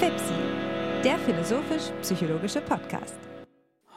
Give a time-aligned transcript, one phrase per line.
[0.00, 0.32] FIPSI,
[1.04, 3.18] der philosophisch-psychologische Podcast.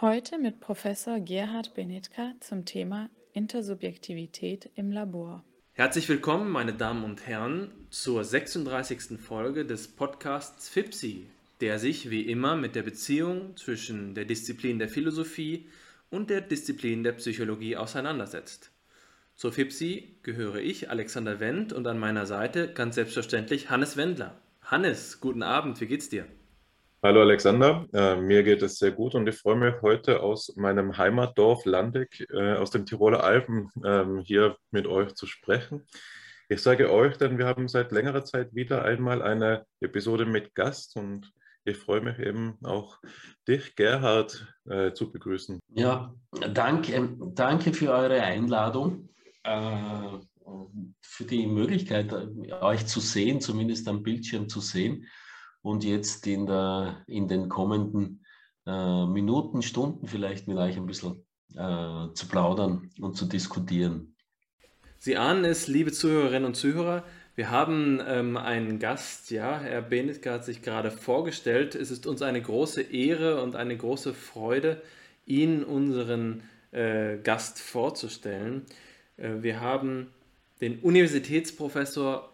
[0.02, 5.46] Heute mit Professor Gerhard Benitka zum Thema Intersubjektivität im Labor.
[5.72, 9.18] Herzlich willkommen, meine Damen und Herren, zur 36.
[9.18, 11.26] Folge des Podcasts FIPSI,
[11.62, 15.70] der sich wie immer mit der Beziehung zwischen der Disziplin der Philosophie
[16.10, 18.72] und der Disziplin der Psychologie auseinandersetzt.
[19.36, 24.43] Zur FIPSI gehöre ich, Alexander Wendt, und an meiner Seite ganz selbstverständlich Hannes Wendler.
[24.74, 26.26] Hannes, guten Abend, wie geht's dir?
[27.04, 30.98] Hallo Alexander, äh, mir geht es sehr gut und ich freue mich heute aus meinem
[30.98, 35.86] Heimatdorf Landeck äh, aus den Tiroler Alpen äh, hier mit euch zu sprechen.
[36.50, 40.96] Ich sage euch, denn wir haben seit längerer Zeit wieder einmal eine Episode mit Gast
[40.96, 41.32] und
[41.66, 42.98] ich freue mich eben auch
[43.48, 45.60] dich, Gerhard, äh, zu begrüßen.
[45.76, 46.16] Ja,
[46.52, 49.10] danke, danke für eure Einladung,
[49.44, 50.18] äh,
[51.02, 52.14] für die Möglichkeit,
[52.62, 55.08] euch zu sehen, zumindest am Bildschirm zu sehen
[55.62, 58.26] und jetzt in, der, in den kommenden
[58.66, 64.16] äh, Minuten, Stunden vielleicht mit euch ein bisschen äh, zu plaudern und zu diskutieren.
[65.00, 67.04] Sie ahnen es, liebe Zuhörerinnen und Zuhörer,
[67.36, 71.74] wir haben ähm, einen Gast, ja, Herr Benitke hat sich gerade vorgestellt.
[71.74, 74.82] Es ist uns eine große Ehre und eine große Freude,
[75.26, 78.66] Ihnen unseren äh, Gast vorzustellen.
[79.18, 80.10] Äh, wir haben
[80.64, 82.34] den Universitätsprofessor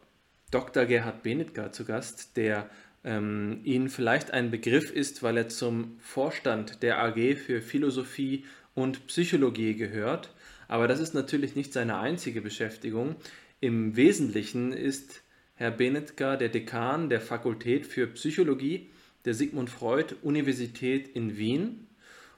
[0.51, 0.85] Dr.
[0.85, 2.69] Gerhard Benitger zu Gast, der
[3.03, 9.07] ähm, Ihnen vielleicht ein Begriff ist, weil er zum Vorstand der AG für Philosophie und
[9.07, 10.31] Psychologie gehört.
[10.67, 13.15] Aber das ist natürlich nicht seine einzige Beschäftigung.
[13.61, 15.23] Im Wesentlichen ist
[15.55, 18.91] Herr Benetker der Dekan der Fakultät für Psychologie
[19.25, 21.87] der Sigmund Freud Universität in Wien.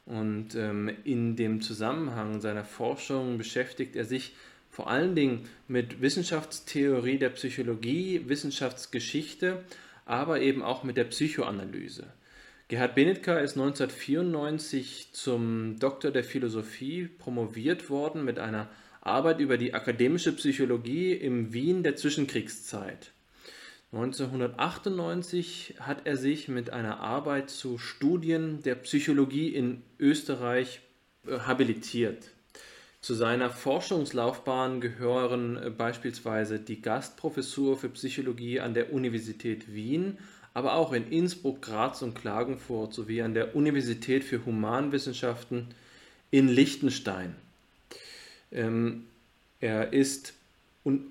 [0.06, 4.34] Und ähm, in dem Zusammenhang seiner Forschung beschäftigt er sich
[4.72, 9.64] vor allen Dingen mit Wissenschaftstheorie der Psychologie, Wissenschaftsgeschichte
[10.06, 12.06] aber eben auch mit der Psychoanalyse.
[12.68, 18.70] Gerhard Benetka ist 1994 zum Doktor der Philosophie promoviert worden mit einer
[19.02, 23.12] Arbeit über die akademische Psychologie im Wien der Zwischenkriegszeit.
[23.94, 30.82] 1998 hat er sich mit einer Arbeit zu Studien der Psychologie in Österreich
[31.28, 32.32] äh, habilitiert.
[33.02, 40.20] Zu seiner Forschungslaufbahn gehören äh, beispielsweise die Gastprofessur für Psychologie an der Universität Wien,
[40.54, 45.68] aber auch in Innsbruck, Graz und Klagenfurt sowie an der Universität für Humanwissenschaften
[46.30, 47.36] in Liechtenstein.
[48.52, 49.06] Ähm,
[49.62, 50.34] er ist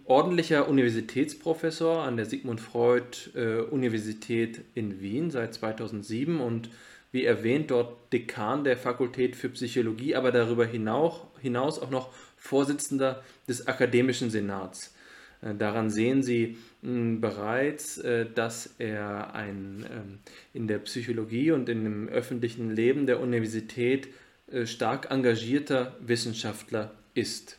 [0.04, 6.70] ordentlicher Universitätsprofessor an der Sigmund Freud äh, Universität in Wien seit 2007 und
[7.12, 13.22] wie erwähnt, dort Dekan der Fakultät für Psychologie, aber darüber hinaus, hinaus auch noch Vorsitzender
[13.48, 14.94] des Akademischen Senats.
[15.42, 20.18] Äh, daran sehen Sie bereits, äh, dass er ein ähm,
[20.54, 24.08] in der Psychologie und in dem öffentlichen Leben der Universität
[24.50, 27.58] äh, stark engagierter Wissenschaftler ist.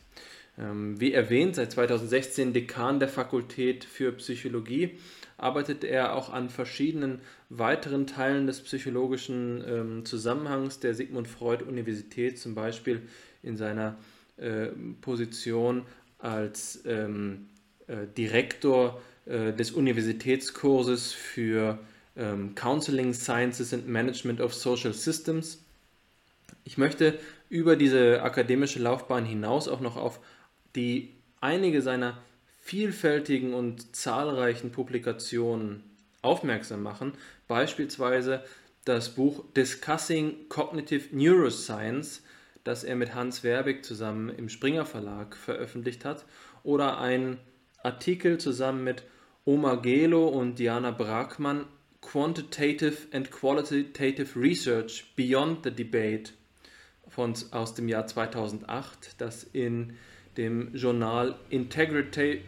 [0.58, 4.98] Ähm, wie erwähnt, seit 2016 Dekan der Fakultät für Psychologie
[5.38, 12.38] arbeitet er auch an verschiedenen weiteren Teilen des psychologischen ähm, Zusammenhangs der Sigmund Freud Universität,
[12.38, 13.02] zum Beispiel
[13.42, 13.96] in seiner
[14.36, 14.68] äh,
[15.00, 15.82] Position
[16.18, 17.48] als ähm,
[17.86, 21.78] äh, Direktor äh, des Universitätskurses für
[22.16, 25.58] ähm, Counseling Sciences and Management of Social Systems.
[26.64, 30.20] Ich möchte über diese akademische Laufbahn hinaus auch noch auf
[30.74, 31.10] die
[31.40, 32.18] einige seiner
[32.60, 35.82] vielfältigen und zahlreichen Publikationen
[36.22, 37.12] aufmerksam machen,
[37.48, 38.44] beispielsweise
[38.84, 42.22] das Buch Discussing Cognitive Neuroscience,
[42.64, 46.24] das er mit Hans Werbig zusammen im Springer Verlag veröffentlicht hat,
[46.62, 47.38] oder ein
[47.82, 49.02] Artikel zusammen mit
[49.44, 51.66] Omar Gelo und Diana Bragmann
[52.00, 56.32] Quantitative and Qualitative Research Beyond the Debate
[57.08, 59.94] von, aus dem Jahr 2008, das in
[60.36, 62.38] dem Journal Integrative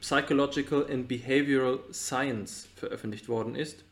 [0.00, 3.84] Psychological and Behavioral Science veröffentlicht worden ist.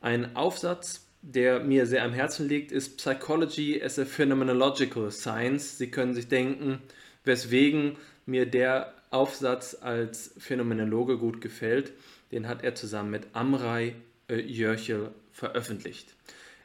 [0.00, 5.78] Ein Aufsatz, der mir sehr am Herzen liegt, ist Psychology as a Phenomenological Science.
[5.78, 6.80] Sie können sich denken,
[7.24, 11.92] weswegen mir der Aufsatz als Phänomenologe gut gefällt.
[12.30, 13.96] Den hat er zusammen mit Amrei
[14.28, 16.14] äh, Jörchel veröffentlicht.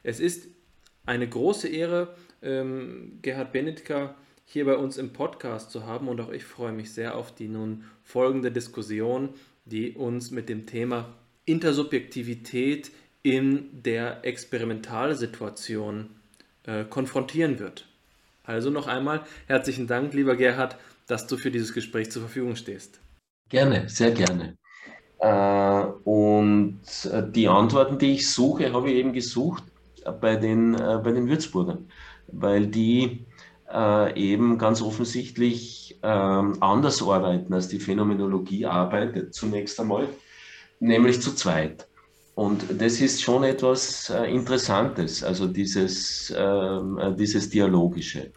[0.02, 0.48] Es ist
[1.06, 4.14] eine große Ehre, ähm, Gerhard Benedika
[4.44, 7.48] hier bei uns im Podcast zu haben und auch ich freue mich sehr auf die
[7.48, 9.30] nun folgende Diskussion,
[9.64, 11.14] die uns mit dem Thema
[11.46, 12.90] Intersubjektivität
[13.22, 16.10] in der Experimentalsituation
[16.64, 17.86] äh, konfrontieren wird.
[18.44, 20.76] Also noch einmal herzlichen Dank, lieber Gerhard,
[21.06, 23.00] dass du für dieses Gespräch zur Verfügung stehst.
[23.48, 24.56] Gerne, sehr gerne.
[25.18, 26.80] Äh, und
[27.12, 29.64] äh, die Antworten, die ich suche, habe ich eben gesucht
[30.20, 31.88] bei den, äh, bei den Würzburgern,
[32.28, 33.26] weil die
[34.16, 40.08] eben ganz offensichtlich ähm, anders arbeiten, als die Phänomenologie arbeitet, zunächst einmal,
[40.80, 41.86] nämlich zu zweit.
[42.40, 48.32] Und das ist schon etwas Interessantes, also dieses, ähm, dieses Dialogische.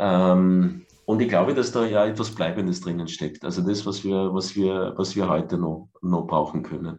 [0.00, 3.44] Ähm, und ich glaube, dass da ja etwas Bleibendes drinnen steckt.
[3.44, 6.98] Also das, was wir, was wir, was wir heute noch, noch brauchen können.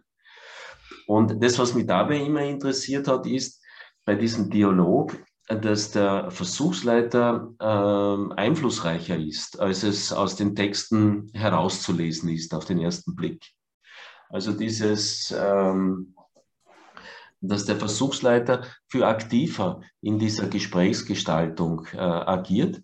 [1.06, 3.62] Und das, was mich dabei immer interessiert hat, ist
[4.06, 5.14] bei diesem Dialog,
[5.48, 12.78] dass der Versuchsleiter äh, einflussreicher ist, als es aus den Texten herauszulesen ist auf den
[12.78, 13.44] ersten Blick.
[14.30, 16.13] Also dieses, ähm,
[17.48, 22.82] dass der Versuchsleiter viel aktiver in dieser Gesprächsgestaltung äh, agiert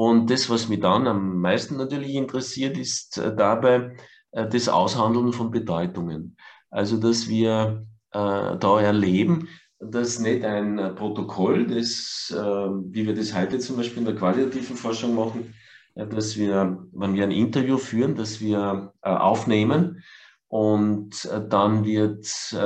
[0.00, 3.96] und das, was mich dann am meisten natürlich interessiert, ist äh, dabei
[4.30, 6.38] äh, das Aushandeln von Bedeutungen.
[6.70, 13.58] Also, dass wir äh, da erleben, dass nicht ein Protokoll, das, wie wir das heute
[13.58, 15.54] zum Beispiel in der qualitativen Forschung machen,
[15.94, 20.02] dass wir, wenn wir ein Interview führen, dass wir aufnehmen
[20.50, 22.58] und dann wird zu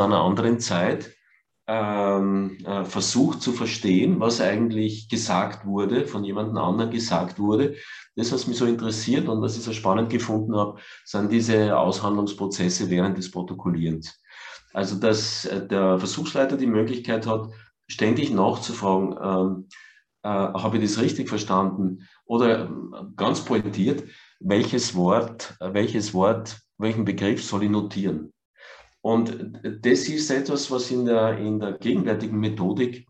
[0.00, 1.10] einer anderen Zeit
[1.68, 7.76] ähm, äh, versucht zu verstehen, was eigentlich gesagt wurde, von jemandem anderen gesagt wurde.
[8.16, 12.88] Das, was mich so interessiert und was ich so spannend gefunden habe, sind diese Aushandlungsprozesse
[12.88, 14.18] während des Protokollierens.
[14.72, 17.50] Also, dass äh, der Versuchsleiter die Möglichkeit hat,
[17.86, 19.68] ständig nachzufragen, ähm,
[20.22, 22.08] äh, habe ich das richtig verstanden?
[22.24, 22.68] Oder äh,
[23.14, 24.04] ganz pointiert,
[24.40, 28.32] welches Wort, welches Wort, welchen Begriff soll ich notieren?
[29.00, 33.06] Und das ist etwas, was in der, in der gegenwärtigen Methodik,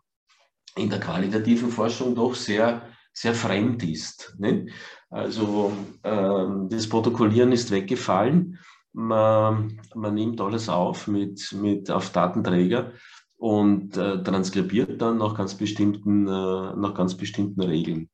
[0.76, 2.82] in der qualitativen Forschung doch sehr,
[3.12, 4.34] sehr fremd ist.
[4.38, 4.66] Ne?
[5.10, 5.72] Also
[6.04, 8.58] ähm, das Protokollieren ist weggefallen.
[8.92, 12.92] Man, man nimmt alles auf mit, mit auf Datenträger
[13.36, 16.30] und äh, transkribiert dann nach ganz bestimmten, äh,
[16.76, 18.10] nach ganz bestimmten Regeln.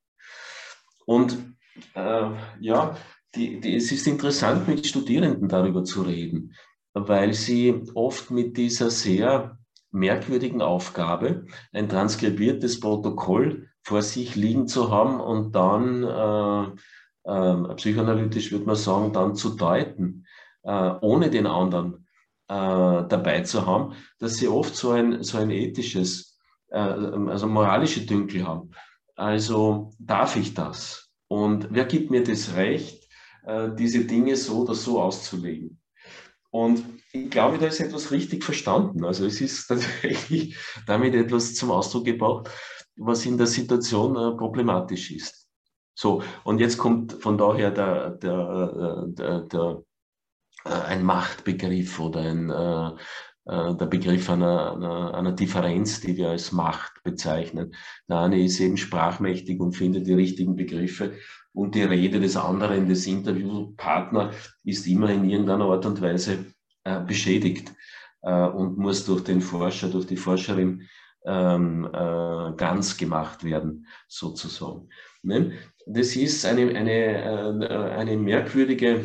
[1.06, 1.36] Und
[1.94, 2.30] äh,
[2.60, 2.96] ja,
[3.36, 6.54] die, die, es ist interessant, mit Studierenden darüber zu reden
[6.94, 9.58] weil sie oft mit dieser sehr
[9.90, 18.50] merkwürdigen Aufgabe, ein transkribiertes Protokoll vor sich liegen zu haben und dann, äh, äh, psychoanalytisch
[18.52, 20.26] würde man sagen, dann zu deuten,
[20.62, 22.06] äh, ohne den anderen
[22.48, 22.54] äh,
[23.08, 26.38] dabei zu haben, dass sie oft so ein, so ein ethisches,
[26.70, 28.70] äh, also moralische Dünkel haben.
[29.16, 31.10] Also darf ich das?
[31.28, 33.03] Und wer gibt mir das Recht,
[33.46, 35.78] diese Dinge so oder so auszulegen?
[36.54, 39.04] Und ich glaube, da ist etwas richtig verstanden.
[39.04, 40.56] Also es ist tatsächlich
[40.86, 42.48] damit etwas zum Ausdruck gebracht,
[42.96, 45.48] was in der Situation äh, problematisch ist.
[45.94, 49.82] So, und jetzt kommt von daher der, der, äh, der, der
[50.64, 52.88] äh, ein Machtbegriff oder ein, äh,
[53.46, 57.74] äh, der Begriff einer, einer, einer, Differenz, die wir als Macht bezeichnen.
[58.08, 61.14] Der eine ist eben sprachmächtig und findet die richtigen Begriffe
[61.54, 64.34] und die Rede des anderen, des Interviewpartners,
[64.64, 66.46] ist immer in irgendeiner Art und Weise
[66.82, 67.72] äh, beschädigt
[68.22, 70.82] äh, und muss durch den Forscher, durch die Forscherin
[71.24, 74.88] ähm, äh, ganz gemacht werden, sozusagen.
[75.22, 75.52] Ne?
[75.86, 79.04] Das ist eine, eine, äh, eine merkwürdige,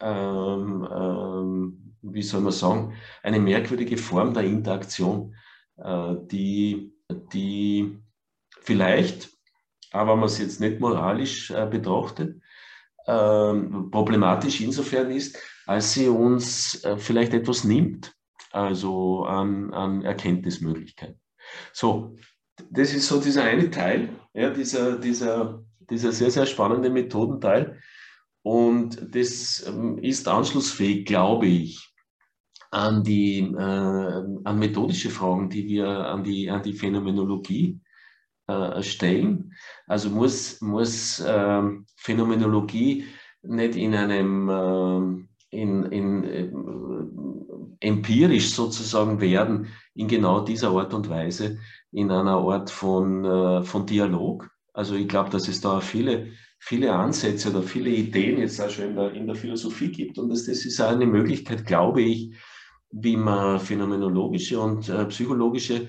[0.00, 5.34] ähm, ähm, wie soll man sagen, eine merkwürdige Form der Interaktion,
[5.76, 6.94] äh, die,
[7.32, 7.98] die
[8.60, 9.30] vielleicht
[9.92, 12.40] aber wenn man es jetzt nicht moralisch äh, betrachtet,
[13.06, 18.14] ähm, problematisch insofern ist, als sie uns äh, vielleicht etwas nimmt,
[18.52, 21.20] also an, an Erkenntnismöglichkeiten.
[21.72, 22.16] So,
[22.70, 27.80] das ist so dieser eine Teil, ja, dieser, dieser, dieser sehr, sehr spannende Methodenteil.
[28.42, 31.92] Und das ähm, ist anschlussfähig, glaube ich,
[32.70, 37.78] an die äh, an methodische Fragen, die wir an die, an die Phänomenologie
[38.52, 39.52] äh, stellen.
[39.86, 43.04] Also muss, muss ähm, Phänomenologie
[43.42, 46.50] nicht in einem ähm, in, in, äh,
[47.86, 51.58] empirisch sozusagen werden, in genau dieser Art und Weise,
[51.92, 54.50] in einer Art von, äh, von Dialog.
[54.72, 56.28] Also ich glaube, dass es da viele,
[56.58, 60.18] viele Ansätze oder viele Ideen jetzt auch schon in der, in der Philosophie gibt.
[60.18, 62.34] Und das, das ist auch eine Möglichkeit, glaube ich,
[62.90, 65.88] wie man phänomenologische und äh, psychologische äh,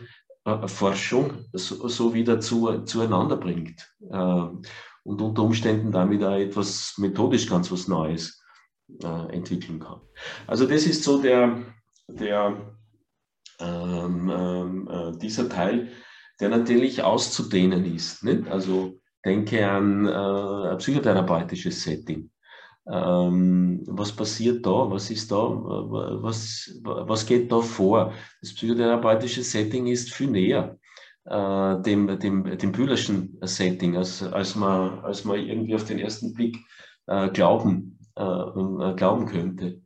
[0.66, 4.48] Forschung so, so wieder zu, zueinander bringt äh,
[5.04, 8.44] und unter Umständen damit auch etwas methodisch ganz was Neues
[9.02, 10.02] äh, entwickeln kann.
[10.48, 11.64] Also das ist so der,
[12.10, 12.76] der
[13.60, 15.92] ähm, ähm äh, dieser Teil,
[16.40, 18.24] der natürlich auszudehnen ist.
[18.24, 18.48] Nicht?
[18.50, 22.30] Also denke an äh, ein psychotherapeutisches Setting.
[22.86, 24.90] Ähm, was passiert da?
[24.90, 25.38] Was ist da?
[25.38, 28.14] Was, was geht da vor?
[28.42, 30.78] Das psychotherapeutische Setting ist viel näher
[31.26, 36.34] äh, dem, dem, dem Bühlerschen Setting, als, als, man, als man irgendwie auf den ersten
[36.34, 36.58] Blick
[37.08, 39.82] äh, glauben, äh, äh glauben könnte.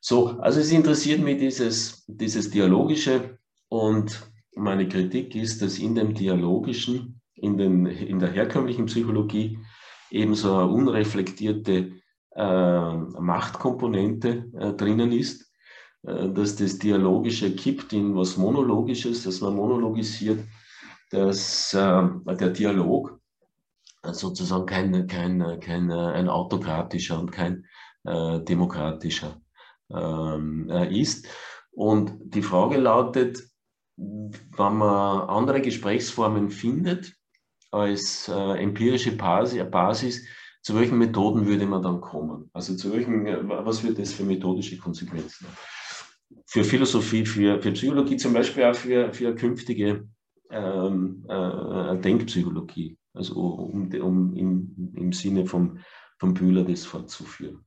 [0.00, 6.14] So, also es interessiert mich dieses, dieses Dialogische und meine Kritik ist, dass in dem
[6.14, 9.58] Dialogischen, in, den, in der herkömmlichen Psychologie
[10.10, 11.92] ebenso eine unreflektierte
[12.36, 15.52] Machtkomponente äh, drinnen ist,
[16.02, 20.44] äh, dass das Dialogische kippt in was Monologisches, dass man monologisiert,
[21.10, 22.02] dass äh,
[22.36, 23.18] der Dialog
[24.02, 27.66] sozusagen kein, kein, kein ein autokratischer und kein
[28.04, 29.40] äh, demokratischer
[29.92, 31.26] ähm, ist.
[31.72, 33.42] Und die Frage lautet,
[33.96, 37.12] wenn man andere Gesprächsformen findet
[37.70, 40.24] als äh, empirische Basis,
[40.62, 42.50] zu welchen Methoden würde man dann kommen?
[42.52, 45.46] Also zu welchen, was wird das für methodische Konsequenzen?
[46.46, 50.08] Für Philosophie, für, für Psychologie, zum Beispiel auch für, für künftige
[50.50, 55.78] ähm, äh, Denkpsychologie, also um, um im, im Sinne vom,
[56.18, 57.64] vom Bühler das fortzuführen.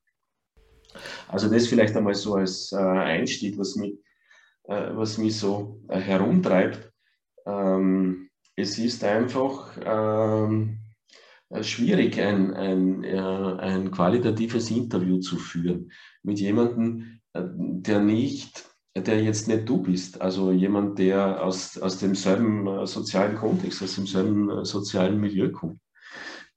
[1.28, 3.96] Also das vielleicht einmal so als äh, Einstieg, was mich,
[4.66, 6.92] äh, was mich so äh, herumtreibt.
[7.46, 10.83] Ähm, es ist einfach ähm, äh,
[11.62, 15.92] schwierig, ein, ein, äh, ein qualitatives Interview zu führen
[16.24, 21.98] mit jemandem, äh, der nicht, der jetzt nicht du bist, also jemand, der aus, aus
[21.98, 25.80] demselben sozialen Kontext, aus demselben sozialen Milieu kommt.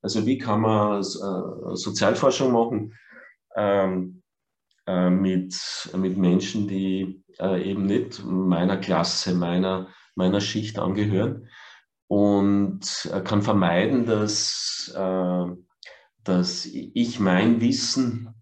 [0.02, 2.94] Also wie kann man Sozialforschung machen
[3.56, 4.22] ähm,
[4.86, 5.56] äh, mit,
[5.96, 11.48] mit Menschen, die äh, eben nicht meiner Klasse, meiner, meiner Schicht angehören,
[12.08, 12.80] und
[13.24, 15.44] kann vermeiden, dass, äh,
[16.24, 18.34] dass ich mein Wissen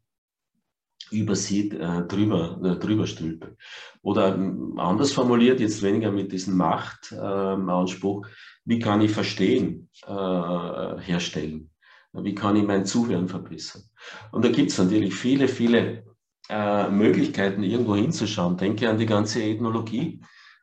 [1.11, 3.57] über sie äh, drüber, äh, drüber stülpe.
[4.03, 8.27] Oder ähm, anders formuliert, jetzt weniger mit diesem Machtanspruch,
[8.65, 11.71] wie kann ich Verstehen äh, herstellen?
[12.13, 13.83] Wie kann ich mein Zuhören verbessern?
[14.31, 16.05] Und da gibt es natürlich viele, viele
[16.49, 18.57] äh, Möglichkeiten, irgendwo hinzuschauen.
[18.57, 20.21] Denke an die ganze Ethnologie,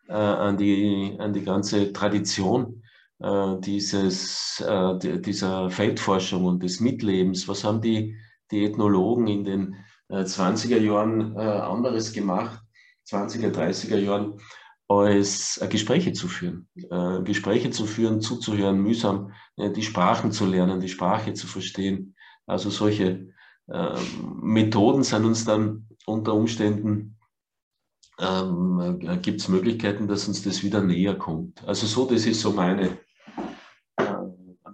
[0.07, 2.80] äh, an, die, an die ganze Tradition äh,
[3.59, 7.47] dieses, äh, dieser Feldforschung und des Mitlebens.
[7.47, 8.17] Was haben die,
[8.49, 9.75] die Ethnologen in den
[10.09, 12.59] äh, 20er Jahren äh, anderes gemacht,
[13.07, 14.39] 20er, 30er Jahren,
[14.87, 16.67] als äh, Gespräche zu führen.
[16.75, 22.15] Äh, Gespräche zu führen, zuzuhören, mühsam, die Sprachen zu lernen, die Sprache zu verstehen.
[22.47, 23.29] Also solche
[24.41, 27.19] Methoden sind uns dann unter Umständen
[28.19, 31.63] ähm, gibt es Möglichkeiten, dass uns das wieder näher kommt.
[31.67, 32.97] Also so, das ist so meine,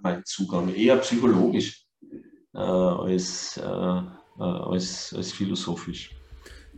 [0.08, 1.84] mein Zugang, eher psychologisch
[2.54, 6.10] äh, als, äh, äh, als, als philosophisch.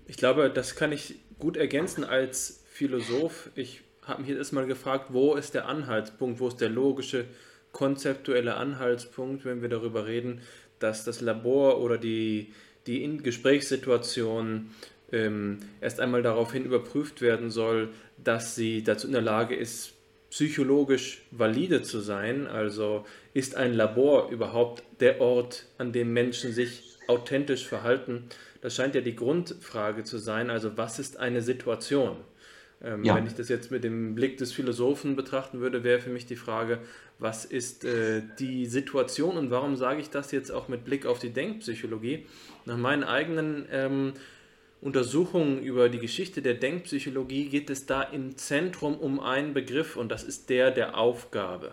[0.06, 3.50] Ich glaube, das kann ich gut ergänzen als Philosoph.
[3.54, 7.26] Ich habe mich jetzt erstmal gefragt, wo ist der Anhaltspunkt, wo ist der logische,
[7.72, 10.40] konzeptuelle Anhaltspunkt, wenn wir darüber reden,
[10.80, 12.52] dass das Labor oder die,
[12.88, 14.70] die Gesprächssituation
[15.12, 19.92] ähm, erst einmal daraufhin überprüft werden soll, dass sie dazu in der Lage ist,
[20.30, 22.46] psychologisch valide zu sein.
[22.46, 28.24] Also ist ein Labor überhaupt der Ort, an dem Menschen sich authentisch verhalten?
[28.60, 30.50] Das scheint ja die Grundfrage zu sein.
[30.50, 32.16] Also was ist eine Situation?
[32.82, 33.14] Ähm, ja.
[33.14, 36.36] Wenn ich das jetzt mit dem Blick des Philosophen betrachten würde, wäre für mich die
[36.36, 36.78] Frage,
[37.18, 41.18] was ist äh, die Situation und warum sage ich das jetzt auch mit Blick auf
[41.18, 42.26] die Denkpsychologie?
[42.64, 44.12] Nach meinen eigenen ähm,
[44.80, 50.10] Untersuchungen über die Geschichte der Denkpsychologie geht es da im Zentrum um einen Begriff und
[50.10, 51.72] das ist der der Aufgabe.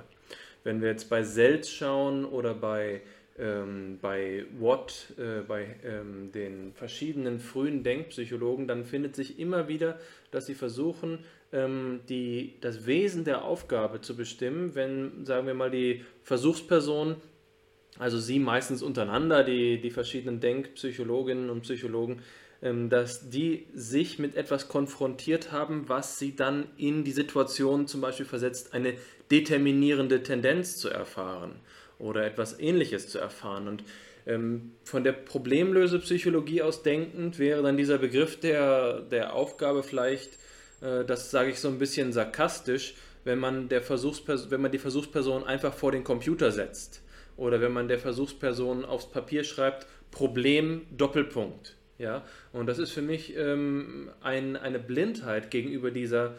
[0.65, 3.01] Wenn wir jetzt bei Selz schauen oder bei,
[3.39, 9.97] ähm, bei Watt, äh, bei ähm, den verschiedenen frühen Denkpsychologen, dann findet sich immer wieder,
[10.31, 11.19] dass sie versuchen,
[11.53, 17.15] ähm, die, das Wesen der Aufgabe zu bestimmen, wenn, sagen wir mal, die Versuchsperson
[17.99, 22.21] also sie meistens untereinander, die, die verschiedenen Denkpsychologinnen und Psychologen,
[22.89, 28.25] dass die sich mit etwas konfrontiert haben, was sie dann in die Situation zum Beispiel
[28.25, 28.93] versetzt, eine
[29.29, 31.55] determinierende Tendenz zu erfahren
[31.99, 33.67] oder etwas Ähnliches zu erfahren.
[33.67, 33.83] Und
[34.25, 40.33] ähm, von der Problemlösepsychologie aus denkend wäre dann dieser Begriff der, der Aufgabe vielleicht,
[40.81, 45.43] äh, das sage ich so ein bisschen sarkastisch, wenn man, der wenn man die Versuchsperson
[45.43, 47.01] einfach vor den Computer setzt
[47.35, 51.76] oder wenn man der Versuchsperson aufs Papier schreibt, Problem Doppelpunkt.
[51.99, 52.23] Ja,
[52.53, 56.35] und das ist für mich ähm, ein, eine Blindheit gegenüber dieser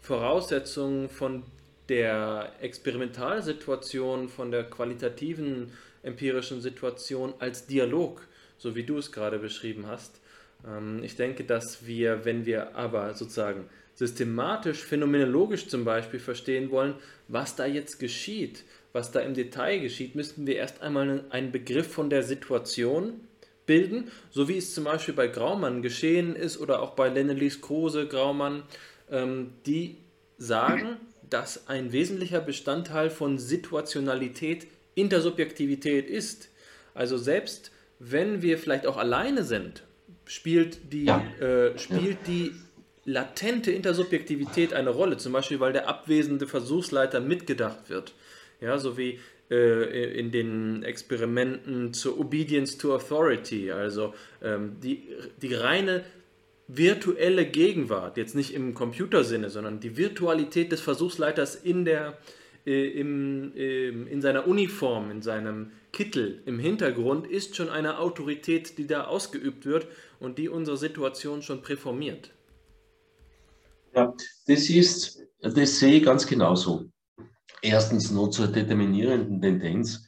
[0.00, 1.42] Voraussetzung von
[1.90, 8.26] der Experimentalsituation, von der qualitativen empirischen Situation als Dialog
[8.58, 10.20] so wie du es gerade beschrieben hast.
[10.66, 16.94] Ähm, ich denke, dass wir, wenn wir aber sozusagen systematisch, phänomenologisch zum Beispiel verstehen wollen,
[17.28, 21.92] was da jetzt geschieht, was da im Detail geschieht, müssten wir erst einmal einen Begriff
[21.92, 23.20] von der Situation
[23.66, 28.06] bilden, so wie es zum Beispiel bei Graumann geschehen ist oder auch bei Lennelis Kruse,
[28.06, 28.62] Graumann,
[29.10, 29.96] ähm, die
[30.38, 30.96] sagen,
[31.30, 36.48] dass ein wesentlicher Bestandteil von Situationalität Intersubjektivität ist.
[36.94, 39.82] Also selbst wenn wir vielleicht auch alleine sind,
[40.26, 41.24] spielt die, ja.
[41.40, 42.26] äh, spielt ja.
[42.26, 42.52] die
[43.04, 48.14] latente Intersubjektivität eine Rolle, zum Beispiel weil der abwesende Versuchsleiter mitgedacht wird.
[48.60, 49.20] Ja, so wie
[49.50, 55.08] äh, in den Experimenten zur Obedience to Authority, also ähm, die,
[55.42, 56.04] die reine
[56.66, 62.16] virtuelle Gegenwart, jetzt nicht im Computersinne, sondern die Virtualität des Versuchsleiters in, der,
[62.66, 68.78] äh, im, äh, in seiner Uniform, in seinem Kittel im Hintergrund ist schon eine Autorität,
[68.78, 69.86] die da ausgeübt wird
[70.18, 72.30] und die unsere Situation schon präformiert.
[73.94, 74.12] Ja,
[74.46, 76.86] das ist, das sehe ich ganz genauso.
[77.64, 80.06] Erstens nur zur determinierenden Tendenz.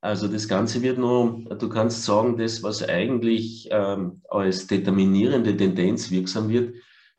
[0.00, 6.10] Also das Ganze wird nur, du kannst sagen, das, was eigentlich ähm, als determinierende Tendenz
[6.10, 6.74] wirksam wird,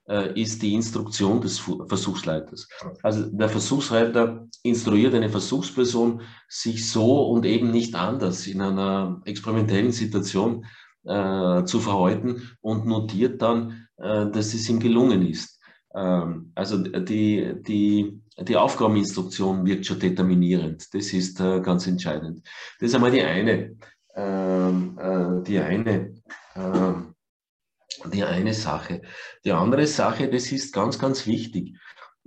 [0.07, 2.67] äh, ist die Instruktion des Versuchsleiters.
[3.03, 9.91] Also der Versuchsleiter instruiert eine Versuchsperson, sich so und eben nicht anders in einer experimentellen
[9.91, 10.65] Situation
[11.03, 15.59] äh, zu verhalten und notiert dann, äh, dass es ihm gelungen ist.
[15.93, 20.93] Ähm, also die, die, die Aufgabeninstruktion wirkt schon determinierend.
[20.93, 22.45] Das ist äh, ganz entscheidend.
[22.79, 23.77] Das ist einmal die eine,
[24.15, 26.21] ähm, äh, die eine,
[26.55, 26.93] äh,
[28.11, 29.01] die eine Sache.
[29.43, 31.77] Die andere Sache, das ist ganz, ganz wichtig.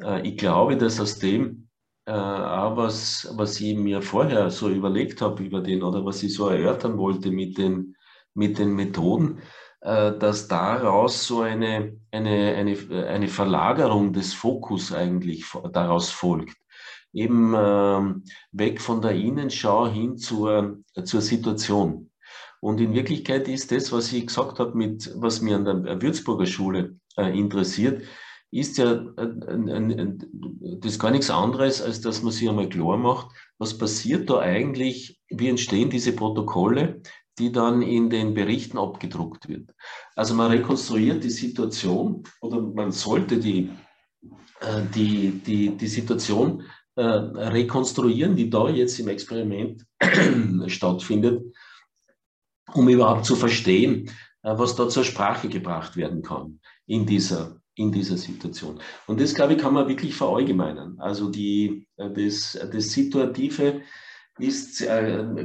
[0.01, 1.69] Äh, ich glaube, dass aus dem,
[2.07, 6.49] äh, was, was ich mir vorher so überlegt habe über den oder was ich so
[6.49, 7.97] erörtern wollte mit den,
[8.33, 9.43] mit den Methoden,
[9.81, 16.57] dass daraus so eine, eine, eine, eine Verlagerung des Fokus eigentlich daraus folgt.
[17.13, 22.11] Eben ähm, weg von der Innenschau hin zur, zur Situation.
[22.61, 26.47] Und in Wirklichkeit ist das, was ich gesagt habe, mit, was mir an der Würzburger
[26.47, 28.03] Schule äh, interessiert,
[28.51, 29.29] ist ja äh,
[30.81, 34.39] das ist gar nichts anderes, als dass man sich einmal klar macht, was passiert da
[34.39, 37.03] eigentlich, wie entstehen diese Protokolle,
[37.39, 39.71] die dann in den Berichten abgedruckt wird.
[40.17, 43.71] Also man rekonstruiert die Situation oder man sollte die,
[44.61, 46.65] äh, die, die, die Situation
[46.97, 49.85] äh, rekonstruieren, die da jetzt im Experiment
[50.67, 51.43] stattfindet,
[52.75, 54.11] um überhaupt zu verstehen,
[54.43, 58.81] äh, was da zur Sprache gebracht werden kann in dieser, in dieser Situation.
[59.07, 60.99] Und das, glaube ich, kann man wirklich verallgemeinern.
[60.99, 63.83] Also die, das, das Situative
[64.39, 64.85] ist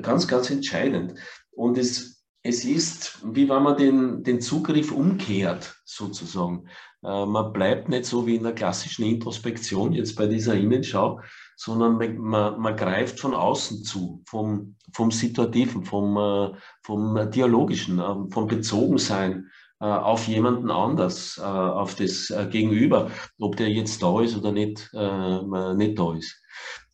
[0.02, 1.16] ganz, ganz entscheidend.
[1.52, 6.68] Und es, es ist, wie wenn man den, den Zugriff umkehrt, sozusagen.
[7.04, 11.22] Äh, man bleibt nicht so wie in der klassischen Introspektion, jetzt bei dieser Innenschau,
[11.56, 18.00] sondern man, man, man greift von außen zu, vom, vom Situativen, vom, äh, vom Dialogischen,
[18.00, 24.02] äh, vom Bezogensein äh, auf jemanden anders, äh, auf das äh, Gegenüber, ob der jetzt
[24.02, 26.42] da ist oder nicht, nicht da ist.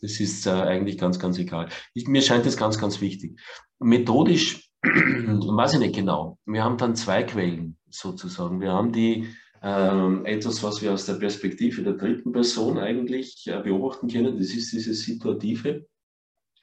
[0.02, 1.70] Das ist eigentlich ganz, ganz egal.
[1.94, 3.40] Ich, mir scheint das ganz, ganz wichtig.
[3.80, 6.38] Methodisch weiß ich nicht genau.
[6.46, 8.62] Wir haben dann zwei Quellen sozusagen.
[8.62, 9.28] Wir haben die
[9.62, 14.38] ähm, etwas, was wir aus der Perspektive der dritten Person eigentlich äh, beobachten können.
[14.38, 15.86] Das ist dieses Situative.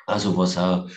[0.06, 0.88] Also was auch,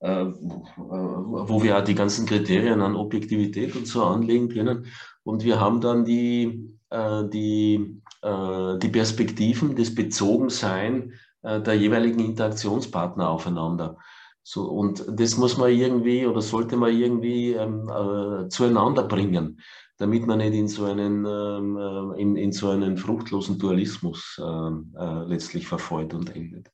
[0.00, 4.86] äh, wo wir auch die ganzen Kriterien an Objektivität und so anlegen können.
[5.22, 11.12] Und wir haben dann die, äh, die, äh, die Perspektiven des Bezogensein
[11.44, 13.98] äh, der jeweiligen Interaktionspartner aufeinander.
[14.42, 19.60] So, und das muss man irgendwie oder sollte man irgendwie ähm, äh, zueinander bringen,
[19.96, 24.94] damit man nicht in so einen, ähm, äh, in, in so einen fruchtlosen Dualismus ähm,
[24.98, 26.70] äh, letztlich verfolgt und endet.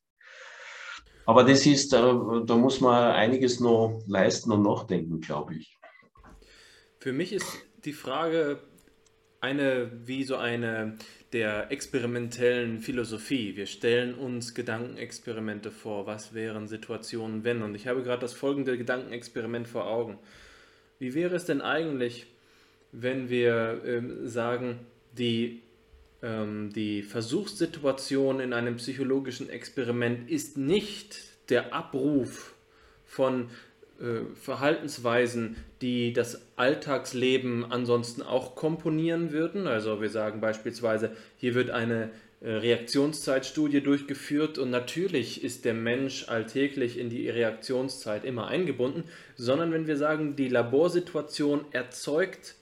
[1.27, 1.99] Aber das ist, äh,
[2.45, 5.79] da muss man einiges noch leisten und nachdenken, glaube ich.
[6.99, 8.59] Für mich ist die Frage
[9.41, 10.97] eine, wie so eine
[11.33, 13.57] der experimentellen Philosophie.
[13.57, 16.07] Wir stellen uns Gedankenexperimente vor.
[16.07, 17.63] Was wären Situationen, wenn?
[17.63, 20.19] Und ich habe gerade das folgende Gedankenexperiment vor Augen.
[20.99, 22.27] Wie wäre es denn eigentlich,
[22.93, 24.81] wenn wir ähm, sagen,
[25.13, 25.63] die,
[26.23, 32.55] ähm, die Versuchssituation in einem psychologischen Experiment ist nicht der Abruf
[33.07, 33.49] von
[34.35, 39.67] Verhaltensweisen, die das Alltagsleben ansonsten auch komponieren würden.
[39.67, 42.11] Also wir sagen beispielsweise, hier wird eine
[42.41, 49.05] äh, Reaktionszeitstudie durchgeführt und natürlich ist der Mensch alltäglich in die Reaktionszeit immer eingebunden,
[49.37, 52.55] sondern wenn wir sagen, die Laborsituation erzeugt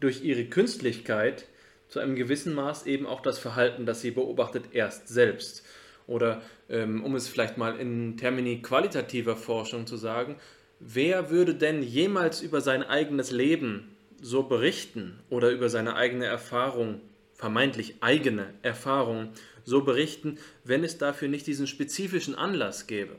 [0.00, 1.46] durch ihre Künstlichkeit
[1.88, 5.64] zu einem gewissen Maß eben auch das Verhalten, das sie beobachtet, erst selbst.
[6.08, 10.36] Oder ähm, um es vielleicht mal in Termini qualitativer Forschung zu sagen,
[10.80, 17.00] wer würde denn jemals über sein eigenes Leben so berichten oder über seine eigene Erfahrung,
[17.34, 19.32] vermeintlich eigene Erfahrung
[19.64, 23.16] so berichten, wenn es dafür nicht diesen spezifischen Anlass gäbe?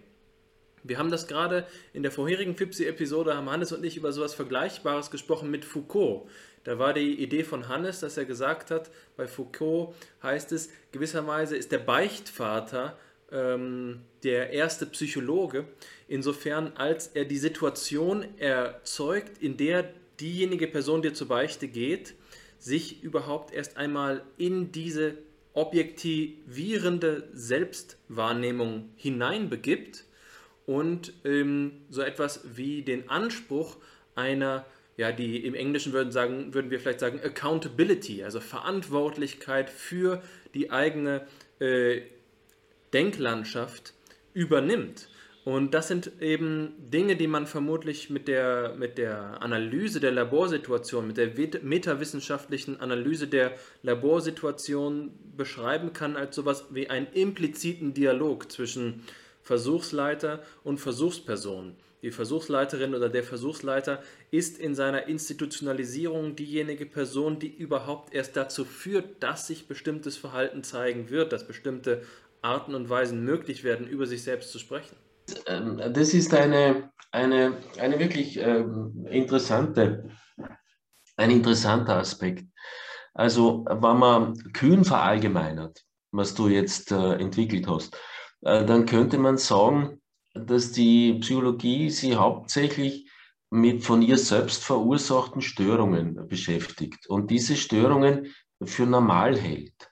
[0.83, 5.11] Wir haben das gerade in der vorherigen FIPSI-Episode, haben Hannes und ich über sowas Vergleichbares
[5.11, 6.29] gesprochen mit Foucault.
[6.63, 11.55] Da war die Idee von Hannes, dass er gesagt hat, bei Foucault heißt es, gewisserweise
[11.55, 12.97] ist der Beichtvater
[13.31, 15.65] ähm, der erste Psychologe,
[16.07, 22.15] insofern als er die Situation erzeugt, in der diejenige Person, die zur Beichte geht,
[22.59, 25.15] sich überhaupt erst einmal in diese
[25.53, 30.05] objektivierende Selbstwahrnehmung hineinbegibt
[30.65, 33.77] und ähm, so etwas wie den Anspruch
[34.15, 34.65] einer
[34.97, 40.23] ja, die im Englischen würden, sagen, würden wir vielleicht sagen Accountability, also Verantwortlichkeit für
[40.55, 41.27] die eigene
[41.59, 42.01] äh,
[42.93, 43.93] Denklandschaft
[44.33, 45.07] übernimmt.
[45.47, 51.07] Und das sind eben Dinge, die man vermutlich mit der, mit der Analyse der Laborsituation,
[51.07, 51.31] mit der
[51.61, 59.05] metawissenschaftlichen Analyse der Laborsituation beschreiben kann als sowas wie einen impliziten Dialog zwischen
[59.41, 61.77] Versuchsleiter und Versuchsperson.
[62.01, 68.65] Die Versuchsleiterin oder der Versuchsleiter ist in seiner Institutionalisierung diejenige Person, die überhaupt erst dazu
[68.65, 72.01] führt, dass sich bestimmtes Verhalten zeigen wird, dass bestimmte
[72.41, 74.97] Arten und Weisen möglich werden, über sich selbst zu sprechen.
[75.47, 80.09] Ähm, das ist eine, eine, eine wirklich ähm, interessante,
[81.17, 82.45] ein interessanter Aspekt.
[83.13, 87.97] Also, wenn man kühn verallgemeinert, was du jetzt äh, entwickelt hast,
[88.41, 90.01] äh, dann könnte man sagen,
[90.33, 93.09] dass die Psychologie sie hauptsächlich
[93.49, 99.89] mit von ihr selbst verursachten Störungen beschäftigt und diese Störungen für normal hält.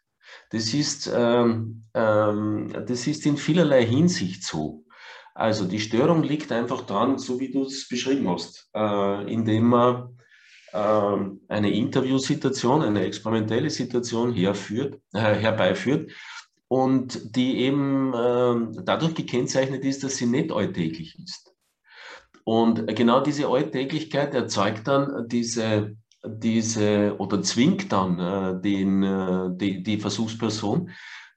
[0.52, 4.85] Das ist, ähm, ähm, das ist in vielerlei Hinsicht so.
[5.36, 10.18] Also die Störung liegt einfach dran, so wie du es beschrieben hast, äh, indem man
[10.72, 11.18] äh,
[11.50, 16.10] eine Interviewsituation, eine experimentelle Situation herführt, äh, herbeiführt
[16.70, 21.54] und die eben äh, dadurch gekennzeichnet ist, dass sie nicht alltäglich ist.
[22.46, 29.84] Und genau diese Alltäglichkeit erzeugt dann diese, diese oder zwingt dann äh, den, äh, die,
[29.84, 30.92] die Versuchsperson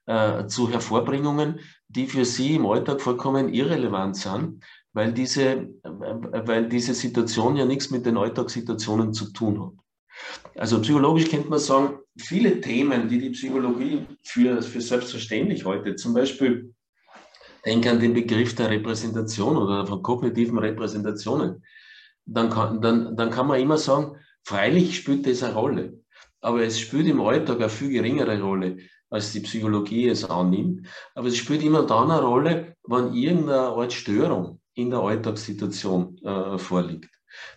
[0.05, 1.59] äh, zu Hervorbringungen,
[1.89, 7.89] die für sie im Alltag vollkommen irrelevant sind, weil diese, weil diese Situation ja nichts
[7.89, 9.73] mit den Alltagssituationen zu tun hat.
[10.55, 16.13] Also psychologisch könnte man sagen, viele Themen, die die Psychologie für, für selbstverständlich heute, zum
[16.13, 16.73] Beispiel
[17.65, 21.63] denke an den Begriff der Repräsentation oder von kognitiven Repräsentationen,
[22.25, 25.99] dann kann, dann, dann kann man immer sagen, freilich spielt das eine Rolle,
[26.41, 28.77] aber es spielt im Alltag eine viel geringere Rolle,
[29.09, 30.87] als die Psychologie es annimmt.
[31.15, 36.57] Aber es spielt immer dann eine Rolle, wenn irgendeine Art Störung in der Alltagssituation äh,
[36.57, 37.09] vorliegt.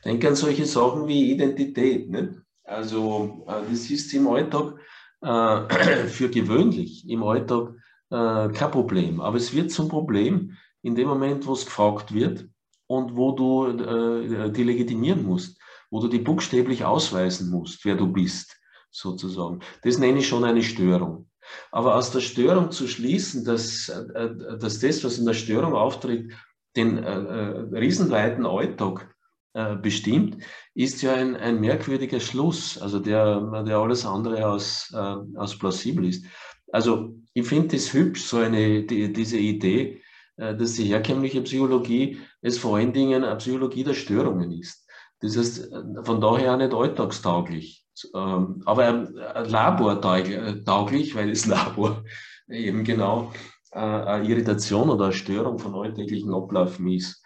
[0.04, 2.10] Denke an solche Sachen wie Identität.
[2.10, 2.40] Nicht?
[2.64, 4.74] Also äh, das ist im Alltag
[5.22, 7.74] äh, für gewöhnlich im Alltag
[8.10, 9.20] äh, kein Problem.
[9.20, 12.48] Aber es wird zum Problem in dem Moment, wo es gefragt wird
[12.86, 15.60] und wo du äh, die legitimieren musst,
[15.90, 18.58] wo du die buchstäblich ausweisen musst, wer du bist,
[18.90, 19.60] sozusagen.
[19.82, 21.28] Das nenne ich schon eine Störung.
[21.70, 26.32] Aber aus der Störung zu schließen, dass, äh, dass das, was in der Störung auftritt,
[26.76, 29.14] den äh, äh riesenweiten Alltag
[29.54, 30.42] äh, bestimmt,
[30.74, 36.06] ist ja ein, ein merkwürdiger Schluss, also der, der alles andere als, äh, als plausibel
[36.06, 36.24] ist.
[36.72, 40.00] Also ich finde es hübsch, so eine, die, diese Idee,
[40.36, 44.86] äh, dass die herkömmliche Psychologie es vor allen Dingen eine Psychologie der Störungen ist.
[45.20, 45.70] Das heißt,
[46.02, 47.81] von daher auch nicht alltagstauglich,
[48.12, 49.08] aber
[49.46, 52.04] labortauglich, weil das Labor
[52.48, 53.32] eben genau
[53.70, 57.22] eine Irritation oder eine Störung von alltäglichen Abläufen ist.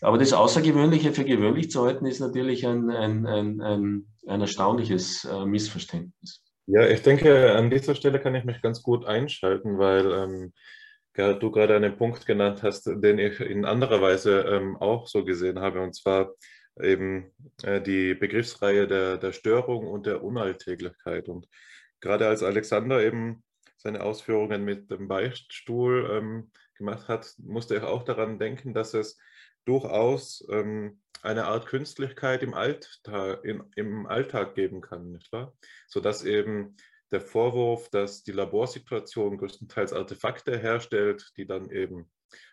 [0.00, 5.24] Aber das Außergewöhnliche für gewöhnlich zu halten, ist natürlich ein, ein, ein, ein, ein erstaunliches
[5.24, 6.42] äh, Missverständnis.
[6.66, 10.52] Ja, ich denke, an dieser Stelle kann ich mich ganz gut einschalten, weil ähm,
[11.14, 15.58] du gerade einen Punkt genannt hast, den ich in anderer Weise ähm, auch so gesehen
[15.58, 16.30] habe, und zwar
[16.80, 21.28] eben äh, die Begriffsreihe der, der Störung und der Unalltäglichkeit.
[21.28, 21.48] Und
[22.00, 23.42] gerade als Alexander eben
[23.76, 29.18] seine Ausführungen mit dem Beichtstuhl ähm, gemacht hat, musste ich auch daran denken, dass es
[29.64, 35.54] durchaus ähm, eine Art Künstlichkeit im Alltag, in, im Alltag geben kann, nicht wahr?
[35.86, 36.76] Sodass eben
[37.12, 42.10] der Vorwurf, dass die Laborsituation größtenteils Artefakte herstellt, die dann eben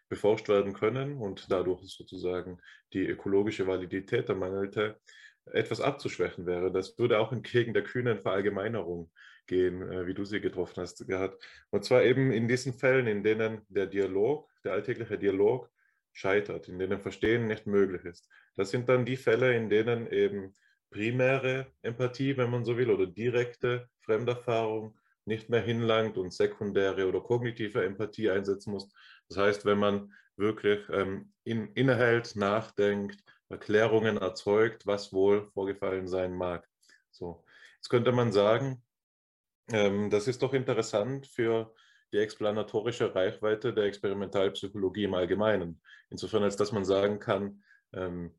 [0.10, 2.60] beforscht werden können und dadurch sozusagen
[2.93, 5.00] die ökologische Validität ermangelte,
[5.46, 6.72] etwas abzuschwächen wäre.
[6.72, 9.12] Das würde auch entgegen der kühnen Verallgemeinerung
[9.48, 11.43] gehen, äh, wie du sie getroffen hast, gehabt.
[11.70, 15.70] Und zwar eben in diesen Fällen, in denen der Dialog, der alltägliche Dialog
[16.12, 18.30] scheitert, in denen Verstehen nicht möglich ist.
[18.56, 20.54] Das sind dann die Fälle, in denen eben
[20.89, 27.19] primäre Empathie, wenn man so will, oder direkte Fremderfahrung nicht mehr hinlangt und sekundäre oder
[27.19, 28.89] kognitive Empathie einsetzen muss.
[29.28, 36.34] Das heißt, wenn man wirklich ähm, in, innehält, nachdenkt, Erklärungen erzeugt, was wohl vorgefallen sein
[36.34, 36.67] mag.
[37.12, 37.43] So,
[37.76, 38.84] jetzt könnte man sagen,
[39.71, 41.73] ähm, das ist doch interessant für
[42.13, 45.82] die explanatorische Reichweite der Experimentalpsychologie im Allgemeinen.
[46.10, 48.34] Insofern, als dass man sagen kann, ähm,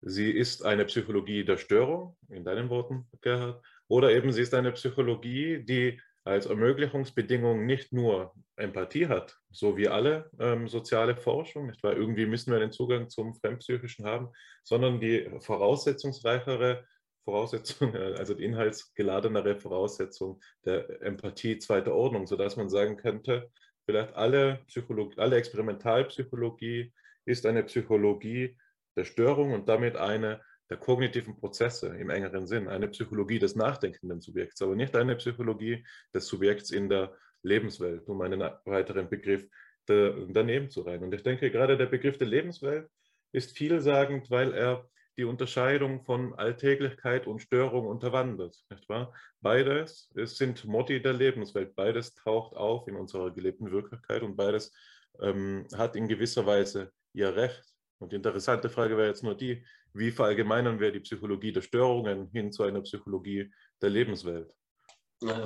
[0.00, 4.72] sie ist eine Psychologie der Störung, in deinen Worten, Gerhard, oder eben sie ist eine
[4.72, 11.82] Psychologie, die als Ermöglichungsbedingung nicht nur Empathie hat, so wie alle ähm, soziale Forschung, nicht
[11.82, 11.96] wahr?
[11.96, 14.28] Irgendwie müssen wir den Zugang zum Fremdpsychischen haben,
[14.62, 16.84] sondern die voraussetzungsreichere
[17.24, 23.50] Voraussetzung, also die inhaltsgeladenere Voraussetzung der Empathie zweiter Ordnung, sodass man sagen könnte,
[23.86, 26.92] vielleicht alle, Psychologie, alle Experimentalpsychologie
[27.24, 28.56] ist eine Psychologie
[28.98, 34.20] der Störung und damit eine der kognitiven Prozesse im engeren Sinn, eine Psychologie des nachdenkenden
[34.20, 39.48] Subjekts, aber nicht eine Psychologie des Subjekts in der Lebenswelt, um einen weiteren Begriff
[39.86, 41.02] daneben zu reihen.
[41.02, 42.90] Und ich denke, gerade der Begriff der Lebenswelt
[43.32, 48.56] ist vielsagend, weil er die Unterscheidung von Alltäglichkeit und Störung unterwandert.
[48.70, 49.14] Nicht wahr?
[49.40, 54.72] Beides es sind Motti der Lebenswelt, beides taucht auf in unserer gelebten Wirklichkeit und beides
[55.20, 57.77] ähm, hat in gewisser Weise ihr Recht.
[57.98, 62.28] Und die interessante Frage wäre jetzt nur die, wie verallgemeinern wir die Psychologie der Störungen
[62.30, 63.50] hin zu einer Psychologie
[63.82, 64.52] der Lebenswelt?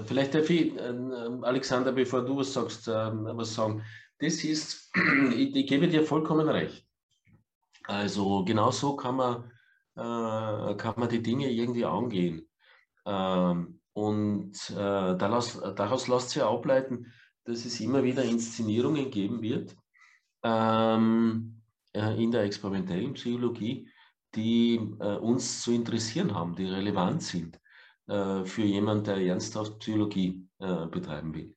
[0.05, 3.83] Vielleicht darf ich, ähm, Alexander, bevor du was sagst, ähm, was sagen.
[4.19, 4.91] Das ist,
[5.35, 6.87] ich gebe dir vollkommen recht.
[7.85, 9.51] Also genau so kann man,
[9.97, 12.47] äh, kann man die Dinge irgendwie angehen.
[13.07, 17.13] Ähm, und äh, daraus, daraus lässt sich ableiten,
[17.45, 19.75] dass es immer wieder Inszenierungen geben wird
[20.43, 21.62] äh,
[21.95, 23.89] in der experimentellen Psychologie,
[24.35, 27.59] die äh, uns zu interessieren haben, die relevant sind
[28.09, 31.55] äh, für jemanden, der ernsthaft Psychologie äh, betreiben will.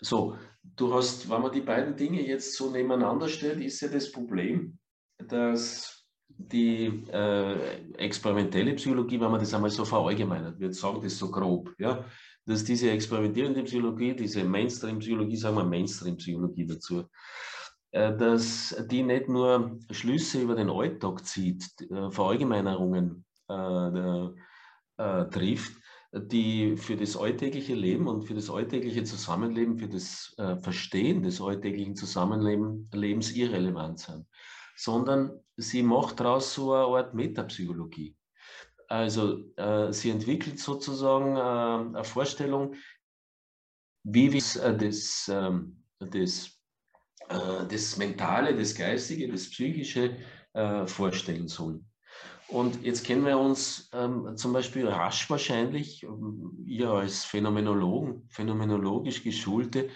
[0.00, 4.12] So, du hast, wenn man die beiden Dinge jetzt so nebeneinander stellt, ist ja das
[4.12, 4.78] Problem,
[5.18, 11.30] dass die äh, experimentelle Psychologie, wenn man das einmal so verallgemeinert, wir sagen das so
[11.30, 12.04] grob, ja,
[12.44, 17.04] dass diese experimentierende Psychologie, diese Mainstream-Psychologie, sagen wir Mainstream-Psychologie dazu, äh,
[17.96, 24.28] dass die nicht nur Schlüsse über den Alltag zieht, äh, Verallgemeinerungen äh,
[24.98, 25.80] äh, trifft,
[26.12, 31.40] die für das alltägliche Leben und für das alltägliche Zusammenleben, für das äh, Verstehen des
[31.40, 34.26] alltäglichen Zusammenlebens irrelevant sind,
[34.76, 38.16] sondern sie macht daraus so eine Art Metapsychologie.
[38.88, 42.74] Also äh, sie entwickelt sozusagen eine Vorstellung,
[44.04, 46.55] wie wir das, ähm, das äh,
[47.28, 50.16] das Mentale, das Geistige, das Psychische
[50.56, 51.86] äh, vorstellen sollen.
[52.48, 59.22] Und jetzt können wir uns ähm, zum Beispiel rasch wahrscheinlich, ähm, ihr als Phänomenologen, phänomenologisch
[59.22, 59.88] Geschulte,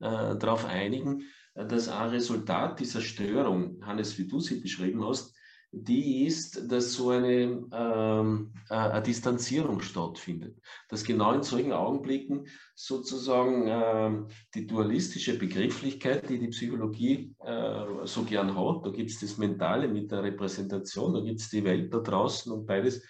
[0.00, 5.35] äh, darauf einigen, äh, dass ein Resultat dieser Störung, Hannes, wie du sie beschrieben hast,
[5.72, 10.58] die ist, dass so eine, ähm, äh, eine Distanzierung stattfindet.
[10.88, 18.22] Dass genau in solchen Augenblicken sozusagen äh, die dualistische Begrifflichkeit, die die Psychologie äh, so
[18.24, 21.92] gern hat, da gibt es das Mentale mit der Repräsentation, da gibt es die Welt
[21.92, 23.02] da draußen und beides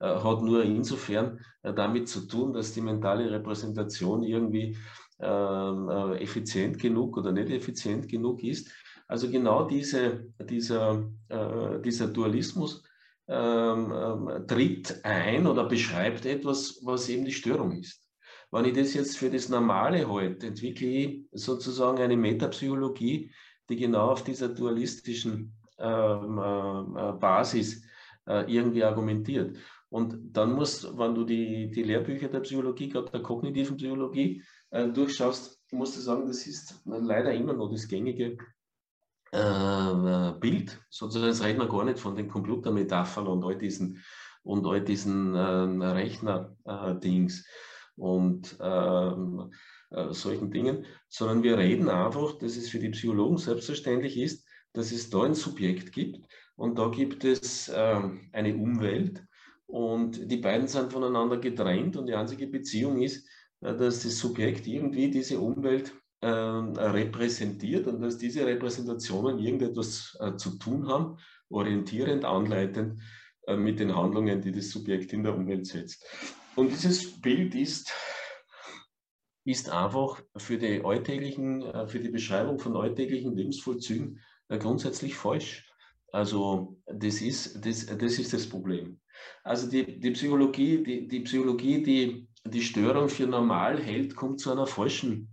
[0.00, 4.76] äh, hat nur insofern äh, damit zu tun, dass die mentale Repräsentation irgendwie
[5.20, 8.70] ähm, äh, effizient genug oder nicht effizient genug ist
[9.10, 12.84] also genau diese, dieser, äh, dieser Dualismus
[13.26, 18.06] ähm, ähm, tritt ein oder beschreibt etwas, was eben die Störung ist.
[18.52, 23.32] Wenn ich das jetzt für das Normale halte, entwickle ich sozusagen eine Metapsychologie,
[23.68, 27.82] die genau auf dieser dualistischen ähm, äh, Basis
[28.28, 29.56] äh, irgendwie argumentiert.
[29.88, 34.86] Und dann musst, wenn du die, die Lehrbücher der Psychologie, gerade der kognitiven Psychologie, äh,
[34.86, 38.36] durchschaust, musst du sagen, das ist leider immer noch das gängige
[39.32, 44.02] äh, Bild, sozusagen, jetzt reden wir gar nicht von den Computermetaphern und all diesen,
[44.42, 47.46] und all diesen äh, Rechner-Dings
[47.96, 49.52] und ähm,
[49.90, 54.92] äh, solchen Dingen, sondern wir reden einfach, dass es für die Psychologen selbstverständlich ist, dass
[54.92, 59.24] es da ein Subjekt gibt und da gibt es ähm, eine Umwelt
[59.66, 63.28] und die beiden sind voneinander getrennt und die einzige Beziehung ist,
[63.60, 70.36] äh, dass das Subjekt irgendwie diese Umwelt äh, repräsentiert und dass diese Repräsentationen irgendetwas äh,
[70.36, 73.00] zu tun haben, orientierend, anleitend
[73.46, 76.06] äh, mit den Handlungen, die das Subjekt in der Umwelt setzt.
[76.56, 77.92] Und dieses Bild ist,
[79.44, 85.66] ist einfach für die alltäglichen, äh, für die Beschreibung von alltäglichen Lebensvollzügen grundsätzlich falsch.
[86.12, 89.00] Also das ist das, das, ist das Problem.
[89.44, 94.50] Also die, die Psychologie, die, die Psychologie, die die Störung für normal hält, kommt zu
[94.50, 95.28] einer falschen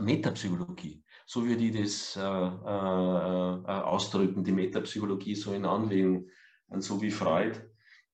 [0.00, 1.02] Metapsychologie.
[1.26, 6.28] So würde ich das äh, äh, äh, ausdrücken, die Metapsychologie so in Anlehnung
[6.68, 7.60] an so wie Freud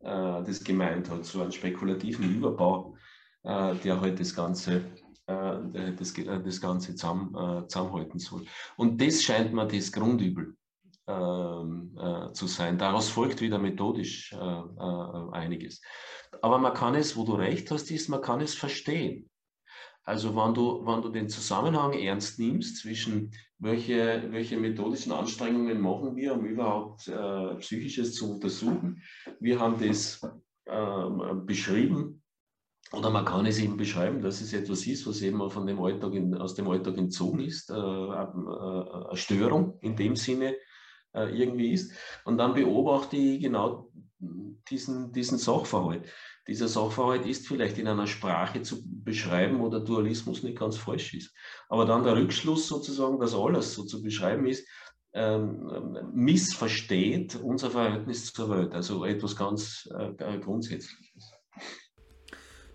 [0.01, 2.97] das gemeint hat, so einen spekulativen Überbau,
[3.45, 4.85] der halt das Ganze
[5.27, 8.45] das, das Ganze zusammen, zusammenhalten soll.
[8.77, 10.57] Und das scheint mir das Grundübel
[11.09, 12.79] ähm, äh, zu sein.
[12.79, 15.81] Daraus folgt wieder methodisch äh, äh, einiges.
[16.43, 19.29] Aber man kann es, wo du recht hast, ist, man kann es verstehen.
[20.09, 26.17] Also wenn du, wenn du den Zusammenhang ernst nimmst zwischen welche, welche methodischen Anstrengungen machen
[26.17, 29.03] wir, um überhaupt äh, Psychisches zu untersuchen.
[29.39, 30.23] Wir haben das
[30.65, 32.23] äh, beschrieben
[32.93, 36.15] oder man kann es eben beschreiben, dass es etwas ist, was eben von dem Alltag
[36.15, 40.57] in, aus dem Alltag entzogen ist, äh, eine Störung in dem Sinne,
[41.13, 41.93] äh, irgendwie ist.
[42.25, 43.91] Und dann beobachte ich genau
[44.71, 46.07] diesen, diesen Sachverhalt.
[46.49, 51.15] Dieser Sachverhalt ist vielleicht in einer Sprache zu beschreiben, wo der Dualismus nicht ganz falsch
[51.15, 51.35] ist.
[51.69, 54.67] Aber dann der Rückschluss sozusagen, dass alles so zu beschreiben ist,
[55.13, 58.75] ähm, missversteht unser Verhältnis zur Welt.
[58.75, 61.33] Also etwas ganz äh, Grundsätzliches.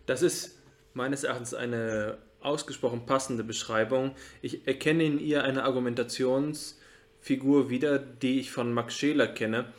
[0.06, 0.60] Das ist
[0.94, 4.16] meines Erachtens eine ausgesprochen passende Beschreibung.
[4.42, 6.76] Ich erkenne in ihr eine Argumentations-
[7.24, 9.72] Figur wieder, die ich von Max Scheler kenne.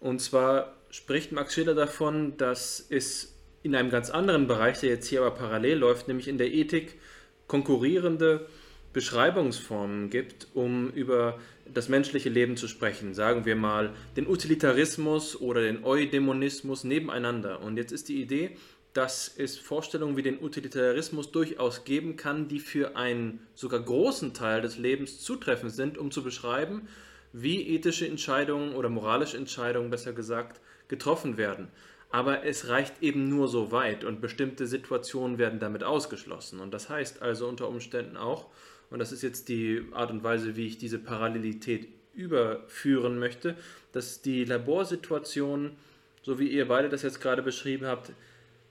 [0.00, 5.08] Und zwar spricht Max Scheler davon, dass es in einem ganz anderen Bereich, der jetzt
[5.08, 6.98] hier aber parallel läuft, nämlich in der Ethik,
[7.46, 8.46] konkurrierende
[8.92, 11.38] Beschreibungsformen gibt, um über
[11.72, 13.14] das menschliche Leben zu sprechen.
[13.14, 17.60] Sagen wir mal den Utilitarismus oder den Eudämonismus nebeneinander.
[17.60, 18.56] Und jetzt ist die Idee,
[18.94, 24.62] dass es Vorstellungen wie den Utilitarismus durchaus geben kann, die für einen sogar großen Teil
[24.62, 26.88] des Lebens zutreffend sind, um zu beschreiben,
[27.32, 31.68] wie ethische Entscheidungen oder moralische Entscheidungen besser gesagt getroffen werden.
[32.10, 36.60] Aber es reicht eben nur so weit und bestimmte Situationen werden damit ausgeschlossen.
[36.60, 38.46] Und das heißt also unter Umständen auch,
[38.90, 43.54] und das ist jetzt die Art und Weise, wie ich diese Parallelität überführen möchte,
[43.92, 45.76] dass die Laborsituation,
[46.22, 48.12] so wie ihr beide das jetzt gerade beschrieben habt,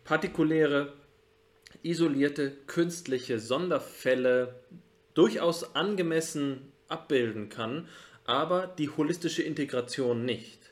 [0.03, 0.93] partikuläre,
[1.83, 4.55] isolierte, künstliche Sonderfälle
[5.13, 7.87] durchaus angemessen abbilden kann,
[8.25, 10.66] aber die holistische Integration nicht.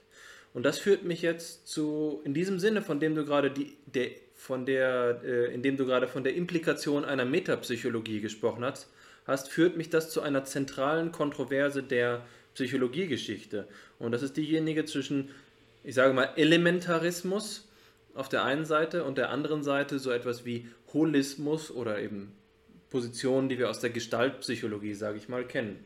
[0.55, 4.11] Und das führt mich jetzt zu, in diesem Sinne, von dem du gerade die, der,
[4.35, 8.87] von der, äh, in dem du gerade von der Implikation einer Metapsychologie gesprochen hast,
[9.27, 13.67] hast, führt mich das zu einer zentralen Kontroverse der Psychologiegeschichte.
[13.99, 15.29] Und das ist diejenige zwischen,
[15.83, 17.67] ich sage mal, Elementarismus
[18.13, 22.31] auf der einen Seite und der anderen Seite so etwas wie Holismus oder eben
[22.91, 25.83] Positionen, die wir aus der Gestaltpsychologie, sage ich mal, kennen.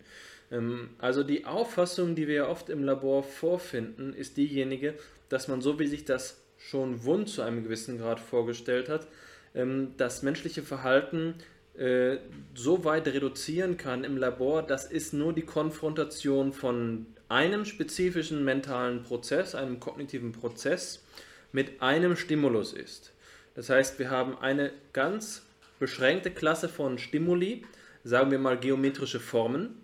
[0.51, 4.95] Ähm, also die Auffassung, die wir oft im Labor vorfinden, ist diejenige,
[5.29, 9.07] dass man so wie sich das schon Wund zu einem gewissen Grad vorgestellt hat,
[9.55, 11.35] ähm, das menschliche Verhalten
[11.77, 12.17] äh,
[12.55, 19.03] so weit reduzieren kann im Labor, das ist nur die Konfrontation von einem spezifischen mentalen
[19.03, 21.03] Prozess, einem kognitiven Prozess,
[21.51, 23.13] mit einem Stimulus ist.
[23.55, 25.43] Das heißt, wir haben eine ganz
[25.79, 27.65] beschränkte Klasse von Stimuli,
[28.03, 29.75] sagen wir mal geometrische Formen,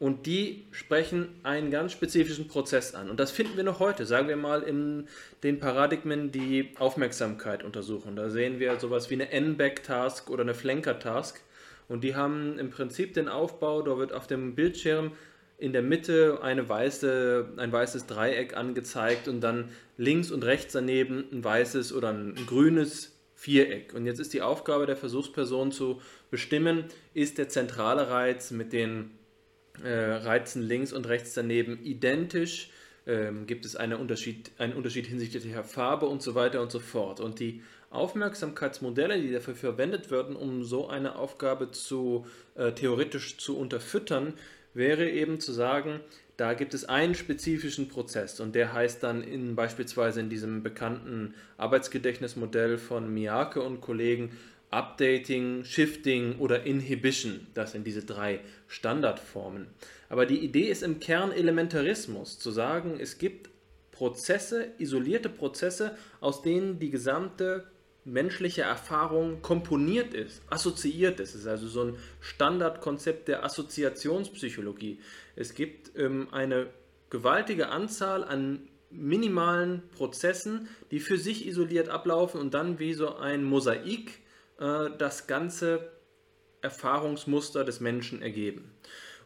[0.00, 3.10] und die sprechen einen ganz spezifischen Prozess an.
[3.10, 5.08] Und das finden wir noch heute, sagen wir mal in
[5.42, 8.14] den Paradigmen, die Aufmerksamkeit untersuchen.
[8.14, 11.40] Da sehen wir sowas wie eine N-Back-Task oder eine Flanker-Task.
[11.88, 15.12] Und die haben im Prinzip den Aufbau, da wird auf dem Bildschirm
[15.56, 21.24] in der Mitte eine weiße, ein weißes Dreieck angezeigt und dann links und rechts daneben
[21.32, 23.94] ein weißes oder ein grünes Viereck.
[23.94, 26.84] Und jetzt ist die Aufgabe der Versuchsperson zu bestimmen,
[27.14, 29.17] ist der zentrale Reiz mit den
[29.84, 32.70] äh, Reizen links und rechts daneben identisch,
[33.06, 36.78] ähm, gibt es einen Unterschied, einen Unterschied hinsichtlich der Farbe und so weiter und so
[36.78, 37.20] fort.
[37.20, 43.58] Und die Aufmerksamkeitsmodelle, die dafür verwendet werden, um so eine Aufgabe zu äh, theoretisch zu
[43.58, 44.34] unterfüttern,
[44.74, 46.00] wäre eben zu sagen,
[46.36, 51.34] da gibt es einen spezifischen Prozess und der heißt dann in, beispielsweise in diesem bekannten
[51.56, 54.30] Arbeitsgedächtnismodell von Miyake und Kollegen
[54.70, 57.46] Updating, Shifting oder Inhibition.
[57.54, 59.66] Das sind diese drei Standardformen.
[60.08, 63.50] Aber die Idee ist im Kern Elementarismus, zu sagen, es gibt
[63.92, 67.64] Prozesse, isolierte Prozesse, aus denen die gesamte
[68.04, 71.34] menschliche Erfahrung komponiert ist, assoziiert ist.
[71.34, 75.00] Es ist also so ein Standardkonzept der Assoziationspsychologie.
[75.36, 76.68] Es gibt ähm, eine
[77.10, 78.60] gewaltige Anzahl an
[78.90, 84.20] minimalen Prozessen, die für sich isoliert ablaufen und dann wie so ein Mosaik
[84.58, 85.90] äh, das ganze
[86.62, 88.72] Erfahrungsmuster des Menschen ergeben.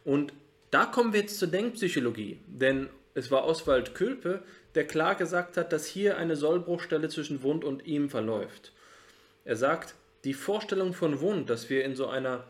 [0.03, 0.33] Und
[0.71, 4.43] da kommen wir jetzt zur Denkpsychologie, denn es war Oswald Külpe,
[4.75, 8.71] der klar gesagt hat, dass hier eine Sollbruchstelle zwischen Wund und ihm verläuft.
[9.45, 12.45] Er sagt, die Vorstellung von Wund, dass wir in so einer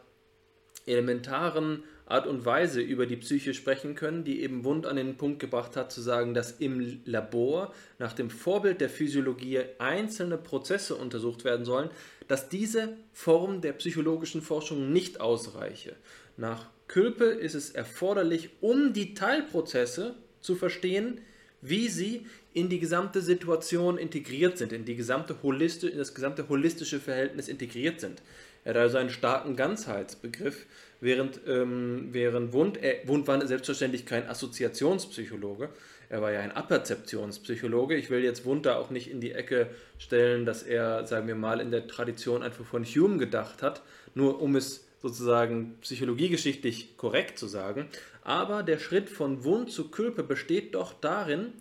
[0.86, 1.84] elementaren
[2.14, 5.76] Art und Weise über die Psyche sprechen können, die eben Wund an den Punkt gebracht
[5.76, 11.66] hat, zu sagen, dass im Labor nach dem Vorbild der Physiologie einzelne Prozesse untersucht werden
[11.66, 11.90] sollen,
[12.28, 15.96] dass diese Form der psychologischen Forschung nicht ausreiche.
[16.38, 21.20] Nach Külpe ist es erforderlich, um die Teilprozesse zu verstehen,
[21.62, 27.00] wie sie in die gesamte Situation integriert sind, in, die gesamte in das gesamte holistische
[27.00, 28.22] Verhältnis integriert sind.
[28.64, 30.66] Er hat also einen starken Ganzheitsbegriff,
[31.02, 35.70] während, ähm, während Wund, äh, Wund war selbstverständlich kein Assoziationspsychologe,
[36.14, 37.96] er war ja ein Apperzeptionspsychologe.
[37.96, 41.34] Ich will jetzt Wund da auch nicht in die Ecke stellen, dass er, sagen wir
[41.34, 43.82] mal, in der Tradition einfach von Hume gedacht hat,
[44.14, 47.88] nur um es sozusagen psychologiegeschichtlich korrekt zu sagen.
[48.24, 51.54] Aber der Schritt von Wund zu Külpe besteht doch darin,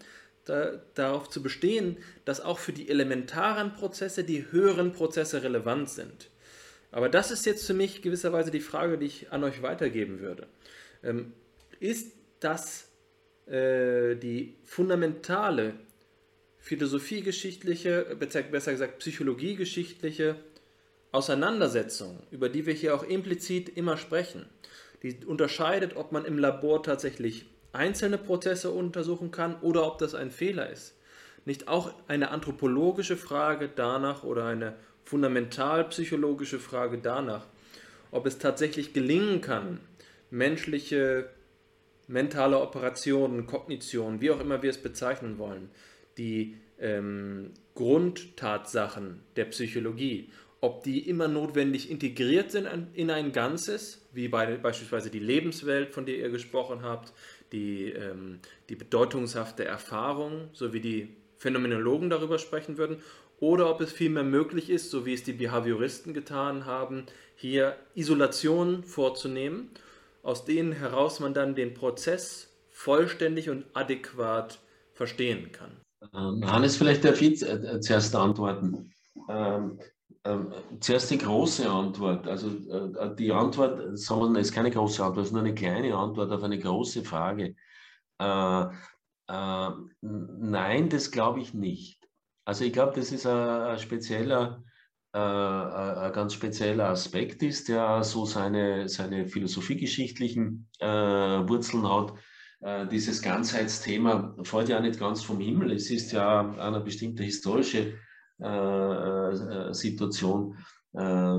[0.44, 1.96] da, darauf zu bestehen,
[2.26, 6.28] dass auch für die elementaren Prozesse die höheren Prozesse relevant sind.
[6.92, 10.46] Aber das ist jetzt für mich gewisserweise die Frage, die ich an euch weitergeben würde.
[11.02, 11.32] Ähm,
[11.80, 12.88] ist das
[13.46, 15.74] äh, die fundamentale
[16.58, 20.36] philosophiegeschichtliche, besser gesagt psychologiegeschichtliche
[21.10, 24.46] Auseinandersetzung, über die wir hier auch implizit immer sprechen,
[25.02, 30.30] die unterscheidet, ob man im Labor tatsächlich einzelne Prozesse untersuchen kann oder ob das ein
[30.30, 30.94] Fehler ist.
[31.44, 37.46] Nicht auch eine anthropologische Frage danach oder eine fundamentalpsychologische Frage danach,
[38.10, 39.80] ob es tatsächlich gelingen kann,
[40.30, 41.30] menschliche
[42.08, 45.70] mentale Operationen, Kognition, wie auch immer wir es bezeichnen wollen,
[46.18, 50.30] die ähm, Grundtatsachen der Psychologie,
[50.60, 56.06] ob die immer notwendig integriert sind in ein Ganzes, wie bei, beispielsweise die Lebenswelt, von
[56.06, 57.12] der ihr gesprochen habt,
[57.52, 58.38] die, ähm,
[58.68, 62.98] die bedeutungshafte Erfahrung, so wie die Phänomenologen darüber sprechen würden,
[63.42, 68.84] oder ob es vielmehr möglich ist, so wie es die Behavioristen getan haben, hier Isolationen
[68.84, 69.70] vorzunehmen,
[70.22, 74.60] aus denen heraus man dann den Prozess vollständig und adäquat
[74.94, 75.72] verstehen kann.
[76.14, 78.94] Ähm, Hannes, vielleicht darf ich äh, zuerst antworten.
[79.28, 79.80] Ähm,
[80.22, 82.28] ähm, zuerst die große Antwort.
[82.28, 86.30] Also äh, die Antwort, sondern ist keine große Antwort, es ist nur eine kleine Antwort
[86.30, 87.56] auf eine große Frage.
[88.20, 88.64] Äh,
[89.26, 89.70] äh,
[90.00, 92.01] nein, das glaube ich nicht.
[92.44, 94.62] Also ich glaube, das ist ein, spezieller,
[95.12, 102.14] äh, ein ganz spezieller Aspekt ist, der so seine, seine philosophiegeschichtlichen äh, Wurzeln hat.
[102.60, 105.72] Äh, dieses Ganzheitsthema fällt ja nicht ganz vom Himmel.
[105.72, 107.94] Es ist ja eine bestimmte historische
[108.42, 110.56] äh, äh, Situation
[110.94, 111.38] äh,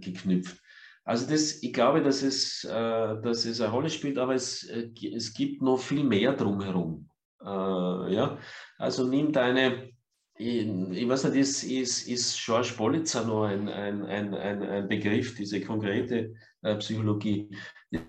[0.00, 0.60] geknüpft.
[1.04, 5.60] Also das, ich glaube, dass es, dass es eine Rolle spielt, aber es, es gibt
[5.60, 7.08] noch viel mehr drumherum.
[7.42, 8.38] ja?
[8.78, 9.90] Also nimm deine,
[10.36, 15.34] ich, ich weiß nicht, ist, ist, ist George Politzer noch ein, ein, ein, ein, Begriff,
[15.34, 16.34] diese konkrete
[16.78, 17.50] Psychologie.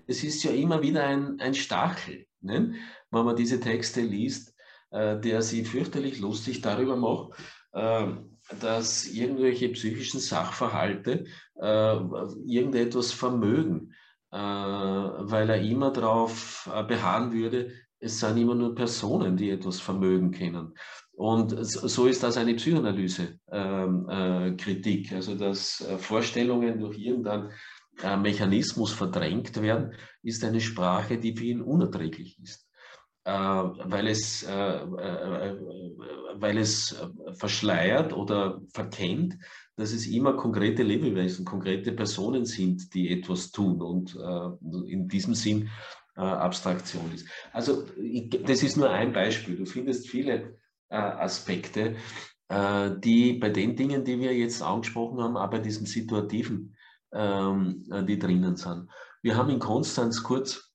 [0.06, 2.74] Es ist ja immer wieder ein, ein Stachel, ne?
[3.10, 4.54] wenn man diese Texte liest,
[4.92, 7.32] der sie fürchterlich lustig darüber macht,
[7.74, 11.24] ähm, dass irgendwelche psychischen Sachverhalte
[11.60, 11.96] äh,
[12.46, 13.94] irgendetwas vermögen,
[14.30, 19.80] äh, weil er immer darauf äh, beharren würde, es sind immer nur Personen, die etwas
[19.80, 20.74] vermögen können.
[21.16, 27.50] Und so ist das eine Psychoanalyse-Kritik, ähm, also dass Vorstellungen durch irgendeinen
[28.20, 32.68] Mechanismus verdrängt werden, ist eine Sprache, die für ihn unerträglich ist.
[33.26, 35.56] Äh, weil es, äh, äh,
[36.34, 36.94] weil es
[37.32, 39.38] verschleiert oder verkennt,
[39.76, 44.14] dass es immer konkrete Lebewesen, konkrete Personen sind, die etwas tun und
[44.86, 45.68] in diesem Sinn
[46.14, 47.26] Abstraktion ist.
[47.52, 47.84] Also
[48.44, 49.56] das ist nur ein Beispiel.
[49.56, 50.58] Du findest viele
[50.94, 51.96] Aspekte,
[52.50, 56.76] die bei den Dingen, die wir jetzt angesprochen haben, aber bei diesem Situativen,
[57.14, 58.90] ähm, die drinnen sind.
[59.22, 60.72] Wir haben in Konstanz kurz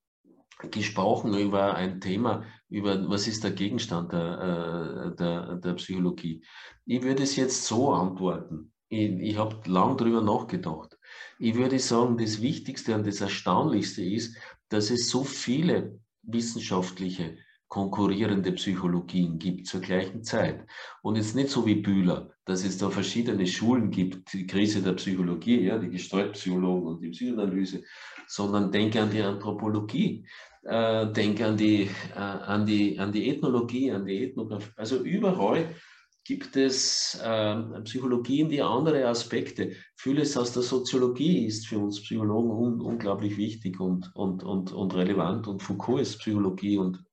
[0.71, 6.43] gesprochen über ein Thema, über was ist der Gegenstand der, äh, der, der Psychologie.
[6.85, 8.73] Ich würde es jetzt so antworten.
[8.89, 10.97] Ich, ich habe lang darüber nachgedacht.
[11.37, 14.35] Ich würde sagen, das Wichtigste und das Erstaunlichste ist,
[14.69, 17.37] dass es so viele wissenschaftliche
[17.69, 20.65] konkurrierende Psychologien gibt zur gleichen Zeit.
[21.03, 24.93] Und jetzt nicht so wie Bühler, dass es da verschiedene Schulen gibt, die Krise der
[24.93, 27.83] Psychologie, ja, die Gestaltpsychologen und die Psychoanalyse,
[28.27, 30.25] sondern denke an die Anthropologie,
[30.63, 31.83] äh, denke an die,
[32.15, 34.71] äh, an, die, an die Ethnologie, an die Ethnographie.
[34.75, 35.75] Also überall
[36.23, 39.71] gibt es äh, Psychologien, die andere Aspekte.
[39.95, 44.95] Vieles aus der Soziologie ist für uns Psychologen un unglaublich wichtig und, und, und, und
[44.95, 47.03] relevant und Foucault ist Psychologie und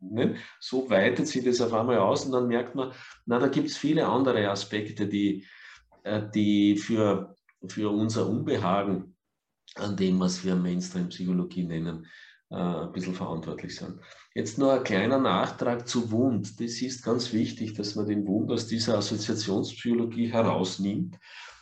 [0.00, 0.36] ne?
[0.60, 2.92] so weitet sich das auf einmal aus und dann merkt man,
[3.26, 5.46] na, da gibt es viele andere Aspekte, die,
[6.04, 7.34] äh, die für,
[7.66, 9.16] für unser Unbehagen
[9.76, 12.06] an dem, was wir Mainstream-Psychologie nennen,
[12.52, 13.98] äh, ein bisschen verantwortlich sind.
[14.34, 16.60] Jetzt nur ein kleiner Nachtrag zu Wund.
[16.60, 21.18] Das ist ganz wichtig, dass man den Wund aus dieser Assoziationspsychologie herausnimmt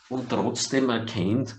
[0.09, 1.55] und trotzdem erkennt,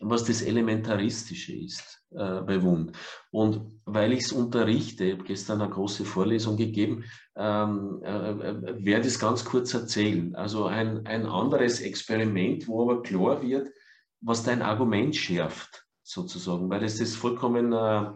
[0.00, 2.92] was das Elementaristische ist äh, bei Wund.
[3.30, 7.04] Und weil ich es unterrichte, ich habe gestern eine große Vorlesung gegeben,
[7.36, 10.34] ähm, äh, werde ich es ganz kurz erzählen.
[10.34, 13.68] Also ein, ein anderes Experiment, wo aber klar wird,
[14.22, 18.12] was dein Argument schärft, sozusagen, weil es ist vollkommen äh,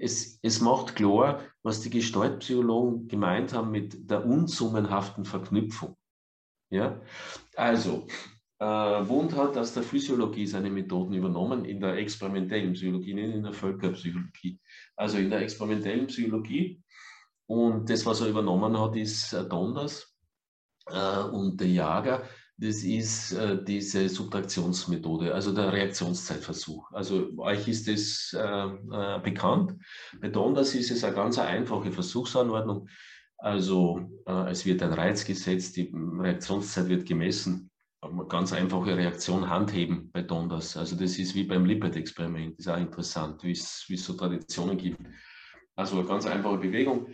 [0.00, 5.96] es, es macht klar, was die Gestaltpsychologen gemeint haben mit der unsummenhaften Verknüpfung.
[6.70, 7.00] Ja?
[7.54, 8.06] Also,
[8.58, 13.42] äh, Wundt hat aus der Physiologie seine Methoden übernommen, in der experimentellen Psychologie, nicht in
[13.42, 14.58] der Völkerpsychologie.
[14.96, 16.82] Also in der experimentellen Psychologie.
[17.46, 20.16] Und das, was er übernommen hat, ist Donders
[20.86, 22.22] äh, und der Jager
[22.60, 26.92] das ist äh, diese Subtraktionsmethode, also der Reaktionszeitversuch.
[26.92, 29.76] Also euch ist das äh, äh, bekannt.
[30.20, 32.86] Bei Donders ist es eine ganz einfache Versuchsanordnung.
[33.38, 37.70] Also äh, es wird ein Reiz gesetzt, die Reaktionszeit wird gemessen.
[38.02, 40.76] Eine ganz einfache Reaktion handheben bei Donders.
[40.76, 45.00] Also das ist wie beim Lipid-Experiment, ist auch interessant, wie es so Traditionen gibt.
[45.76, 47.06] Also eine ganz einfache Bewegung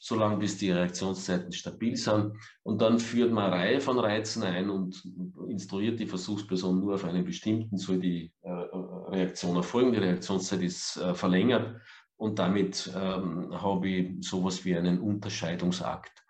[0.00, 2.32] solange bis die Reaktionszeiten stabil sind.
[2.62, 5.04] Und dann führt man eine Reihe von Reizen ein und
[5.48, 9.92] instruiert die Versuchsperson nur auf einen bestimmten, soll die äh, Reaktion erfolgen.
[9.92, 11.80] Die Reaktionszeit ist äh, verlängert
[12.16, 16.24] und damit ähm, habe ich sowas wie einen Unterscheidungsakt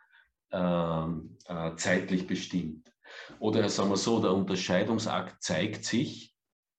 [0.51, 2.93] ähm, äh, zeitlich bestimmt.
[3.39, 6.35] Oder sagen wir so, der Unterscheidungsakt zeigt sich,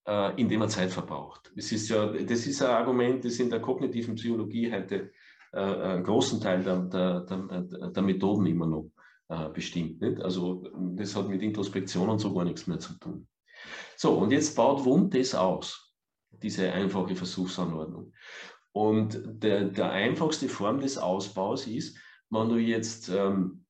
[0.06, 1.52] äh, indem er Zeit verbraucht.
[1.56, 5.10] Das ist ja, das ist ein Argument, das in der kognitiven Psychologie heute äh,
[5.52, 8.90] einen großen Teil der, der, der, Methoden immer noch
[9.28, 10.00] äh, bestimmt.
[10.00, 10.20] Nicht?
[10.22, 13.28] Also das hat mit Introspektion und so gar nichts mehr zu tun.
[13.96, 15.94] So, und jetzt baut Wundt das aus,
[16.30, 18.12] diese einfache Versuchsanordnung.
[18.72, 21.98] Und der, der einfachste Form des Ausbaus ist,
[22.30, 23.66] wenn du jetzt ähm,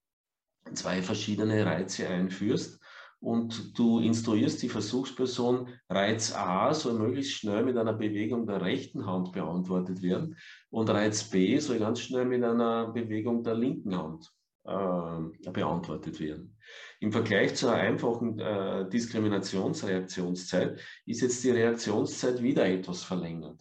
[0.72, 2.81] zwei verschiedene Reize einführst
[3.22, 9.06] und du instruierst die Versuchsperson, Reiz A soll möglichst schnell mit einer Bewegung der rechten
[9.06, 10.36] Hand beantwortet werden
[10.70, 14.32] und Reiz B soll ganz schnell mit einer Bewegung der linken Hand
[14.64, 16.58] äh, beantwortet werden.
[16.98, 23.60] Im Vergleich zu einer einfachen äh, Diskriminationsreaktionszeit ist jetzt die Reaktionszeit wieder etwas verlängert.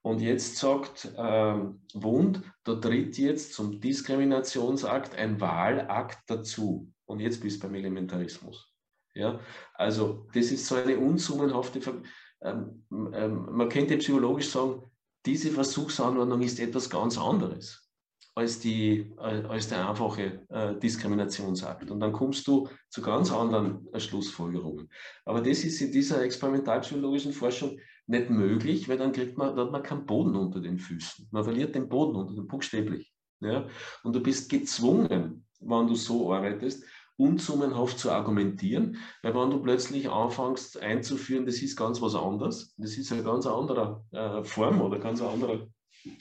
[0.00, 1.54] Und jetzt sagt äh,
[1.94, 6.90] Wund, da tritt jetzt zum Diskriminationsakt ein Wahlakt dazu.
[7.12, 8.72] Und jetzt bist du beim Elementarismus.
[9.14, 9.38] Ja?
[9.74, 12.02] Also das ist so eine unsummenhafte, Ver
[12.40, 14.82] ähm, ähm, man könnte psychologisch sagen,
[15.24, 17.88] diese Versuchsanordnung ist etwas ganz anderes
[18.34, 21.90] als, die, äh, als der einfache äh, Diskriminationsakt.
[21.90, 24.90] Und dann kommst du zu ganz anderen äh, Schlussfolgerungen.
[25.26, 29.72] Aber das ist in dieser experimentalpsychologischen Forschung nicht möglich, weil dann kriegt man, dann hat
[29.72, 31.28] man keinen Boden unter den Füßen.
[31.30, 33.12] Man verliert den Boden unter den buchstäblich.
[33.40, 33.68] Ja?
[34.02, 36.84] Und du bist gezwungen, wenn du so arbeitest,
[37.16, 42.96] unsummenhaft zu argumentieren, weil wenn du plötzlich anfängst einzuführen, das ist ganz was anderes, das
[42.96, 45.68] ist eine ganz andere äh, Form oder ganz andere,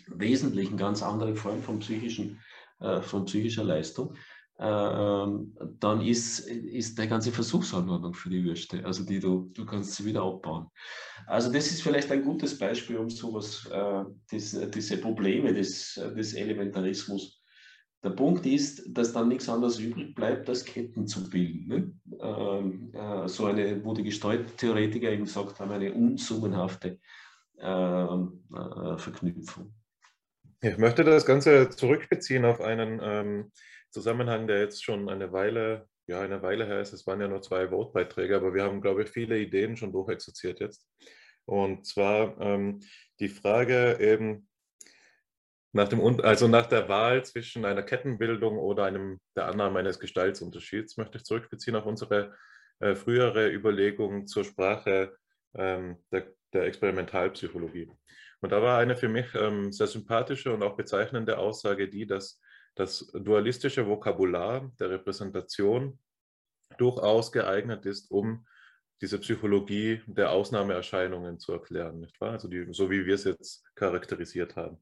[0.08, 2.40] wesentlich eine ganz andere Form von, psychischen,
[2.80, 4.16] äh, von psychischer Leistung,
[4.60, 9.66] äh, ähm, dann ist, ist die ganze Versuchsanordnung für die Würste, also die du, du
[9.66, 10.68] kannst sie wieder abbauen.
[11.26, 16.34] Also das ist vielleicht ein gutes Beispiel, um sowas, äh, das, diese Probleme des, des
[16.36, 17.41] Elementarismus
[18.04, 21.68] der Punkt ist, dass dann nichts anderes übrig bleibt, als Ketten zu bilden.
[21.68, 22.20] Ne?
[22.20, 27.00] Ähm, äh, so eine, wo die Gestalttheoretiker eben gesagt haben, eine unsummenhafte
[27.60, 29.74] ähm, äh, Verknüpfung.
[30.62, 33.52] Ich möchte das Ganze zurückbeziehen auf einen ähm,
[33.92, 36.94] Zusammenhang, der jetzt schon eine Weile, ja, eine Weile her ist.
[36.94, 40.60] Es waren ja nur zwei Wortbeiträge, aber wir haben, glaube ich, viele Ideen schon durchexerziert
[40.60, 40.88] jetzt.
[41.46, 42.80] Und zwar ähm,
[43.20, 44.48] die Frage eben,
[45.74, 50.98] nach, dem, also nach der Wahl zwischen einer Kettenbildung oder einem, der Annahme eines Gestaltsunterschieds
[50.98, 52.36] möchte ich zurückbeziehen auf unsere
[52.80, 55.16] äh, frühere Überlegung zur Sprache
[55.56, 57.90] ähm, der, der, Experimentalpsychologie.
[58.42, 62.42] Und da war eine für mich ähm, sehr sympathische und auch bezeichnende Aussage die, dass
[62.76, 66.00] das dualistische Vokabular der Repräsentation
[66.78, 68.46] durchaus geeignet ist, um
[69.02, 72.34] diese Psychologie der Ausnahmeerscheinungen zu erklären, nicht wahr?
[72.34, 74.78] Also die, so wie wir es jetzt charakterisiert haben.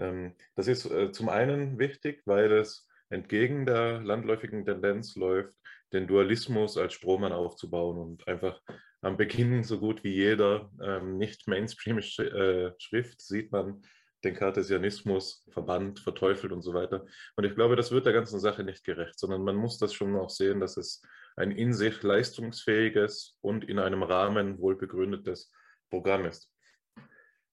[0.00, 5.54] Ähm, das ist äh, zum einen wichtig, weil es entgegen der landläufigen Tendenz läuft,
[5.92, 8.60] den Dualismus als Strohmann aufzubauen und einfach
[9.02, 13.82] am Beginn so gut wie jeder ähm, nicht mainstreamische äh, Schrift sieht man
[14.22, 17.06] den Kartesianismus verbannt, verteufelt und so weiter.
[17.36, 20.14] Und ich glaube, das wird der ganzen Sache nicht gerecht, sondern man muss das schon
[20.16, 21.02] auch sehen, dass es
[21.36, 25.50] ein in sich leistungsfähiges und in einem Rahmen wohl begründetes
[25.88, 26.52] Programm ist.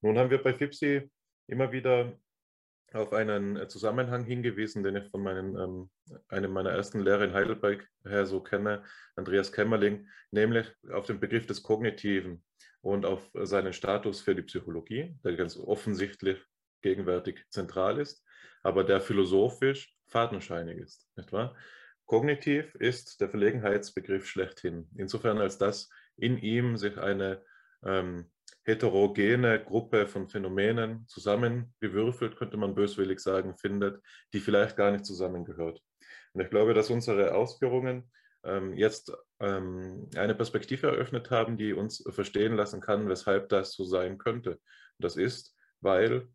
[0.02, 1.10] Nun haben wir bei FIPSI
[1.48, 2.20] immer wieder
[2.94, 5.90] auf einen Zusammenhang hingewiesen, den ich von meinen, ähm,
[6.30, 8.84] einem meiner ersten Lehrer in Heidelberg her so kenne,
[9.16, 12.44] Andreas Kämmerling, nämlich auf den Begriff des Kognitiven
[12.82, 16.40] und auf seinen Status für die Psychologie, der ganz offensichtlich
[16.82, 18.24] gegenwärtig zentral ist,
[18.64, 21.56] aber der philosophisch fadenscheinig ist, nicht wahr?
[22.06, 27.44] Kognitiv ist der Verlegenheitsbegriff schlechthin, insofern als dass in ihm sich eine
[27.84, 28.32] ähm,
[28.68, 34.04] heterogene Gruppe von Phänomenen zusammengewürfelt, könnte man böswillig sagen, findet,
[34.34, 35.82] die vielleicht gar nicht zusammengehört.
[36.34, 38.12] Und ich glaube, dass unsere Ausführungen
[38.44, 43.86] ähm, jetzt ähm, eine Perspektive eröffnet haben, die uns verstehen lassen kann, weshalb das so
[43.86, 44.52] sein könnte.
[44.52, 44.60] Und
[45.00, 46.28] das ist, weil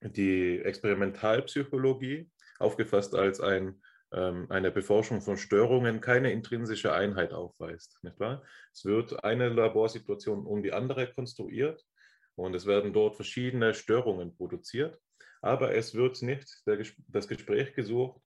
[0.00, 2.30] die Experimentalpsychologie,
[2.60, 3.82] aufgefasst als ein
[4.12, 7.98] ähm, eine Beforschung von Störungen keine intrinsische Einheit aufweist.
[8.02, 8.42] Nicht wahr?
[8.72, 11.84] Es wird eine Laborsituation um die andere konstruiert
[12.34, 14.98] und es werden dort verschiedene Störungen produziert,
[15.42, 18.20] aber es wird nicht der, das Gespräch gesucht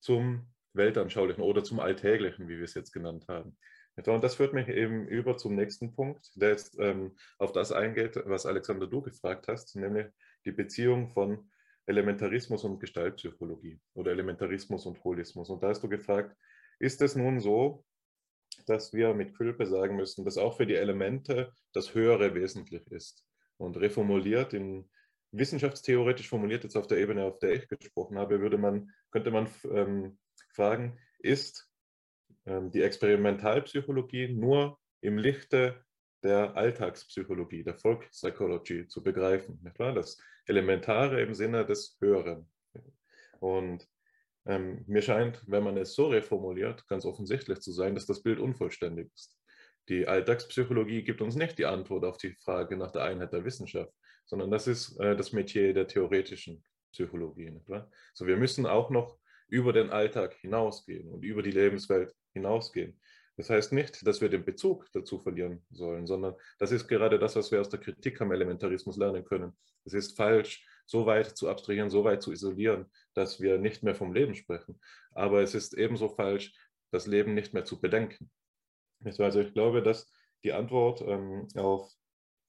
[0.00, 3.56] zum Weltanschaulichen oder zum Alltäglichen, wie wir es jetzt genannt haben.
[3.96, 8.20] Und das führt mich eben über zum nächsten Punkt, der jetzt ähm, auf das eingeht,
[8.26, 10.06] was Alexander du gefragt hast, nämlich
[10.44, 11.48] die Beziehung von
[11.86, 15.50] Elementarismus und Gestaltpsychologie oder Elementarismus und Holismus.
[15.50, 16.36] Und da hast du gefragt,
[16.78, 17.84] ist es nun so,
[18.66, 23.24] dass wir mit Külpe sagen müssen, dass auch für die Elemente das Höhere wesentlich ist?
[23.56, 24.88] Und reformuliert, in
[25.32, 29.48] wissenschaftstheoretisch formuliert, jetzt auf der Ebene, auf der ich gesprochen habe, würde man, könnte man
[29.70, 30.18] ähm,
[30.52, 31.68] fragen, ist
[32.46, 35.84] ähm, die Experimentalpsychologie nur im Lichte
[36.24, 39.60] der Alltagspsychologie, der Volkspsychologie zu begreifen.
[39.62, 39.92] Nicht wahr?
[39.92, 42.50] Das Elementare im Sinne des Höheren.
[43.40, 43.86] Und
[44.46, 48.40] ähm, mir scheint, wenn man es so reformuliert, ganz offensichtlich zu sein, dass das Bild
[48.40, 49.38] unvollständig ist.
[49.88, 53.92] Die Alltagspsychologie gibt uns nicht die Antwort auf die Frage nach der Einheit der Wissenschaft,
[54.24, 57.50] sondern das ist äh, das Metier der theoretischen Psychologie.
[57.50, 57.90] Nicht wahr?
[58.14, 59.18] So, wir müssen auch noch
[59.48, 62.98] über den Alltag hinausgehen und über die Lebenswelt hinausgehen.
[63.36, 67.34] Das heißt nicht, dass wir den Bezug dazu verlieren sollen, sondern das ist gerade das,
[67.34, 69.56] was wir aus der Kritik am Elementarismus lernen können.
[69.84, 73.94] Es ist falsch, so weit zu abstrahieren, so weit zu isolieren, dass wir nicht mehr
[73.94, 74.80] vom Leben sprechen.
[75.12, 76.54] Aber es ist ebenso falsch,
[76.90, 78.30] das Leben nicht mehr zu bedenken.
[79.18, 80.12] Also ich glaube, dass
[80.44, 81.92] die Antwort ähm, auf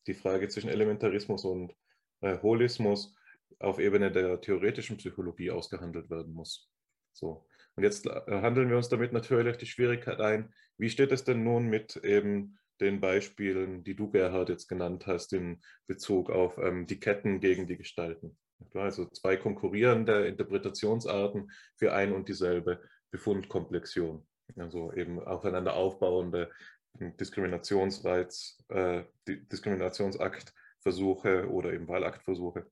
[0.05, 1.73] die Frage zwischen Elementarismus und
[2.21, 3.15] äh, Holismus
[3.59, 6.69] auf Ebene der theoretischen Psychologie ausgehandelt werden muss.
[7.13, 7.47] So.
[7.75, 11.43] Und jetzt äh, handeln wir uns damit natürlich die Schwierigkeit ein, wie steht es denn
[11.43, 16.87] nun mit eben den Beispielen, die du, Gerhard, jetzt genannt hast, in Bezug auf ähm,
[16.87, 18.37] die Ketten gegen die Gestalten?
[18.73, 24.25] Also zwei konkurrierende Interpretationsarten für ein und dieselbe Befundkomplexion.
[24.57, 26.51] Also eben aufeinander aufbauende
[26.99, 32.67] Diskriminationsreiz, äh, Diskriminationsaktversuche oder eben Wahlaktversuche,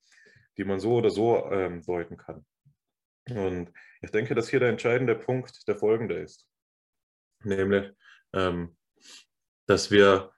[0.58, 2.46] die man so oder so ähm, deuten kann.
[3.30, 3.72] Und
[4.02, 6.48] ich denke, dass hier der entscheidende Punkt der folgende ist.
[7.44, 7.92] Nämlich,
[8.34, 8.76] ähm,
[9.66, 10.32] dass wir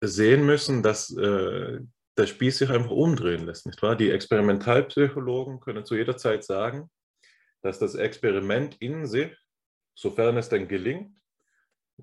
[0.00, 1.80] sehen müssen, dass äh,
[2.16, 3.96] der Spieß sich einfach umdrehen lässt, nicht wahr?
[3.96, 6.90] Die Experimentalpsychologen können zu jeder Zeit sagen,
[7.62, 9.36] dass das Experiment in sich,
[9.94, 11.16] sofern es denn gelingt,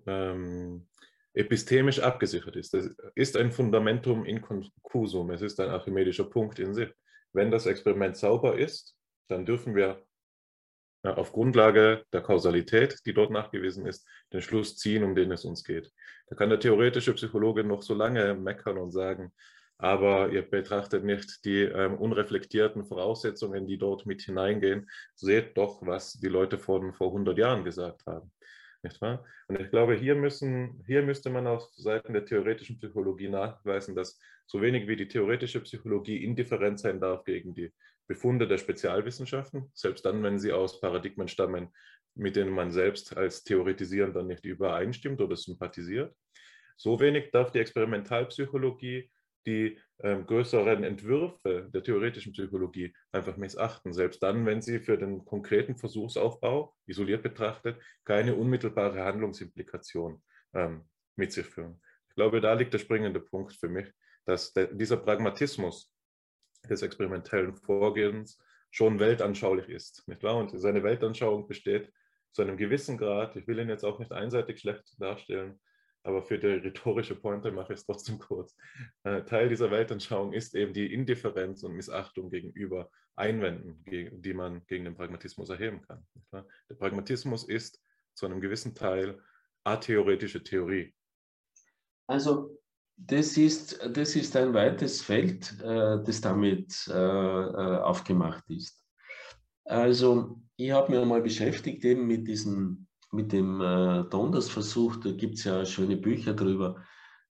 [0.08, 0.88] ähm,
[1.34, 2.74] epistemisch abgesichert ist.
[2.74, 6.90] Das ist ein Fundamentum in concusum, es ist ein archimedischer Punkt in sich.
[7.34, 8.98] Wenn das Experiment sauber ist,
[9.32, 10.04] dann dürfen wir
[11.04, 15.64] auf Grundlage der Kausalität, die dort nachgewiesen ist, den Schluss ziehen, um den es uns
[15.64, 15.92] geht.
[16.28, 19.34] Da kann der theoretische Psychologe noch so lange meckern und sagen,
[19.80, 24.88] aber ihr betrachtet nicht die ähm, unreflektierten Voraussetzungen, die dort mit hineingehen.
[25.16, 28.32] Seht doch, was die Leute von vor 100 Jahren gesagt haben.
[28.84, 29.26] Nicht wahr?
[29.48, 34.20] Und ich glaube, hier, müssen, hier müsste man auf Seiten der theoretischen Psychologie nachweisen, dass
[34.46, 37.72] so wenig wie die theoretische Psychologie indifferent sein darf gegen die
[38.12, 41.70] Befunde der Spezialwissenschaften, selbst dann, wenn sie aus Paradigmen stammen,
[42.14, 46.14] mit denen man selbst als Theoretisierender nicht übereinstimmt oder sympathisiert.
[46.76, 49.10] So wenig darf die Experimentalpsychologie
[49.46, 55.24] die ähm, größeren Entwürfe der theoretischen Psychologie einfach missachten, selbst dann, wenn sie für den
[55.26, 60.22] konkreten Versuchsaufbau, isoliert betrachtet, keine unmittelbare Handlungsimplikation
[60.54, 60.84] ähm,
[61.16, 61.82] mit sich führen.
[62.10, 63.88] Ich glaube, da liegt der springende Punkt für mich,
[64.26, 65.92] dass der, dieser Pragmatismus
[66.70, 68.40] des experimentellen Vorgehens
[68.70, 70.08] schon weltanschaulich ist.
[70.08, 70.38] Nicht wahr?
[70.38, 71.92] Und seine Weltanschauung besteht
[72.32, 75.60] zu einem gewissen Grad, ich will ihn jetzt auch nicht einseitig schlecht darstellen,
[76.04, 78.56] aber für die rhetorische Pointe mache ich es trotzdem kurz.
[79.04, 84.86] Äh, Teil dieser Weltanschauung ist eben die Indifferenz und Missachtung gegenüber Einwänden, die man gegen
[84.86, 86.08] den Pragmatismus erheben kann.
[86.32, 87.84] Der Pragmatismus ist
[88.14, 89.22] zu einem gewissen Teil
[89.64, 90.94] atheoretische Theorie.
[92.08, 92.61] Also
[92.98, 98.84] das ist, das ist ein weites Feld, äh, das damit äh, aufgemacht ist.
[99.66, 105.38] Also ich habe mich einmal beschäftigt eben mit diesem mit dem äh, Donders-Versuch, da gibt
[105.38, 106.84] es ja schöne Bücher drüber,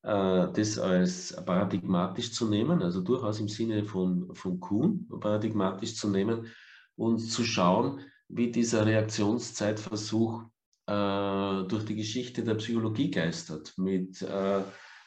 [0.04, 6.10] äh, das als paradigmatisch zu nehmen, also durchaus im Sinne von, von Kuhn paradigmatisch zu
[6.10, 6.48] nehmen
[6.96, 10.44] und zu schauen, wie dieser Reaktionszeitversuch
[10.86, 14.62] äh, durch die Geschichte der Psychologie geistert, mit, äh,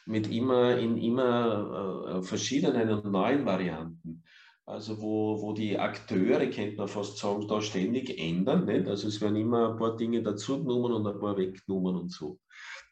[0.05, 4.23] mit immer in immer äh, verschiedenen und neuen Varianten
[4.65, 8.65] also wo, wo die Akteure, könnte man fast sagen, da ständig ändern.
[8.65, 8.87] Nicht?
[8.87, 12.39] Also es werden immer ein paar Dinge dazugenommen und ein paar weggenommen und so.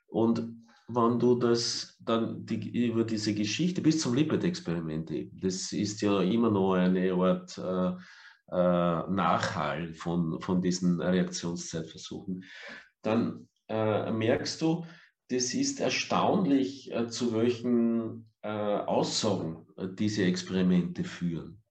[0.07, 0.47] Und
[0.88, 6.22] wenn du das dann die, über diese Geschichte bis zum Lipid-Experiment eben, das ist ja
[6.22, 7.93] immer noch eine Art äh,
[8.55, 12.43] äh, Nachhall von, von diesen Reaktionszeitversuchen,
[13.01, 14.86] dann äh, merkst du,
[15.30, 21.62] das ist erstaunlich, äh, zu welchen äh, Aussagen äh, diese Experimente führen.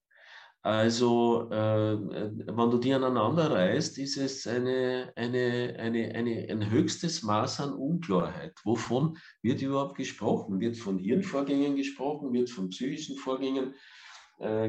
[0.63, 7.23] Also, äh, wenn du die aneinander reißt, ist es eine, eine, eine, eine, ein höchstes
[7.25, 8.55] Maß an Unklarheit.
[8.65, 10.61] Wovon wird überhaupt gesprochen?
[10.61, 12.33] Wird von Hirnvorgängen gesprochen?
[12.33, 13.75] Wird von psychischen Vorgängen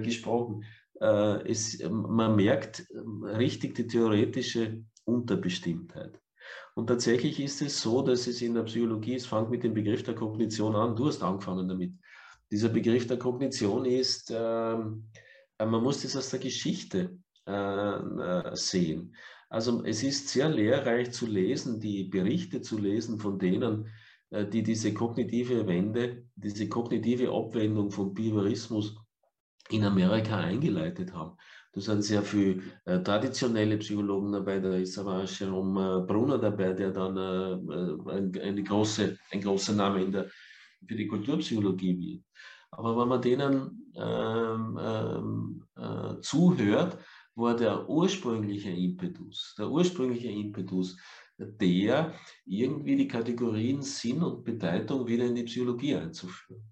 [0.01, 0.63] gesprochen?
[0.99, 2.87] Es, man merkt
[3.23, 6.22] richtig die theoretische Unterbestimmtheit.
[6.75, 10.03] Und tatsächlich ist es so, dass es in der Psychologie, es fängt mit dem Begriff
[10.03, 11.93] der Kognition an, du hast angefangen damit.
[12.51, 15.09] Dieser Begriff der Kognition ist, ähm,
[15.57, 17.17] äh, man muss das aus der Geschichte
[17.47, 19.15] äh, äh, sehen.
[19.49, 23.87] Also es ist sehr lehrreich zu lesen, die Berichte zu lesen von denen,
[24.31, 28.95] äh, die diese kognitive Wende, diese kognitive Abwendung von Behaviorismus
[29.69, 31.37] in Amerika eingeleitet haben.
[31.73, 36.73] Da sind sehr viele äh, traditionelle Psychologen dabei, da ist aber auch Jerome Brunner dabei,
[36.73, 40.29] der dann äh, ein, eine große, ein großer Name in der,
[40.87, 42.23] für die Kulturpsychologie wird.
[42.69, 46.97] Aber wenn man denen ähm, ähm, äh, zuhört,
[47.35, 50.95] war der ursprüngliche Impetus, der ursprüngliche Impetus,
[51.37, 52.13] der
[52.45, 56.63] irgendwie die Kategorien Sinn und Bedeutung wieder in die Psychologie einzuführen.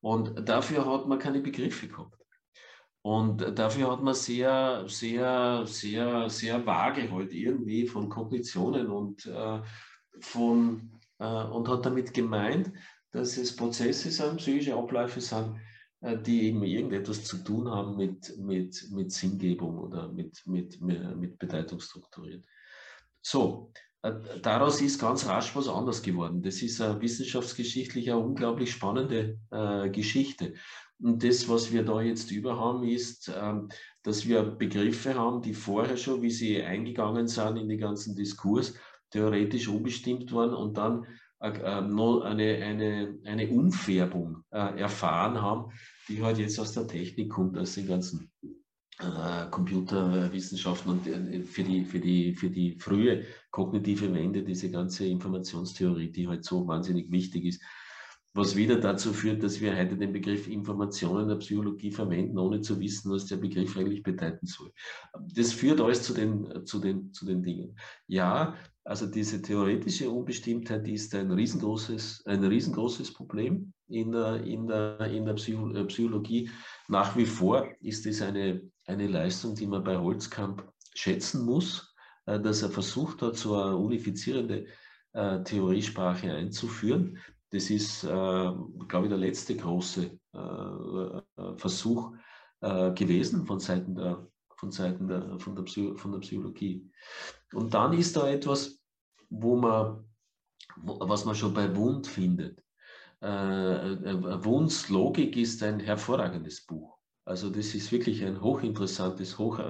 [0.00, 2.18] Und dafür hat man keine Begriffe gehabt.
[3.08, 9.62] Und dafür hat man sehr, sehr, sehr, sehr vage halt irgendwie von Kognitionen und, äh,
[10.20, 12.70] von, äh, und hat damit gemeint,
[13.10, 15.56] dass es Prozesse sind, psychische Abläufe sind,
[16.02, 21.38] äh, die eben irgendetwas zu tun haben mit, mit, mit Sinngebung oder mit, mit, mit
[21.38, 22.44] Bedeutungsstrukturieren.
[23.22, 23.72] So,
[24.42, 26.42] daraus ist ganz rasch was anders geworden.
[26.42, 30.54] Das ist eine wissenschaftsgeschichtlich eine unglaublich spannende äh, Geschichte.
[31.00, 33.68] Und das, was wir da jetzt über haben, ist, ähm,
[34.02, 38.74] dass wir Begriffe haben, die vorher schon, wie sie eingegangen sind in den ganzen Diskurs,
[39.10, 41.06] theoretisch unbestimmt waren und dann
[41.40, 45.72] äh, äh, eine, eine, eine Umfärbung äh, erfahren haben,
[46.08, 48.30] die halt jetzt aus der Technik kommt, aus den ganzen
[49.50, 56.26] Computerwissenschaften und für die, für, die, für die frühe kognitive Wende, diese ganze Informationstheorie, die
[56.26, 57.62] halt so wahnsinnig wichtig ist,
[58.34, 62.60] was wieder dazu führt, dass wir heute den Begriff Information in der Psychologie verwenden, ohne
[62.60, 64.72] zu wissen, was der Begriff eigentlich bedeuten soll.
[65.34, 67.78] Das führt alles zu den, zu den, zu den Dingen.
[68.06, 75.00] Ja, also diese theoretische Unbestimmtheit ist ein riesengroßes, ein riesengroßes Problem in der, in der,
[75.00, 76.50] in der äh, Psychologie.
[76.88, 80.62] Nach wie vor ist es eine, eine Leistung, die man bei Holzkamp
[80.94, 81.94] schätzen muss,
[82.26, 84.66] äh, dass er versucht hat, so eine unifizierende
[85.12, 87.18] äh, Theoriesprache einzuführen.
[87.50, 90.10] Das ist, glaube ich, der letzte große
[91.56, 92.12] Versuch
[92.60, 96.86] gewesen von Seiten der, von Seiten der, von der, Psy von der Psychologie.
[97.54, 98.78] Und dann ist da etwas,
[99.30, 100.04] wo man,
[100.76, 102.62] was man schon bei Wund findet.
[103.20, 106.98] Äh, äh, Wunds Logik ist ein hervorragendes Buch.
[107.24, 109.60] Also das ist wirklich ein hochinteressantes, hoch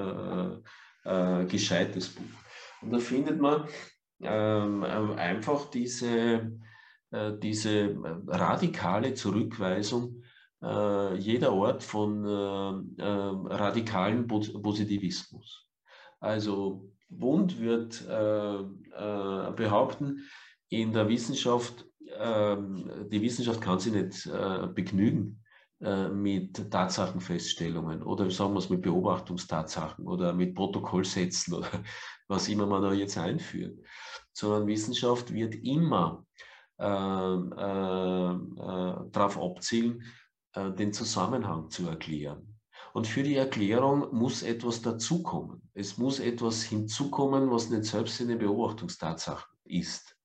[1.48, 2.24] gescheites Buch.
[2.82, 3.66] Und da findet man
[4.20, 6.52] ähm, einfach diese,
[7.10, 7.96] äh, diese äh,
[8.26, 10.22] radikale Zurückweisung
[10.62, 15.66] äh, jeder Ort von äh, äh, radikalen Positivismus.
[16.20, 20.24] Also Wundt wird äh, äh, behaupten,
[20.68, 21.86] in der Wissenschaft,
[22.18, 25.42] ähm, die Wissenschaft kann sich nicht äh, begnügen
[26.12, 31.68] mit Tatsachenfeststellungen oder sagen wir es mit Beobachtungstatsachen oder mit Protokollsätzen oder
[32.26, 33.78] was immer man da jetzt einführt,
[34.32, 36.26] sondern Wissenschaft wird immer
[36.80, 40.04] äh, äh, äh, darauf abzielen,
[40.52, 42.56] äh, den Zusammenhang zu erklären.
[42.92, 45.68] Und für die Erklärung muss etwas dazukommen.
[45.74, 50.16] Es muss etwas hinzukommen, was nicht selbst eine Beobachtungstatsache ist.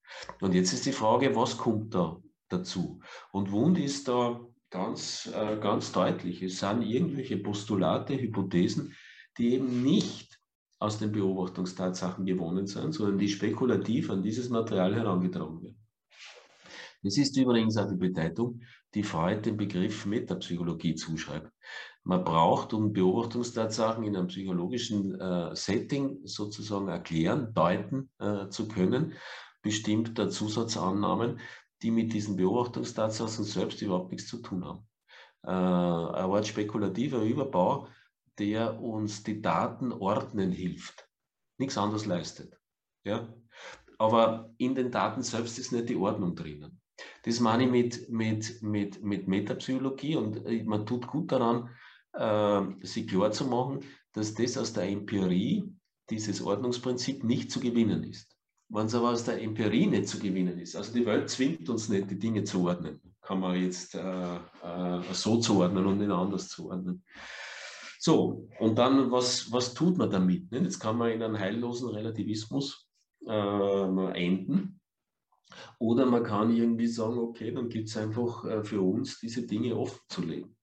[0.42, 3.02] Und jetzt ist die Frage, was kommt da dazu?
[3.32, 4.40] Und Wund ist da
[4.70, 6.42] ganz, äh, ganz deutlich.
[6.42, 8.96] Es sind irgendwelche Postulate, Hypothesen,
[9.38, 10.40] die eben nicht
[10.80, 15.80] aus den Beobachtungstatsachen gewonnen sind, sondern die spekulativ an dieses Material herangetragen werden.
[17.04, 18.62] Das ist übrigens auch die Bedeutung,
[18.94, 21.52] die Freud den Begriff Metapsychologie zuschreibt.
[22.04, 29.14] Man braucht, um Beobachtungstatsachen in einem psychologischen äh, Setting sozusagen erklären, deuten äh, zu können,
[29.64, 31.40] bestimmter Zusatzannahmen,
[31.82, 34.88] die mit diesen Beobachtungstatsachen selbst überhaupt nichts zu tun haben.
[35.44, 37.88] Äh, ein Art spekulativer Überbau,
[38.38, 41.08] der uns die Daten ordnen hilft.
[41.58, 42.60] Nichts anderes leistet.
[43.04, 43.34] Ja?
[43.98, 46.80] Aber in den Daten selbst ist nicht die Ordnung drinnen.
[47.24, 51.70] Das meine ich mit, mit, mit, mit Metapsychologie und äh, man tut gut daran,
[52.14, 53.80] äh, sich klar zu machen,
[54.14, 55.74] dass das aus der Empirie,
[56.10, 58.33] dieses Ordnungsprinzip, nicht zu gewinnen ist.
[58.74, 61.90] Wenn es aber aus der Empirie nicht zu gewinnen ist, also die Welt zwingt uns
[61.90, 66.50] nicht, die Dinge zu ordnen, kann man jetzt äh, äh, so zuordnen und nicht anders
[66.50, 67.04] zuordnen.
[68.00, 70.52] So, und dann, was, was tut man damit?
[70.52, 70.62] Ne?
[70.62, 72.90] Jetzt kann man in einen heillosen Relativismus
[73.28, 74.82] äh, enden
[75.78, 79.78] oder man kann irgendwie sagen, okay, dann gibt es einfach äh, für uns, diese Dinge
[79.78, 80.58] offen zu legen.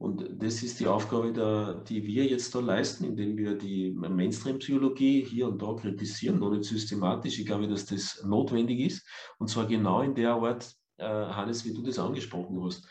[0.00, 5.22] Und das ist die Aufgabe, der, die wir jetzt da leisten, indem wir die Mainstream-Psychologie
[5.26, 7.38] hier und da kritisieren, noch nicht systematisch.
[7.38, 9.06] Ich glaube, dass das notwendig ist.
[9.38, 12.88] Und zwar genau in der Art, äh, Hannes, wie du das angesprochen hast.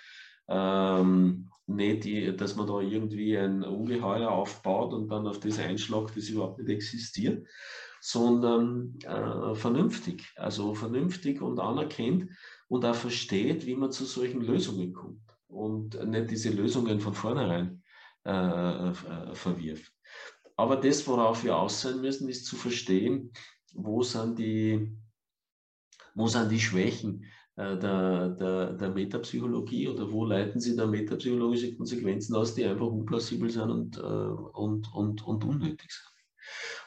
[0.47, 6.29] Ähm, nicht, dass man da irgendwie ein Ungeheuer aufbaut und dann auf das einschlagt, das
[6.29, 7.47] überhaupt nicht existiert,
[8.01, 12.29] sondern äh, vernünftig, also vernünftig und anerkennt
[12.67, 17.83] und auch versteht, wie man zu solchen Lösungen kommt und nicht diese Lösungen von vornherein
[18.25, 18.93] äh, äh,
[19.33, 19.91] verwirft.
[20.55, 23.31] Aber das, worauf wir aus sein müssen, ist zu verstehen,
[23.73, 24.95] wo sind die,
[26.15, 27.25] wo sind die Schwächen
[27.55, 32.87] äh, der, der, der Metapsychologie oder wo leiten sie da metapsychologische Konsequenzen aus, die einfach
[32.87, 36.09] unplausibel sind und, äh, und, und, und unnötig sind.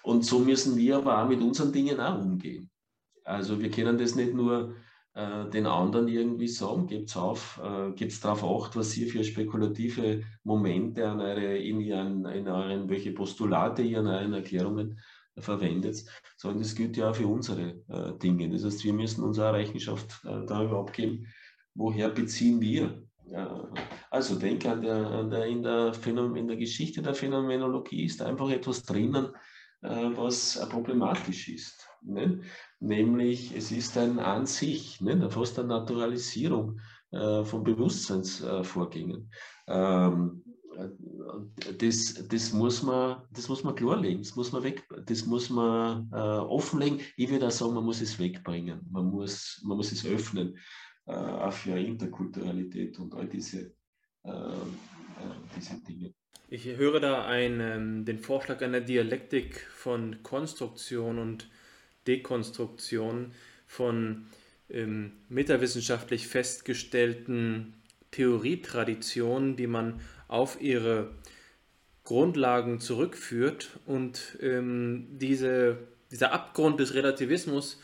[0.02, 2.70] Und so müssen wir aber auch mit unseren Dingen auch umgehen.
[3.24, 4.74] Also wir können das nicht nur
[5.14, 10.22] äh, den anderen irgendwie sagen, gebt auf, äh, gebt darauf acht, was ihr für spekulative
[10.42, 14.98] Momente an eure, in, ihren, in euren, welche Postulate ihr in euren Erklärungen
[15.36, 16.04] verwendet,
[16.36, 18.48] sondern das gilt ja auch für unsere äh, Dinge.
[18.48, 21.26] Das heißt, wir müssen unsere Rechenschaft äh, darüber abgeben,
[21.74, 23.02] woher beziehen wir.
[24.10, 28.20] also denke an der, an der, in, der Phänomen, in der Geschichte der Phänomenologie ist
[28.20, 29.28] einfach etwas drinnen,
[29.82, 31.86] äh, was problematisch ist.
[32.04, 32.40] Ne?
[32.80, 35.30] Nämlich, es ist ein an sich, ne?
[35.30, 36.80] fast eine Naturalisierung
[37.10, 39.30] äh, von Bewusstseinsvorgängen.
[39.68, 40.42] Ähm,
[41.78, 46.10] das, das, muss man, das muss man klarlegen, das muss man weg, das muss man
[46.12, 47.00] äh, offenlegen.
[47.16, 50.58] Ich würde auch sagen, man muss es wegbringen, man muss, man muss es öffnen,
[51.06, 53.74] äh, auch für Interkulturalität und all diese,
[54.24, 54.54] äh, äh
[55.56, 56.14] diese Dinge.
[56.48, 61.48] Ich höre da einen, den Vorschlag einer Dialektik von Konstruktion und
[62.06, 63.32] Dekonstruktion
[63.66, 64.26] von
[64.70, 67.74] ähm, metawissenschaftlich festgestellten
[68.10, 71.10] Theorietraditionen, die man auf ihre
[72.04, 75.78] Grundlagen zurückführt und ähm, diese,
[76.10, 77.80] dieser Abgrund des Relativismus,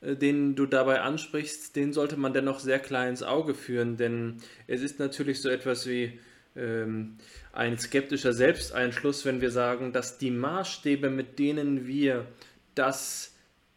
[0.00, 4.42] äh, den du dabei ansprichst, den sollte man dennoch sehr klar ins Auge führen, denn
[4.66, 6.18] es ist natürlich so etwas wie
[6.54, 7.16] ähm,
[7.52, 12.26] ein skeptischer Selbsteinschluss, wenn wir sagen, dass die Maßstäbe, mit denen wir
[12.74, 13.31] das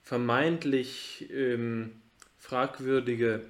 [0.06, 1.92] vermeintlich ähm,
[2.38, 3.42] Fragwürdige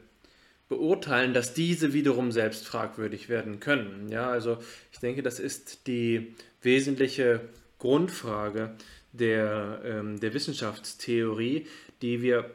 [0.70, 4.10] beurteilen, dass diese wiederum selbst fragwürdig werden können.
[4.10, 4.58] Ja, also
[4.92, 7.42] ich denke, das ist die wesentliche
[7.78, 8.76] Grundfrage
[9.12, 11.68] der, ähm, der Wissenschaftstheorie,
[12.02, 12.50] die wir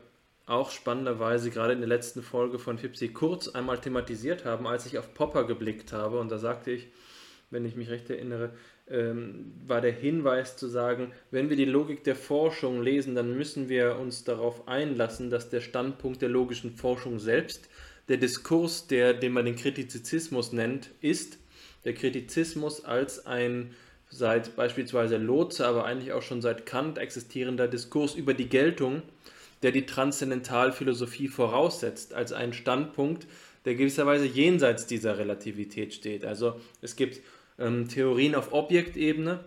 [0.47, 4.99] auch spannenderweise gerade in der letzten Folge von Fipsi kurz einmal thematisiert haben, als ich
[4.99, 6.19] auf Popper geblickt habe.
[6.19, 6.89] Und da sagte ich,
[7.51, 8.51] wenn ich mich recht erinnere,
[8.91, 13.69] ähm, war der Hinweis zu sagen, wenn wir die Logik der Forschung lesen, dann müssen
[13.69, 17.69] wir uns darauf einlassen, dass der Standpunkt der logischen Forschung selbst
[18.09, 21.39] der Diskurs, der, den man den Kritizismus nennt, ist.
[21.85, 23.75] Der Kritizismus als ein
[24.11, 29.03] seit beispielsweise Lotze, aber eigentlich auch schon seit Kant existierender Diskurs über die Geltung,
[29.63, 33.29] der die Transzendentalphilosophie voraussetzt, als einen Standpunkt,
[33.65, 36.25] der gewisserweise jenseits dieser Relativität steht.
[36.25, 37.21] Also es gibt
[37.61, 39.45] ähm, Theorien auf Objektebene,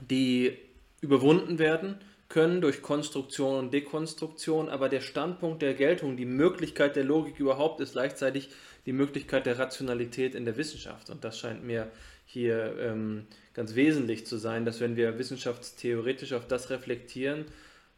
[0.00, 0.56] die
[1.00, 7.04] überwunden werden können durch Konstruktion und Dekonstruktion, aber der Standpunkt der Geltung, die Möglichkeit der
[7.04, 8.50] Logik überhaupt ist gleichzeitig
[8.84, 11.10] die Möglichkeit der Rationalität in der Wissenschaft.
[11.10, 11.90] Und das scheint mir
[12.24, 17.44] hier ähm, ganz wesentlich zu sein, dass wenn wir wissenschaftstheoretisch auf das reflektieren,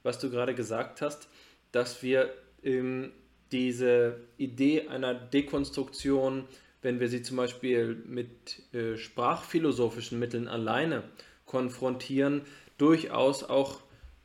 [0.03, 1.29] was du gerade gesagt hast,
[1.73, 2.33] dass wir
[2.63, 3.13] ähm,
[3.51, 6.45] diese Idee einer Dekonstruktion,
[6.83, 11.03] wenn wir sie zum Beispiel mit äh, sprachphilosophischen Mitteln alleine
[11.47, 12.43] konfrontieren,
[12.77, 13.81] durchaus auch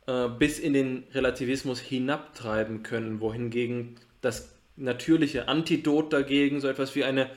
[0.08, 7.04] äh, bis in den Relativismus hinabtreiben können, wohingegen das natürliche Antidot dagegen so etwas wie
[7.04, 7.30] eine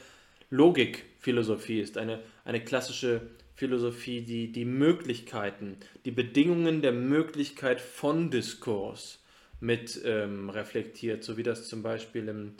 [0.50, 3.22] Logikphilosophie ist, eine, eine klassische
[3.54, 9.18] Philosophie, die die Möglichkeiten, die Bedingungen der Möglichkeit von Diskurs
[9.60, 12.52] mit ähm, reflektiert, so wie das zum Beispiel im,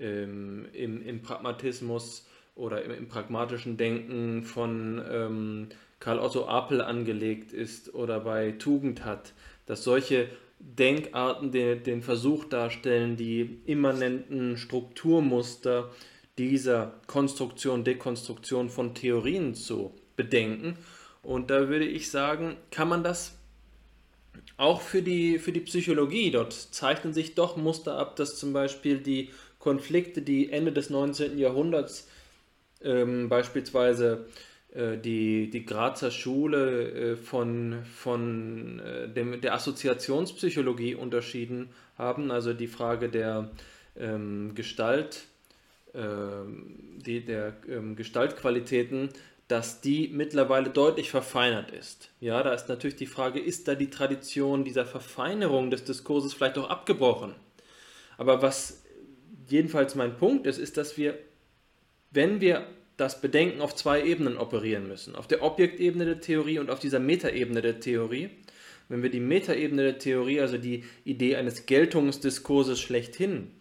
[0.00, 5.68] ähm, im, im Pragmatismus oder im, im pragmatischen Denken von ähm,
[6.00, 9.32] Karl Otto Apel angelegt ist oder bei Tugend hat,
[9.66, 10.28] dass solche
[10.58, 15.90] Denkarten den, den Versuch darstellen, die immanenten Strukturmuster
[16.38, 20.76] dieser Konstruktion, Dekonstruktion von Theorien zu bedenken.
[21.22, 23.36] Und da würde ich sagen, kann man das
[24.56, 28.98] auch für die, für die Psychologie, dort zeichnen sich doch Muster ab, dass zum Beispiel
[28.98, 29.30] die
[29.60, 31.38] Konflikte, die Ende des 19.
[31.38, 32.08] Jahrhunderts
[32.82, 34.26] ähm, beispielsweise
[34.74, 42.54] äh, die, die Grazer Schule äh, von, von äh, dem, der Assoziationspsychologie unterschieden haben, also
[42.54, 43.50] die Frage der
[43.96, 45.26] ähm, Gestalt,
[45.94, 49.10] ähm, die, der ähm, Gestaltqualitäten
[49.50, 52.10] dass die mittlerweile deutlich verfeinert ist.
[52.20, 56.56] Ja, da ist natürlich die Frage, ist da die Tradition dieser Verfeinerung des Diskurses vielleicht
[56.56, 57.34] auch abgebrochen?
[58.16, 58.79] Aber was
[59.50, 61.18] jedenfalls mein Punkt ist, ist, dass wir,
[62.10, 66.70] wenn wir das Bedenken auf zwei Ebenen operieren müssen, auf der Objektebene der Theorie und
[66.70, 68.30] auf dieser Metaebene der Theorie,
[68.88, 73.52] wenn wir die Metaebene der Theorie, also die Idee eines Geltungsdiskurses schlechthin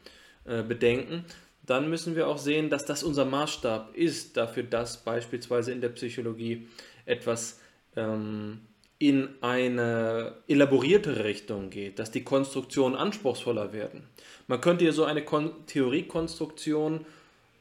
[0.45, 1.23] äh, bedenken,
[1.65, 5.89] dann müssen wir auch sehen, dass das unser Maßstab ist dafür, dass beispielsweise in der
[5.89, 6.67] Psychologie
[7.05, 7.61] etwas
[7.95, 8.61] ähm,
[8.99, 14.03] in eine elaboriertere Richtung geht, dass die Konstruktionen anspruchsvoller werden.
[14.47, 17.05] Man könnte hier so eine Kon Theoriekonstruktion,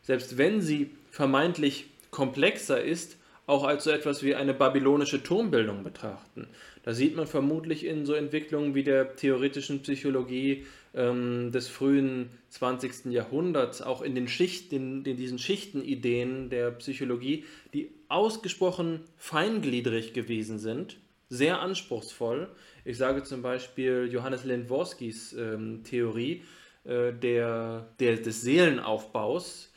[0.03, 3.17] selbst wenn sie vermeintlich komplexer ist,
[3.47, 6.49] auch als so etwas wie eine babylonische Turmbildung betrachten.
[6.83, 13.07] Da sieht man vermutlich in so Entwicklungen wie der theoretischen Psychologie ähm, des frühen 20.
[13.07, 20.97] Jahrhunderts, auch in den Schichten, in diesen Schichtenideen der Psychologie, die ausgesprochen feingliedrig gewesen sind,
[21.29, 22.49] sehr anspruchsvoll.
[22.85, 26.43] Ich sage zum Beispiel Johannes Lindworskis ähm, Theorie
[26.85, 29.73] äh, der, der, des Seelenaufbaus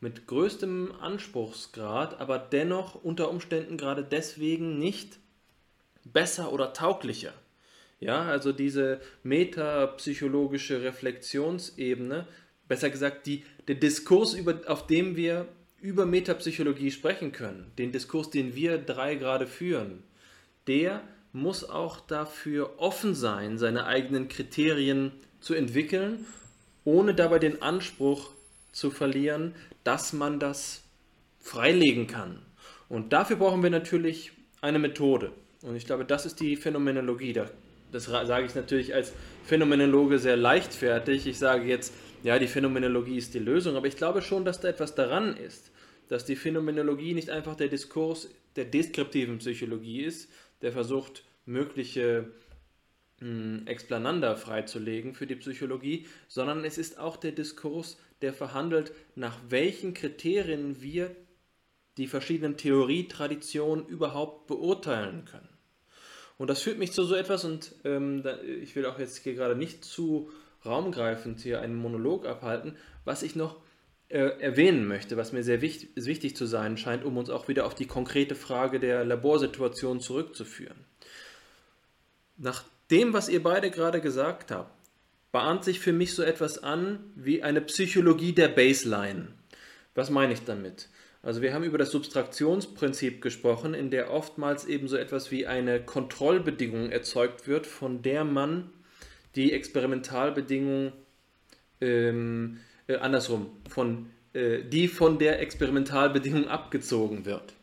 [0.00, 5.18] mit größtem Anspruchsgrad, aber dennoch unter Umständen gerade deswegen nicht
[6.04, 7.34] besser oder tauglicher.
[8.00, 12.26] Ja, also diese metapsychologische Reflexionsebene,
[12.66, 15.48] besser gesagt, die, der Diskurs, über, auf dem wir
[15.82, 20.02] über Metapsychologie sprechen können, den Diskurs, den wir drei gerade führen,
[20.70, 21.02] der
[21.32, 25.10] muss auch dafür offen sein, seine eigenen Kriterien
[25.40, 26.24] zu entwickeln,
[26.84, 28.30] ohne dabei den Anspruch
[28.70, 30.82] zu verlieren, dass man das
[31.40, 32.38] freilegen kann.
[32.88, 35.32] Und dafür brauchen wir natürlich eine Methode.
[35.62, 37.32] Und ich glaube, das ist die Phänomenologie.
[37.90, 39.12] Das sage ich natürlich als
[39.44, 41.26] Phänomenologe sehr leichtfertig.
[41.26, 41.92] Ich sage jetzt,
[42.22, 45.72] ja, die Phänomenologie ist die Lösung, aber ich glaube schon, dass da etwas daran ist,
[46.08, 50.28] dass die Phänomenologie nicht einfach der Diskurs der deskriptiven Psychologie ist,
[50.62, 52.30] der versucht, mögliche
[53.18, 59.38] hm, Explananda freizulegen für die Psychologie, sondern es ist auch der Diskurs, der verhandelt, nach
[59.48, 61.14] welchen Kriterien wir
[61.96, 65.48] die verschiedenen Theorietraditionen überhaupt beurteilen können.
[66.38, 69.34] Und das führt mich zu so etwas, und ähm, da, ich will auch jetzt hier
[69.34, 70.30] gerade nicht zu
[70.64, 73.60] raumgreifend hier einen Monolog abhalten, was ich noch
[74.10, 77.76] erwähnen möchte, was mir sehr wichtig, wichtig zu sein scheint, um uns auch wieder auf
[77.76, 80.84] die konkrete Frage der Laborsituation zurückzuführen.
[82.36, 84.72] Nach dem, was ihr beide gerade gesagt habt,
[85.30, 89.28] bahnt sich für mich so etwas an wie eine Psychologie der Baseline.
[89.94, 90.88] Was meine ich damit?
[91.22, 95.80] Also wir haben über das Subtraktionsprinzip gesprochen, in der oftmals eben so etwas wie eine
[95.80, 98.70] Kontrollbedingung erzeugt wird, von der man
[99.36, 100.92] die Experimentalbedingung
[101.80, 102.58] ähm,
[102.90, 107.54] äh, andersrum, von, äh, die von der Experimentalbedingung abgezogen wird.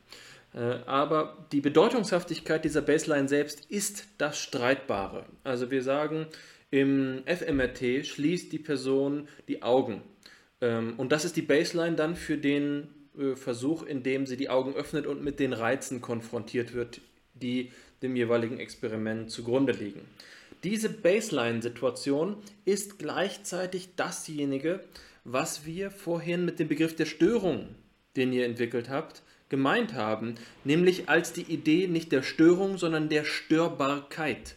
[0.54, 5.26] Äh, aber die Bedeutungshaftigkeit dieser Baseline selbst ist das Streitbare.
[5.44, 6.28] Also wir sagen,
[6.72, 10.02] im FMRT schließt die Person die Augen.
[10.62, 14.50] Ähm, und das ist die Baseline dann für den äh, Versuch, in dem sie die
[14.50, 17.02] Augen öffnet und mit den Reizen konfrontiert wird,
[17.34, 17.72] die
[18.02, 20.02] dem jeweiligen Experiment zugrunde liegen.
[20.64, 24.82] Diese Baseline-Situation ist gleichzeitig dasjenige,
[25.30, 27.76] was wir vorhin mit dem Begriff der Störung,
[28.16, 33.26] den ihr entwickelt habt, gemeint haben, nämlich als die Idee nicht der Störung, sondern der
[33.26, 34.56] Störbarkeit.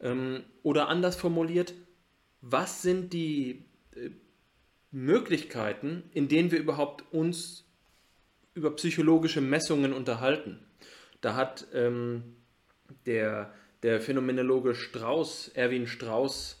[0.00, 1.74] Ähm, oder anders formuliert,
[2.40, 3.64] was sind die
[3.96, 4.10] äh,
[4.92, 7.64] Möglichkeiten, in denen wir überhaupt uns
[8.54, 10.60] über psychologische Messungen unterhalten?
[11.20, 12.36] Da hat ähm,
[13.06, 16.59] der, der Phänomenologe Strauß, Erwin Strauß,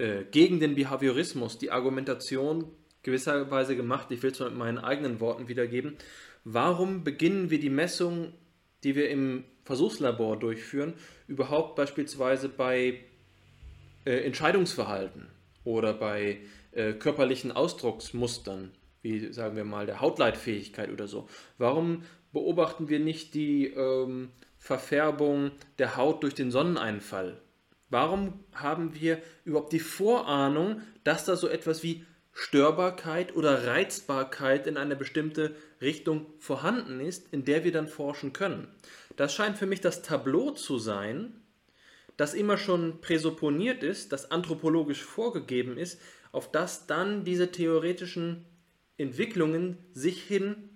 [0.00, 2.64] äh, gegen den Behaviorismus die Argumentation
[3.02, 5.96] gewisserweise gemacht, ich will es mit meinen eigenen Worten wiedergeben,
[6.44, 8.32] warum beginnen wir die Messung,
[8.82, 10.94] die wir im Versuchslabor durchführen,
[11.28, 13.00] überhaupt beispielsweise bei
[14.06, 15.26] äh, Entscheidungsverhalten
[15.64, 16.38] oder bei
[16.72, 18.70] äh, körperlichen Ausdrucksmustern,
[19.02, 21.28] wie sagen wir mal der Hautleitfähigkeit oder so.
[21.58, 27.38] Warum beobachten wir nicht die ähm, Verfärbung der Haut durch den Sonneneinfall?
[27.90, 34.76] Warum haben wir überhaupt die Vorahnung, dass da so etwas wie Störbarkeit oder Reizbarkeit in
[34.76, 38.68] eine bestimmte Richtung vorhanden ist, in der wir dann forschen können.
[39.16, 41.34] Das scheint für mich das Tableau zu sein,
[42.16, 46.00] das immer schon präsupponiert ist, das anthropologisch vorgegeben ist,
[46.32, 48.44] auf das dann diese theoretischen
[48.98, 50.68] Entwicklungen sich hin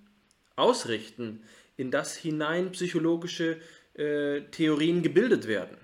[0.57, 1.43] ausrichten,
[1.77, 3.59] in das hinein psychologische
[3.95, 5.77] äh, Theorien gebildet werden.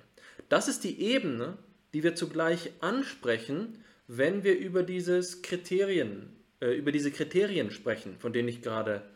[0.51, 1.57] Das ist die Ebene,
[1.95, 3.79] die wir zugleich ansprechen,
[4.09, 9.09] wenn wir über dieses Kriterien, äh, über diese Kriterien sprechen, von denen ich gerade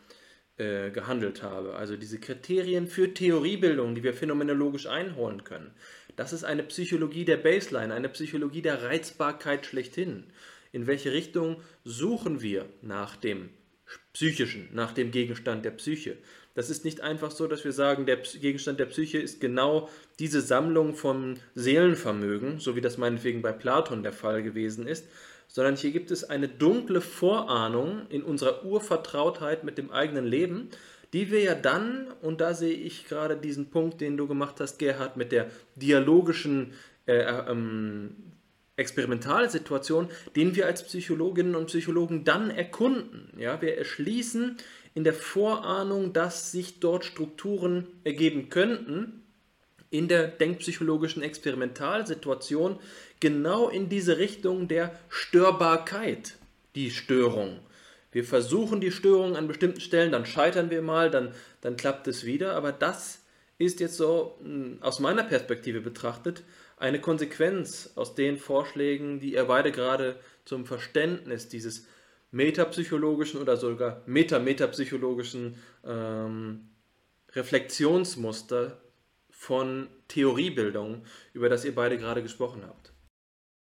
[0.57, 5.71] äh, gehandelt habe, also diese Kriterien für Theoriebildung, die wir phänomenologisch einholen können.
[6.15, 10.23] Das ist eine Psychologie der Baseline, eine Psychologie der Reizbarkeit schlechthin.
[10.71, 13.49] In welche Richtung suchen wir nach dem
[14.13, 16.17] Psychischen, nach dem Gegenstand der Psyche?
[16.55, 19.89] Das ist nicht einfach so, dass wir sagen, der Gegenstand der Psyche ist genau
[20.19, 25.05] diese Sammlung von Seelenvermögen, so wie das meinetwegen bei Platon der Fall gewesen ist,
[25.47, 30.69] sondern hier gibt es eine dunkle Vorahnung in unserer Urvertrautheit mit dem eigenen Leben,
[31.13, 34.79] die wir ja dann, und da sehe ich gerade diesen Punkt, den du gemacht hast,
[34.79, 36.73] Gerhard, mit der dialogischen
[37.05, 38.15] äh, ähm,
[38.77, 43.31] Experimentalsituation, den wir als Psychologinnen und Psychologen dann erkunden.
[43.37, 44.57] Ja, wir erschließen
[44.95, 49.21] in der Vorahnung, dass sich dort Strukturen ergeben könnten,
[49.91, 52.79] in der denkpsychologischen Experimentalsituation
[53.19, 56.35] genau in diese Richtung der Störbarkeit,
[56.73, 57.59] die Störung.
[58.11, 62.25] Wir versuchen die Störung an bestimmten Stellen, dann scheitern wir mal, dann, dann klappt es
[62.25, 63.19] wieder, aber das
[63.57, 66.43] ist jetzt so hm, aus meiner Perspektive betrachtet
[66.77, 71.85] eine Konsequenz aus den Vorschlägen, die ihr beide gerade zum Verständnis dieses
[72.35, 75.55] metapsychologischen oder sogar metametapsychologischen
[75.85, 76.67] ähm,
[77.31, 78.77] Reflexionsmuster
[79.29, 82.93] von Theoriebildung, über das ihr beide gerade gesprochen habt.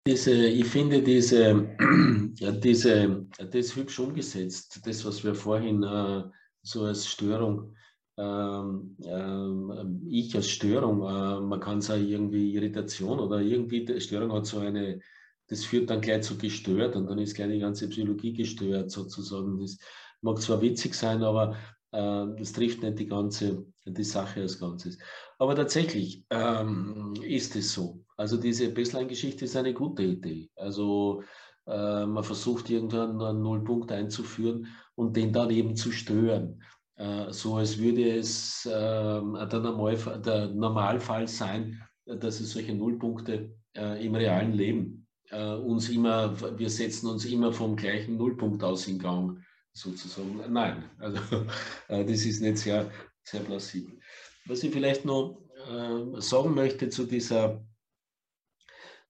[0.08, 1.76] Diese, ich finde diese,
[2.64, 6.24] diese, das hübsch umgesetzt, das, was wir vorhin äh,
[6.62, 7.76] so als Störung,
[8.18, 14.46] ähm, äh, ich als Störung, äh, man kann sagen irgendwie Irritation oder irgendwie, Störung hat
[14.46, 15.02] so eine,
[15.48, 19.60] das führt dann gleich zu gestört und dann ist gleich die ganze Psychologie gestört sozusagen.
[19.60, 19.78] Das
[20.22, 21.56] mag zwar witzig sein, aber
[21.92, 24.98] äh, das trifft nicht die ganze, die Sache als Ganzes.
[25.38, 28.04] Aber tatsächlich ähm, ist es so.
[28.18, 30.50] Also diese Baseline-Geschichte ist eine gute Idee.
[30.56, 31.24] Also
[31.68, 36.62] äh, man versucht irgendwann einen Nullpunkt einzuführen und den dann eben zu stören.
[36.96, 43.56] Äh, so als würde es ähm, der, Normalfall, der Normalfall sein, dass es solche Nullpunkte
[43.76, 48.88] äh, im realen Leben äh, uns immer, wir setzen uns immer vom gleichen Nullpunkt aus
[48.88, 49.40] in Gang,
[49.76, 50.42] sozusagen.
[50.52, 51.20] Nein, also
[51.90, 52.90] äh, das ist nicht sehr,
[53.24, 54.00] sehr plausibel.
[54.46, 57.64] Was ich vielleicht noch äh, sagen möchte zu dieser,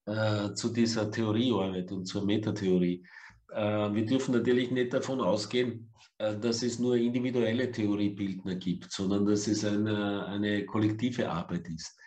[0.05, 3.05] äh, zu dieser Theoriearbeit und zur Metatheorie.
[3.51, 9.25] Äh, wir dürfen natürlich nicht davon ausgehen, äh, dass es nur individuelle Theoriebildner gibt, sondern
[9.25, 11.97] dass es eine, eine kollektive Arbeit ist.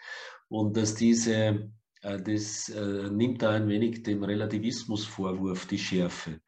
[0.48, 1.68] Und dass diese äh,
[2.02, 6.40] das äh, nimmt da ein wenig dem Relativismusvorwurf die Schärfe.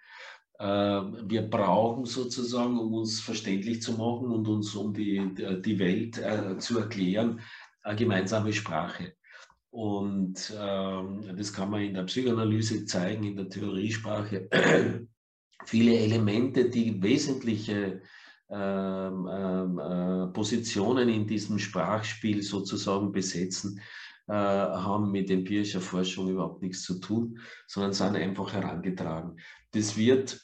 [0.58, 6.20] Äh, wir brauchen sozusagen, um uns verständlich zu machen und uns um die, die Welt
[6.62, 7.40] zu erklären,
[7.82, 9.14] eine gemeinsame Sprache.
[9.70, 14.48] Und ähm, das kann man in der Psychoanalyse zeigen, in der Theoriesprache.
[15.64, 18.02] viele Elemente, die wesentliche
[18.48, 23.82] ähm, ähm, äh, Positionen in diesem Sprachspiel sozusagen besetzen, äh,
[24.32, 29.38] haben mit empirischer Forschung überhaupt nichts zu tun, sondern sind einfach herangetragen.
[29.72, 30.40] Das wird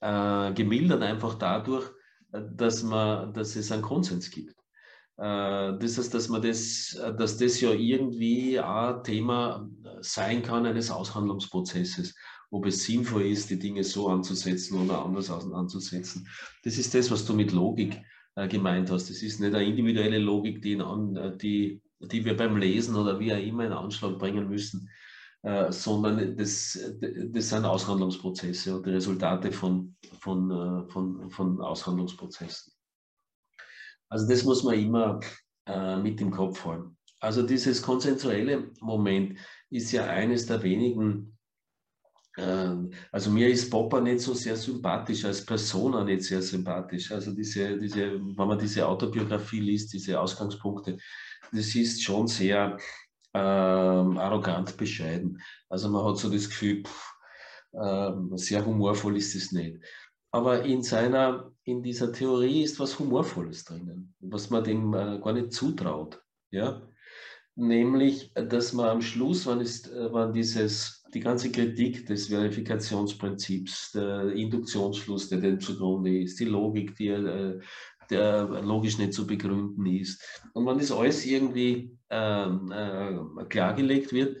[0.00, 1.90] äh, gemildert einfach dadurch,
[2.30, 4.54] dass, man, dass es einen Konsens gibt.
[5.16, 9.68] Äh, das heißt, dass man das, dass das ja irgendwie ein Thema
[10.00, 12.14] sein kann eines Aushandlungsprozesses,
[12.50, 16.28] ob es sinnvoll ist, die Dinge so anzusetzen oder anders anzusetzen.
[16.62, 18.00] Das ist das, was du mit Logik
[18.36, 19.10] äh, gemeint hast.
[19.10, 23.32] Das ist nicht eine individuelle Logik, die, in, die, die wir beim Lesen oder wie
[23.32, 24.88] auch immer in Anschlag bringen müssen,
[25.42, 32.72] äh, sondern das, das sind Aushandlungsprozesse und die Resultate von, von, von, von Aushandlungsprozessen.
[34.08, 35.20] Also das muss man immer
[35.66, 36.96] äh, mit im Kopf haben.
[37.20, 39.38] Also dieses konsensuelle Moment
[39.70, 41.36] ist ja eines der wenigen,
[42.36, 42.74] äh,
[43.10, 47.10] also mir ist Popper nicht so sehr sympathisch, als Persona nicht sehr sympathisch.
[47.10, 50.96] Also diese, diese, wenn man diese Autobiografie liest, diese Ausgangspunkte,
[51.52, 52.78] das ist schon sehr
[53.32, 55.40] äh, arrogant bescheiden.
[55.68, 57.14] Also man hat so das Gefühl, pff,
[57.74, 59.78] ähm, sehr humorvoll ist es nicht.
[60.30, 65.32] Aber in seiner, in dieser Theorie ist was Humorvolles drinnen, was man dem äh, gar
[65.32, 66.20] nicht zutraut.
[66.50, 66.82] Ja?
[67.54, 73.92] Nämlich, dass man am Schluss, wann ist, äh, wann dieses, die ganze Kritik des Verifikationsprinzips,
[73.92, 77.60] der Induktionsschluss, der dem zugrunde ist, die Logik, die äh, der
[78.10, 80.22] logisch nicht zu begründen ist.
[80.52, 84.36] Und wenn das alles irgendwie ähm, äh, klargelegt wird,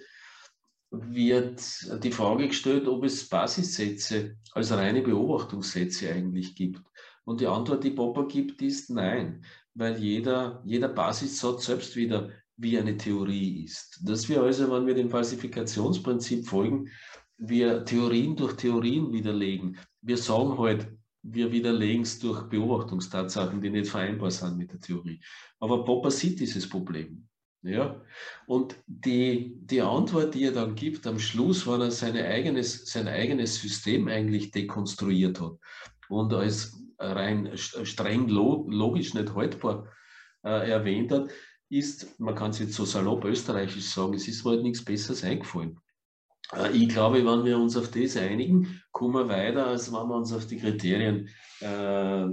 [0.90, 6.80] wird die Frage gestellt, ob es Basissätze als reine Beobachtungssätze eigentlich gibt.
[7.24, 12.78] Und die Antwort, die Popper gibt, ist nein, weil jeder, jeder Basissatz selbst wieder wie
[12.78, 14.00] eine Theorie ist.
[14.04, 16.90] Dass wir also, wenn wir dem Falsifikationsprinzip folgen,
[17.36, 19.76] wir Theorien durch Theorien widerlegen.
[20.02, 20.86] Wir sagen halt,
[21.24, 25.20] wir widerlegen es durch Beobachtungstatsachen, die nicht vereinbar sind mit der Theorie.
[25.58, 27.26] Aber Popper sieht dieses Problem.
[27.62, 28.02] Ja?
[28.46, 33.08] Und die, die Antwort, die er dann gibt am Schluss, wenn er seine eigenes, sein
[33.08, 35.56] eigenes System eigentlich dekonstruiert hat
[36.08, 39.88] und als rein streng logisch nicht haltbar
[40.44, 41.30] äh, erwähnt hat,
[41.70, 45.24] ist, man kann es jetzt so salopp österreichisch sagen, es ist mir halt nichts Besseres
[45.24, 45.80] eingefallen.
[46.52, 50.16] Äh, ich glaube, wenn wir uns auf das einigen, kommen wir weiter, als wenn wir
[50.16, 51.28] uns auf die Kriterien,
[51.60, 52.26] äh,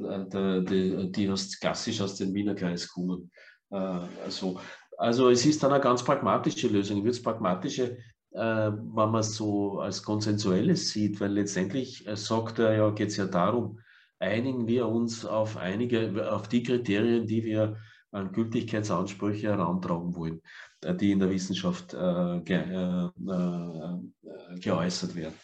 [0.63, 3.31] die, die, klassisch aus dem Wiener Kreis kommen.
[3.71, 3.75] Äh,
[4.23, 4.59] also,
[4.97, 6.97] also es ist dann eine ganz pragmatische Lösung.
[6.97, 7.97] Ich würde es pragmatische,
[8.31, 13.09] äh, wenn man es so als konsensuelles sieht, weil letztendlich äh, sagt er ja, geht
[13.09, 13.79] es ja darum,
[14.19, 17.77] einigen wir uns auf einige, auf die Kriterien, die wir
[18.11, 20.41] an Gültigkeitsansprüche herantragen wollen,
[20.81, 25.35] äh, die in der Wissenschaft äh, ge, äh, äh, geäußert werden.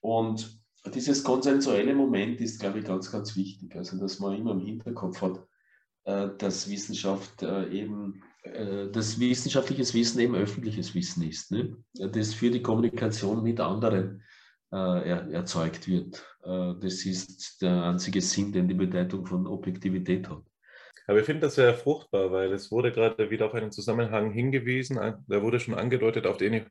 [0.00, 0.60] Und
[0.94, 3.74] dieses konsensuelle Moment ist, glaube ich, ganz, ganz wichtig.
[3.74, 5.44] Also, dass man immer im Hinterkopf hat,
[6.38, 11.76] dass Wissenschaft eben äh, dass wissenschaftliches Wissen eben öffentliches Wissen ist, ne?
[11.94, 14.22] das für die Kommunikation mit anderen
[14.72, 16.24] äh, er, erzeugt wird.
[16.44, 20.42] Äh, das ist der einzige Sinn, den die Bedeutung von Objektivität hat.
[21.06, 24.98] Aber ich finde das sehr fruchtbar, weil es wurde gerade wieder auf einen Zusammenhang hingewiesen,
[25.28, 26.64] der wurde schon angedeutet, auf den ich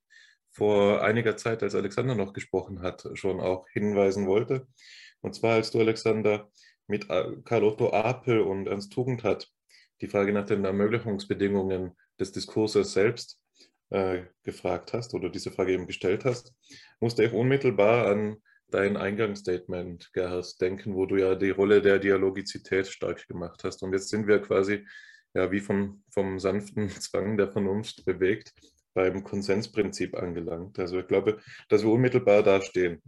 [0.51, 4.67] vor einiger Zeit, als Alexander noch gesprochen hat, schon auch hinweisen wollte.
[5.21, 6.49] Und zwar, als du, Alexander,
[6.87, 9.49] mit Karl Otto Apel und Ernst Tugendhat
[10.01, 13.39] die Frage nach den Ermöglichungsbedingungen des Diskurses selbst
[13.89, 16.53] äh, gefragt hast oder diese Frage eben gestellt hast,
[16.99, 18.37] musste ich unmittelbar an
[18.71, 23.83] dein Eingangsstatement, Gerhard, denken, wo du ja die Rolle der Dialogizität stark gemacht hast.
[23.83, 24.85] Und jetzt sind wir quasi
[25.33, 28.53] ja wie vom, vom sanften Zwang der Vernunft bewegt
[28.93, 30.79] beim Konsensprinzip angelangt.
[30.79, 33.01] Also ich glaube, dass wir unmittelbar da stehen.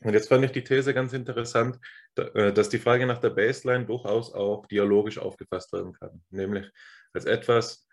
[0.00, 1.78] Und jetzt fand ich die These ganz interessant,
[2.16, 6.70] äh, dass die Frage nach der Baseline durchaus auch dialogisch aufgefasst werden kann, nämlich
[7.14, 7.88] als etwas,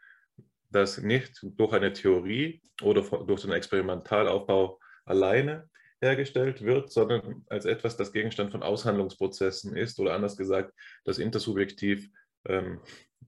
[0.69, 5.69] das nicht durch eine Theorie oder durch den Experimentalaufbau alleine
[6.03, 10.73] hergestellt wird, sondern als etwas, das Gegenstand von Aushandlungsprozessen ist oder anders gesagt,
[11.05, 12.09] das intersubjektiv
[12.45, 12.79] ähm,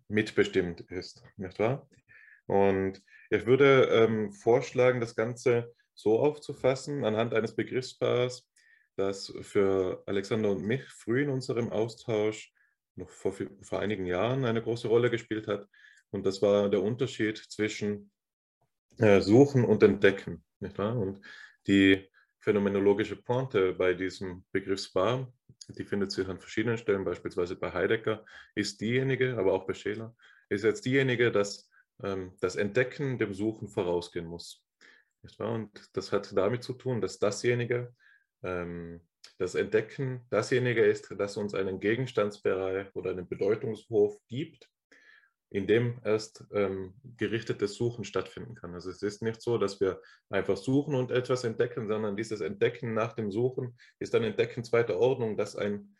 [0.07, 1.89] mitbestimmt ist, nicht wahr?
[2.47, 8.47] Und ich würde ähm, vorschlagen, das Ganze so aufzufassen, anhand eines Begriffspaars,
[8.97, 12.53] das für Alexander und mich früh in unserem Austausch,
[12.95, 15.67] noch vor, vor einigen Jahren, eine große Rolle gespielt hat.
[16.11, 18.11] Und das war der Unterschied zwischen
[18.97, 20.43] äh, Suchen und Entdecken.
[20.59, 20.97] Nicht wahr?
[20.97, 21.19] Und
[21.67, 22.07] die
[22.45, 25.33] phänomenologische Pointe bei diesem Begriffspaar,
[25.67, 28.23] die findet sich an verschiedenen Stellen, beispielsweise bei Heidegger,
[28.53, 30.15] ist diejenige, aber auch bei Scheler,
[30.47, 31.67] ist jetzt diejenige, dass
[32.03, 34.63] ähm, das Entdecken dem Suchen vorausgehen muss.
[35.39, 37.95] Und das hat damit zu tun, dass dasjenige,
[38.43, 39.01] ähm,
[39.39, 44.69] das Entdecken dasjenige ist, das uns einen Gegenstandsbereich oder einen Bedeutungshof gibt,
[45.55, 48.73] in dem erst ähm, gerichtetes Suchen stattfinden kann.
[48.73, 52.93] Also es ist nicht so, dass wir einfach suchen und etwas entdecken, sondern dieses Entdecken
[52.93, 55.95] nach dem Suchen ist ein Entdecken zweiter Ordnung, das ein,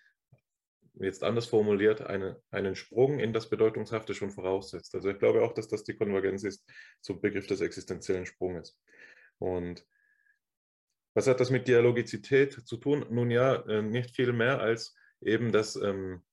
[0.95, 4.93] jetzt anders formuliert, eine, einen Sprung in das Bedeutungshafte schon voraussetzt.
[4.93, 6.69] Also ich glaube auch, dass das die Konvergenz ist
[6.99, 8.77] zum Begriff des existenziellen Sprunges.
[9.37, 9.85] Und
[11.13, 13.05] was hat das mit Dialogizität zu tun?
[13.09, 16.24] Nun ja, äh, nicht viel mehr als eben das, ähm,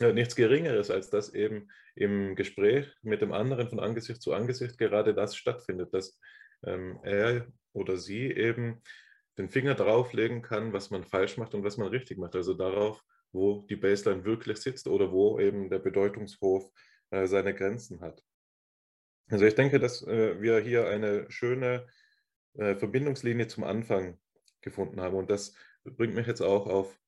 [0.00, 4.78] ja, nichts Geringeres als dass eben im Gespräch mit dem anderen von Angesicht zu Angesicht
[4.78, 6.18] gerade das stattfindet, dass
[6.64, 8.82] ähm, er oder sie eben
[9.38, 12.34] den Finger drauflegen kann, was man falsch macht und was man richtig macht.
[12.34, 13.02] Also darauf,
[13.32, 16.70] wo die Baseline wirklich sitzt oder wo eben der Bedeutungshof
[17.10, 18.22] äh, seine Grenzen hat.
[19.28, 21.86] Also ich denke, dass äh, wir hier eine schöne
[22.54, 24.18] äh, Verbindungslinie zum Anfang
[24.60, 25.16] gefunden haben.
[25.16, 25.54] Und das
[25.84, 26.98] bringt mich jetzt auch auf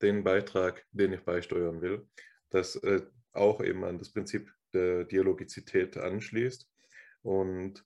[0.00, 2.06] den Beitrag, den ich beisteuern will,
[2.52, 3.02] das äh,
[3.32, 6.68] auch eben an das Prinzip der Dialogizität anschließt
[7.22, 7.84] und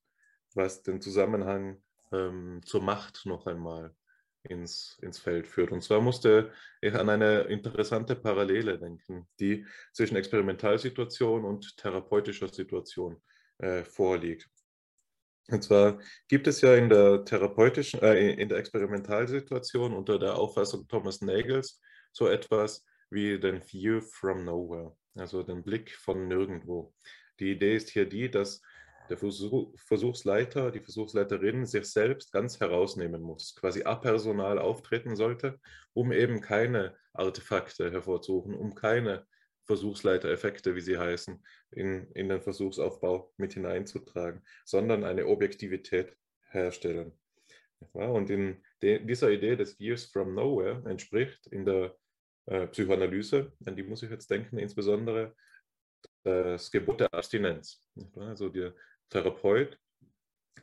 [0.55, 1.82] was den Zusammenhang
[2.12, 3.94] ähm, zur Macht noch einmal
[4.43, 5.72] ins, ins Feld führt.
[5.72, 13.20] Und zwar musste ich an eine interessante Parallele denken, die zwischen Experimentalsituation und therapeutischer Situation
[13.59, 14.48] äh, vorliegt.
[15.48, 20.88] Und zwar gibt es ja in der therapeutischen, äh, in der Experimentalsituation unter der Auffassung
[20.88, 21.80] Thomas Nagels
[22.12, 22.84] so etwas
[23.16, 26.93] wie den View from Nowhere, also den Blick von nirgendwo.
[27.40, 28.60] Die Idee ist hier die, dass
[29.09, 35.59] der Versuchsleiter, die Versuchsleiterin sich selbst ganz herausnehmen muss, quasi apersonal auftreten sollte,
[35.94, 39.26] um eben keine Artefakte hervorzusuchen, um keine
[39.64, 46.14] Versuchsleitereffekte, wie sie heißen, in, in den Versuchsaufbau mit hineinzutragen, sondern eine Objektivität
[46.51, 47.12] herstellen.
[47.93, 51.97] Und in de, dieser Idee des Years from Nowhere entspricht in der
[52.47, 55.35] äh, Psychoanalyse, an die muss ich jetzt denken, insbesondere
[56.23, 57.81] das Gebot der Abstinenz.
[58.16, 58.74] Also der
[59.10, 59.78] Therapeut,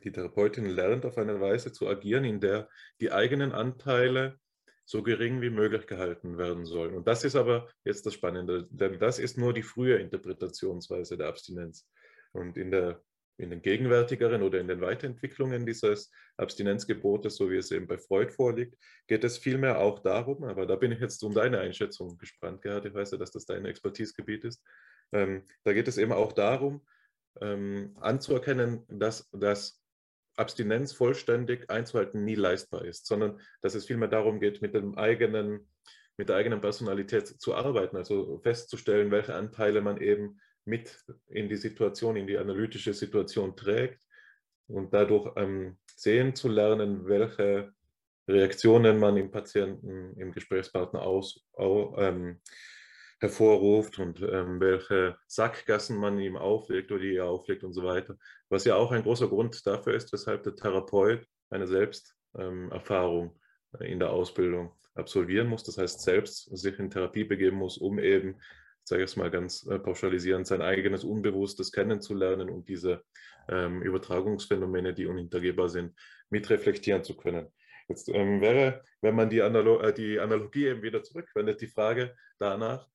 [0.02, 2.68] die Therapeutin lernt auf eine Weise zu agieren, in der
[3.00, 4.38] die eigenen Anteile
[4.84, 6.94] so gering wie möglich gehalten werden sollen.
[6.94, 11.28] Und das ist aber jetzt das Spannende, denn das ist nur die frühe Interpretationsweise der
[11.28, 11.88] Abstinenz.
[12.32, 13.02] Und in, der,
[13.36, 18.32] in den gegenwärtigeren oder in den Weiterentwicklungen dieses Abstinenzgebotes, so wie es eben bei Freud
[18.32, 18.76] vorliegt,
[19.08, 22.86] geht es vielmehr auch darum, aber da bin ich jetzt um deine Einschätzung gespannt, Gerhard,
[22.86, 24.62] ich weiß ja, dass das dein Expertisegebiet ist,
[25.12, 26.86] ähm, da geht es eben auch darum,
[27.40, 29.82] ähm, anzuerkennen, dass das
[30.36, 35.68] Abstinenz vollständig einzuhalten nie leistbar ist, sondern dass es vielmehr darum geht, mit, dem eigenen,
[36.16, 41.56] mit der eigenen Personalität zu arbeiten, also festzustellen, welche Anteile man eben mit in die
[41.56, 44.02] Situation, in die analytische Situation trägt
[44.66, 47.72] und dadurch ähm, sehen zu lernen, welche
[48.26, 52.40] Reaktionen man im Patienten, im Gesprächspartner aus, au, ähm,
[53.20, 58.16] hervorruft und ähm, welche Sackgassen man ihm auflegt oder die er auflegt und so weiter.
[58.48, 63.38] Was ja auch ein großer Grund dafür ist, weshalb der Therapeut eine Selbsterfahrung
[63.80, 65.64] in der Ausbildung absolvieren muss.
[65.64, 68.36] Das heißt, selbst sich in Therapie begeben muss, um eben,
[68.84, 73.02] ich sage es mal ganz äh, pauschalisierend, sein eigenes Unbewusstes kennenzulernen und diese
[73.48, 75.98] ähm, Übertragungsphänomene, die unhintergehbar sind,
[76.28, 77.50] mitreflektieren zu können.
[77.88, 82.14] Jetzt ähm, wäre, wenn man die, Analo äh, die Analogie eben wieder zurückwendet, die Frage
[82.38, 82.86] danach,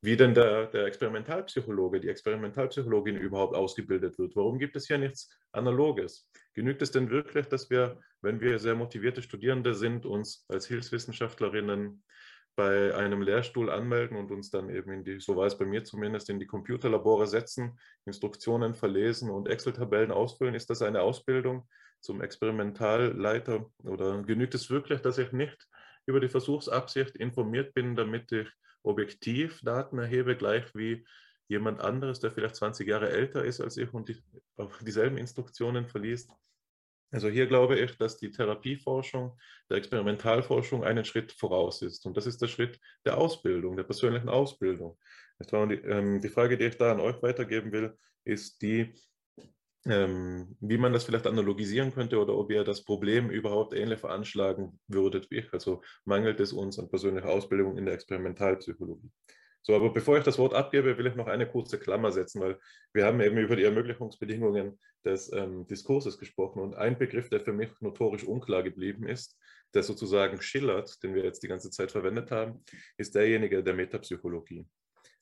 [0.00, 4.36] wie denn der, der Experimentalpsychologe, die Experimentalpsychologin überhaupt ausgebildet wird.
[4.36, 6.30] Warum gibt es hier nichts Analoges?
[6.52, 12.04] Genügt es denn wirklich, dass wir, wenn wir sehr motivierte Studierende sind, uns als Hilfswissenschaftlerinnen
[12.56, 15.84] bei einem Lehrstuhl anmelden und uns dann eben in die, so war es bei mir
[15.84, 20.54] zumindest, in die Computerlabore setzen, Instruktionen verlesen und Excel-Tabellen ausfüllen?
[20.54, 21.68] Ist das eine Ausbildung
[22.00, 25.66] zum Experimentalleiter oder genügt es wirklich, dass ich nicht
[26.06, 28.48] über die Versuchsabsicht informiert bin, damit ich
[28.82, 31.04] objektiv Daten erhebe, gleich wie
[31.48, 34.22] jemand anderes, der vielleicht 20 Jahre älter ist als ich und die,
[34.56, 36.30] auch dieselben Instruktionen verliest.
[37.10, 39.38] Also hier glaube ich, dass die Therapieforschung,
[39.70, 42.06] der Experimentalforschung einen Schritt voraus ist.
[42.06, 44.98] Und das ist der Schritt der Ausbildung, der persönlichen Ausbildung.
[45.52, 48.94] Ähm, die Frage, die ich da an euch weitergeben will, ist die,
[49.86, 54.80] ähm, wie man das vielleicht analogisieren könnte oder ob ihr das Problem überhaupt ähnlich veranschlagen
[54.88, 55.52] würdet wie ich.
[55.52, 59.10] Also mangelt es uns an persönlicher Ausbildung in der Experimentalpsychologie.
[59.66, 62.58] So, aber bevor ich das Wort abgebe, will ich noch eine kurze Klammer setzen, weil
[62.92, 67.52] wir haben eben über die Ermöglichungsbedingungen des ähm, Diskurses gesprochen und ein Begriff, der für
[67.52, 69.38] mich notorisch unklar geblieben ist,
[69.74, 72.64] der sozusagen schillert, den wir jetzt die ganze Zeit verwendet haben,
[72.96, 74.66] ist derjenige der Metapsychologie.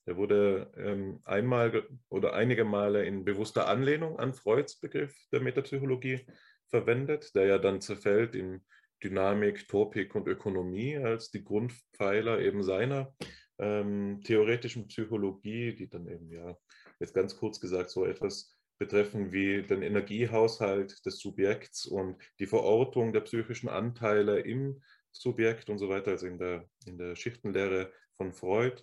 [0.07, 6.27] Der wurde ähm, einmal oder einige Male in bewusster Anlehnung an Freuds Begriff der Metapsychologie
[6.69, 8.65] verwendet, der ja dann zerfällt in
[9.03, 13.15] Dynamik, Topik und Ökonomie als die Grundpfeiler eben seiner
[13.59, 16.57] ähm, theoretischen Psychologie, die dann eben ja
[16.99, 23.13] jetzt ganz kurz gesagt so etwas betreffen wie den Energiehaushalt des Subjekts und die Verortung
[23.13, 24.83] der psychischen Anteile im
[25.13, 28.83] Subjekt und so weiter, also in der, in der Schichtenlehre von Freud.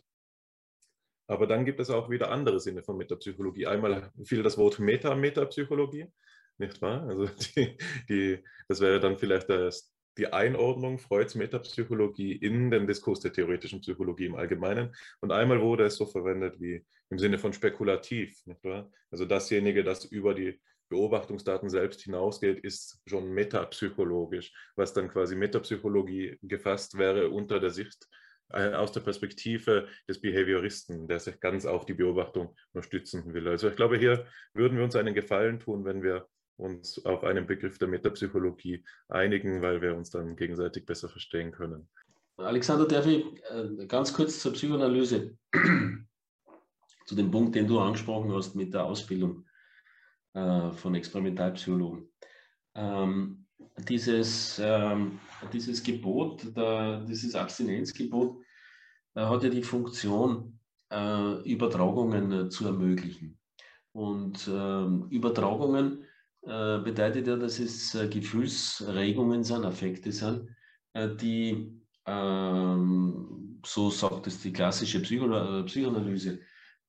[1.27, 3.67] Aber dann gibt es auch wieder andere Sinne von Metapsychologie.
[3.67, 6.07] Einmal fiel das Wort Meta-Metapsychologie,
[6.57, 7.03] nicht wahr?
[7.07, 13.21] Also die, die, das wäre dann vielleicht das, die Einordnung Freuds Metapsychologie in den Diskurs
[13.21, 14.93] der theoretischen Psychologie im Allgemeinen.
[15.21, 18.37] Und einmal wurde es so verwendet wie im Sinne von spekulativ.
[19.09, 20.59] Also dasjenige, das über die
[20.89, 28.07] Beobachtungsdaten selbst hinausgeht, ist schon metapsychologisch, was dann quasi Metapsychologie gefasst wäre unter der Sicht
[28.49, 33.47] äh, aus der Perspektive des Behavioristen, der sich ganz auf die Beobachtung nur stützen will.
[33.47, 36.27] Also ich glaube, hier würden wir uns einen Gefallen tun, wenn wir
[36.59, 41.87] uns auf einen Begriff der Metapsychologie einigen, weil wir uns dann gegenseitig besser verstehen können.
[42.37, 45.37] Alexander, darf ich äh, ganz kurz zur Psychoanalyse,
[47.05, 49.45] zu dem Punkt, den du angesprochen hast mit der Ausbildung
[50.33, 52.09] äh, von Experimentalpsychologen.
[52.75, 53.45] Ähm,
[53.77, 55.19] dieses, ähm,
[55.53, 56.45] dieses Gebot,
[57.07, 58.37] dieses Abstinenzgebot,
[59.15, 60.59] hat ja die Funktion,
[60.91, 63.37] äh, Übertragungen zu ermöglichen.
[63.91, 66.05] Und ähm, Übertragungen
[66.83, 70.49] bedeutet ja, dass es äh, Gefühlsregungen sind, Affekte sind,
[70.93, 76.39] äh, die, ähm, so sagt es die klassische Psycho Psychoanalyse,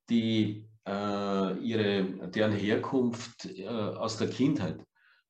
[0.09, 4.83] die ihre, deren Herkunft aus der Kindheit,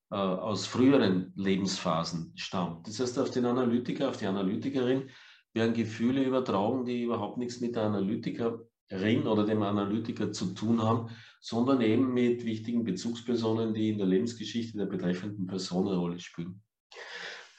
[0.08, 2.86] aus früheren Lebensphasen stammt.
[2.86, 5.10] Das heißt, auf den Analytiker, auf die Analytikerin
[5.52, 11.10] werden Gefühle übertragen, die überhaupt nichts mit der Analytikerin oder dem Analytiker zu tun haben,
[11.40, 16.62] sondern eben mit wichtigen Bezugspersonen, die in der Lebensgeschichte der betreffenden Person eine Rolle spielen.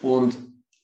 [0.02, 0.38] Und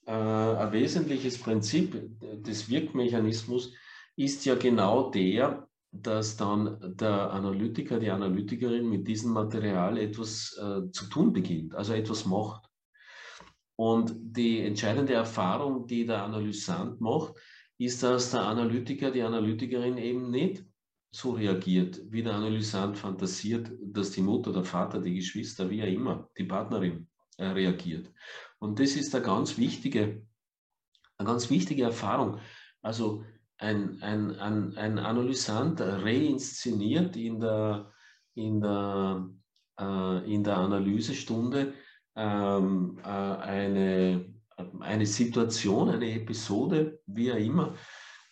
[0.06, 1.95] äh, ein wesentliches Prinzip
[2.44, 3.74] des Wirkmechanismus
[4.15, 10.91] ist ja genau der, dass dann der Analytiker, die Analytikerin mit diesem Material etwas äh,
[10.91, 12.68] zu tun beginnt, also etwas macht.
[13.76, 17.36] Und die entscheidende Erfahrung, die der Analysant macht,
[17.78, 20.65] ist, dass der Analytiker, die Analytikerin eben nicht
[21.18, 25.88] so reagiert, wie der Analysant fantasiert, dass die Mutter, der Vater, die Geschwister, wie auch
[25.88, 27.07] immer, die Partnerin
[27.38, 28.11] äh, reagiert.
[28.60, 30.22] Und das ist eine ganz wichtige,
[31.18, 32.39] eine ganz wichtige Erfahrung.
[32.84, 33.23] Also
[33.57, 37.91] ein, ein, ein, ein Analysant reinszeniert in der,
[38.35, 39.27] in der,
[39.80, 41.73] äh, in der Analysestunde
[42.15, 44.34] ähm, äh, eine,
[44.81, 47.73] eine Situation, eine Episode, wie auch immer,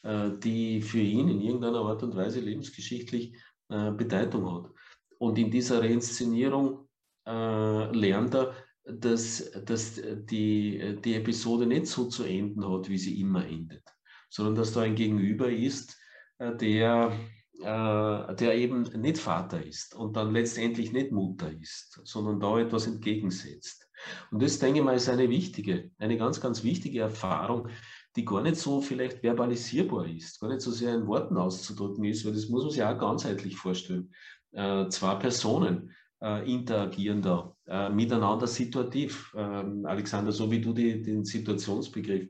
[0.05, 3.33] die für ihn in irgendeiner Art und Weise lebensgeschichtlich
[3.69, 4.71] äh, Bedeutung hat.
[5.17, 6.87] Und in dieser Reinszenierung
[7.25, 8.53] äh, lernt er,
[8.83, 13.83] dass, dass die, die Episode nicht so zu enden hat, wie sie immer endet,
[14.29, 15.97] sondern dass da ein Gegenüber ist,
[16.39, 17.17] der,
[17.59, 23.89] der eben nicht Vater ist und dann letztendlich nicht Mutter ist, sondern da etwas entgegensetzt.
[24.29, 27.69] Und das, denke ich mal, ist eine wichtige, eine ganz, ganz wichtige Erfahrung,
[28.15, 32.25] die gar nicht so vielleicht verbalisierbar ist, gar nicht so sehr in Worten auszudrücken ist,
[32.25, 34.13] weil das muss man sich auch ganzheitlich vorstellen.
[34.51, 39.33] Äh, zwei Personen äh, interagieren da äh, miteinander situativ.
[39.35, 42.29] Ähm, Alexander, so wie du die, den Situationsbegriff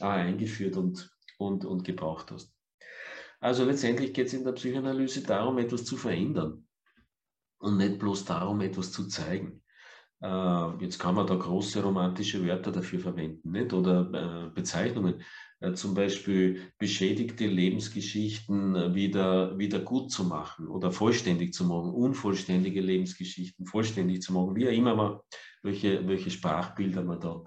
[0.00, 2.54] äh, eingeführt und, und, und gebraucht hast.
[3.40, 6.66] Also letztendlich geht es in der Psychoanalyse darum, etwas zu verändern
[7.58, 9.62] und nicht bloß darum, etwas zu zeigen.
[10.22, 13.72] Äh, jetzt kann man da große romantische Wörter dafür verwenden, nicht?
[13.72, 15.22] oder äh, Bezeichnungen.
[15.60, 22.82] Äh, zum Beispiel beschädigte Lebensgeschichten wieder, wieder gut zu machen oder vollständig zu machen, unvollständige
[22.82, 25.18] Lebensgeschichten vollständig zu machen, wie auch immer man,
[25.62, 27.44] welche, welche Sprachbilder man da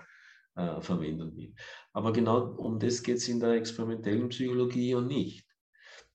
[0.56, 1.54] äh, verwenden will.
[1.94, 5.46] Aber genau um das geht es in der experimentellen Psychologie ja nicht.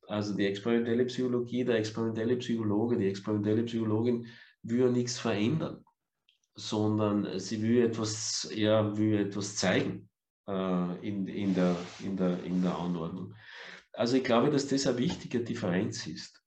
[0.09, 4.27] Also die experimentelle Psychologie, der experimentelle Psychologe, die experimentelle Psychologin
[4.63, 5.85] will ja nichts verändern
[6.59, 10.09] sondern sie will etwas, er will etwas zeigen
[10.49, 13.35] äh, in, in, der, in, der, in der Anordnung.
[13.93, 16.43] Also ich glaube, dass das eine wichtige Differenz ist.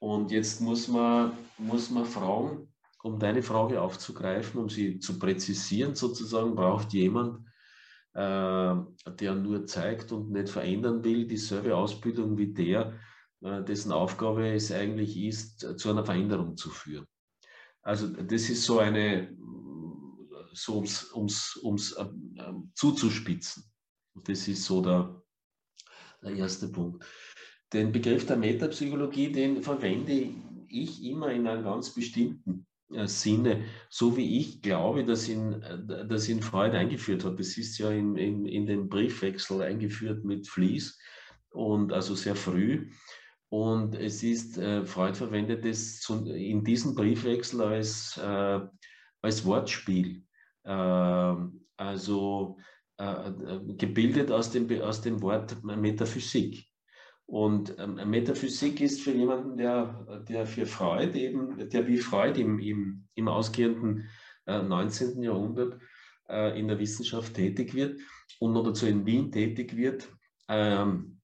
[0.00, 5.94] Und jetzt muss man, muss man fragen, um deine Frage aufzugreifen, um sie zu präzisieren,
[5.94, 7.46] sozusagen, braucht jemand,
[8.14, 8.74] äh,
[9.20, 12.98] der nur zeigt und nicht verändern will, dieselbe Ausbildung wie der,
[13.40, 17.06] äh, dessen Aufgabe es eigentlich ist, zu einer Veränderung zu führen.
[17.88, 19.34] Also das ist so eine,
[20.52, 22.04] so ums, ums, ums äh,
[22.74, 23.64] zuzuspitzen.
[24.24, 25.22] Das ist so der,
[26.22, 27.02] der erste Punkt.
[27.72, 30.34] Den Begriff der Metapsychologie, den verwende
[30.68, 32.66] ich immer in einem ganz bestimmten
[33.04, 37.40] Sinne, so wie ich glaube, dass ihn, dass ihn Freud eingeführt hat.
[37.40, 40.98] Das ist ja in, in, in den Briefwechsel eingeführt mit Fließ
[41.52, 42.90] und also sehr früh.
[43.50, 48.60] Und es ist, äh, Freud verwendet es zu, in diesem Briefwechsel als, äh,
[49.22, 50.22] als Wortspiel.
[50.64, 51.34] Äh,
[51.76, 52.58] also
[52.98, 53.30] äh,
[53.76, 56.66] gebildet aus dem, aus dem Wort Metaphysik.
[57.26, 62.58] Und ähm, Metaphysik ist für jemanden, der, der für Freud eben, der wie Freud im,
[62.58, 64.08] im, im ausgehenden
[64.46, 65.22] äh, 19.
[65.22, 65.78] Jahrhundert
[66.28, 68.00] äh, in der Wissenschaft tätig wird
[68.40, 70.08] und noch dazu in Wien tätig wird,
[70.48, 71.17] ähm,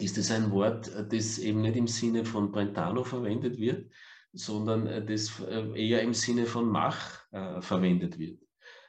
[0.00, 3.90] ist es ein Wort, das eben nicht im Sinne von Brentano verwendet wird,
[4.32, 8.40] sondern äh, das äh, eher im Sinne von Mach äh, verwendet wird.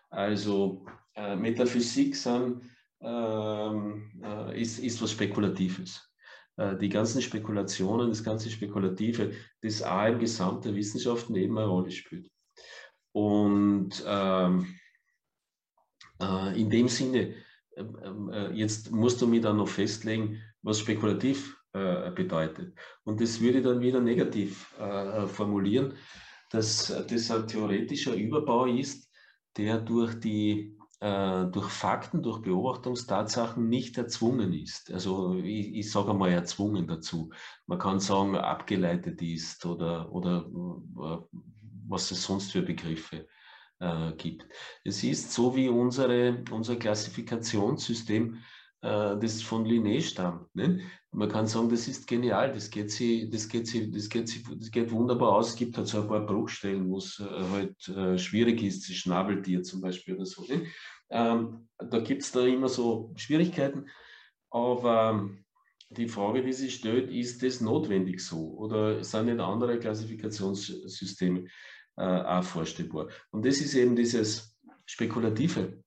[0.09, 2.63] Also äh, Metaphysik sind,
[3.01, 6.09] ähm, äh, ist, ist was Spekulatives.
[6.57, 11.67] Äh, die ganzen Spekulationen, das ganze Spekulative, das auch im Gesamt der Wissenschaften eben eine
[11.67, 12.29] Rolle spielt.
[13.11, 14.75] Und ähm,
[16.53, 17.33] in dem Sinne,
[17.75, 22.73] ähm, jetzt musst du mir dann noch festlegen, was spekulativ äh, bedeutet.
[23.03, 25.93] Und das würde ich dann wieder negativ äh, formulieren,
[26.51, 29.09] dass das ein theoretischer Überbau ist,
[29.55, 34.91] der durch die äh, durch Fakten, durch Beobachtungstatsachen nicht erzwungen ist.
[34.91, 37.31] Also ich, ich sage einmal erzwungen dazu.
[37.67, 41.37] Man kann sagen, abgeleitet ist oder, oder äh,
[41.87, 43.27] was es sonst für Begriffe
[43.79, 44.45] äh, gibt.
[44.83, 48.37] Es ist so wie unsere, unser Klassifikationssystem
[48.81, 50.55] das von Linné stammt.
[50.55, 50.79] Ne?
[51.11, 54.43] Man kann sagen, das ist genial, das geht sie, das geht sie, das geht sie,
[54.57, 55.49] das geht wunderbar aus.
[55.49, 58.95] Es gibt halt so ein paar Bruchstellen, wo es äh, halt äh, schwierig ist, das
[58.95, 60.45] Schnabeltier zum Beispiel oder so.
[60.45, 60.67] Ne?
[61.09, 63.89] Ähm, da gibt es da immer so Schwierigkeiten,
[64.51, 65.43] aber ähm,
[65.89, 71.45] die Frage, die sich stellt, ist das notwendig so oder sind nicht andere Klassifikationssysteme
[71.97, 73.07] äh, auch vorstellbar?
[73.31, 75.83] Und das ist eben dieses Spekulative.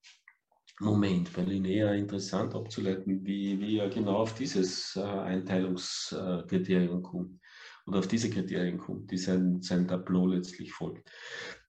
[0.82, 7.40] Moment bei Linnea interessant abzuleiten, wie, wie er genau auf dieses äh, Einteilungskriterium kommt
[7.86, 11.08] oder auf diese Kriterien kommt, die sein, sein Tableau letztlich folgt.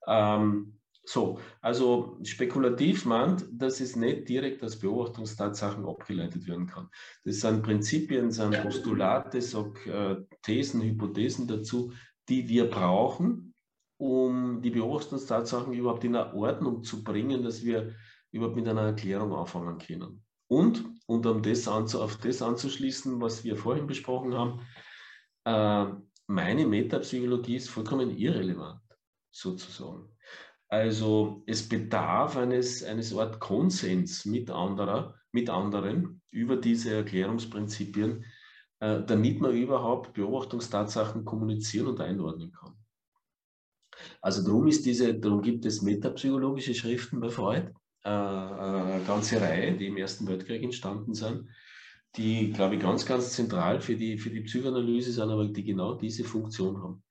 [0.08, 6.90] Ähm, so, also spekulativ meint, dass es nicht direkt als Beobachtungstatsachen abgeleitet werden kann.
[7.26, 11.92] Das sind Prinzipien, sind Postulate, sag, äh, Thesen, Hypothesen dazu,
[12.30, 13.54] die wir brauchen,
[13.98, 17.94] um die Beobachtungstatsachen überhaupt in eine Ordnung zu bringen, dass wir
[18.34, 20.24] überhaupt mit einer Erklärung anfangen können.
[20.48, 24.62] Und, und um das anzu, auf das anzuschließen, was wir vorhin besprochen haben,
[25.46, 25.94] äh,
[26.28, 28.82] meine Metapsychologie ist vollkommen irrelevant,
[29.32, 30.10] sozusagen.
[30.68, 38.26] Also es bedarf eines, eines Art Konsens mit, anderer, mit anderen über diese Erklärungsprinzipien,
[38.80, 42.74] äh, damit man überhaupt Beobachtungstatsachen kommunizieren und einordnen kann.
[44.22, 47.72] Also darum, ist diese, darum gibt es metapsychologische Schriften bei Freud,
[48.04, 51.48] äh, eine ganze Reihe, die im Ersten Weltkrieg entstanden sind,
[52.16, 55.96] die, glaube ich, ganz, ganz zentral für die, für die Psychoanalyse sind, aber die genau
[55.96, 57.04] diese Funktion haben.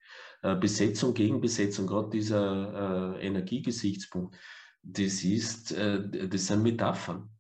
[0.43, 4.37] Äh, Besetzung gegen Besetzung, gerade dieser äh, Energiegesichtspunkt,
[4.83, 7.31] das ist, äh, das sind Metaphern.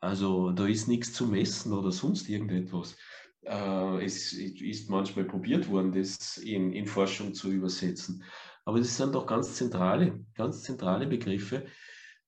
[0.00, 2.96] Also da ist nichts zu messen oder sonst irgendetwas.
[3.42, 8.22] Äh, es ist manchmal probiert worden, das in, in Forschung zu übersetzen.
[8.64, 11.66] Aber das sind doch ganz zentrale, ganz zentrale Begriffe,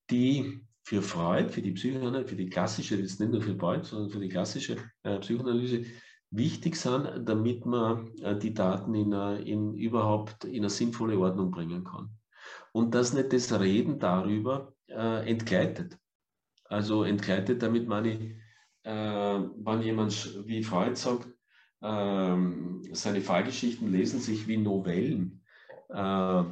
[0.09, 4.09] die für Freud, für die Psychoanalyse, für die klassische, ist nicht nur für Freud, sondern
[4.09, 5.85] für die klassische äh, Psychoanalyse
[6.29, 11.51] wichtig sind, damit man äh, die Daten in, eine, in überhaupt in eine sinnvolle Ordnung
[11.51, 12.09] bringen kann.
[12.73, 15.97] Und dass nicht das Reden darüber äh, entgleitet.
[16.65, 18.35] Also entgleitet, damit meine ich,
[18.83, 21.27] äh, wenn jemand wie Freud sagt,
[21.81, 25.43] ähm, seine Fallgeschichten lesen sich wie Novellen,
[25.89, 26.43] äh,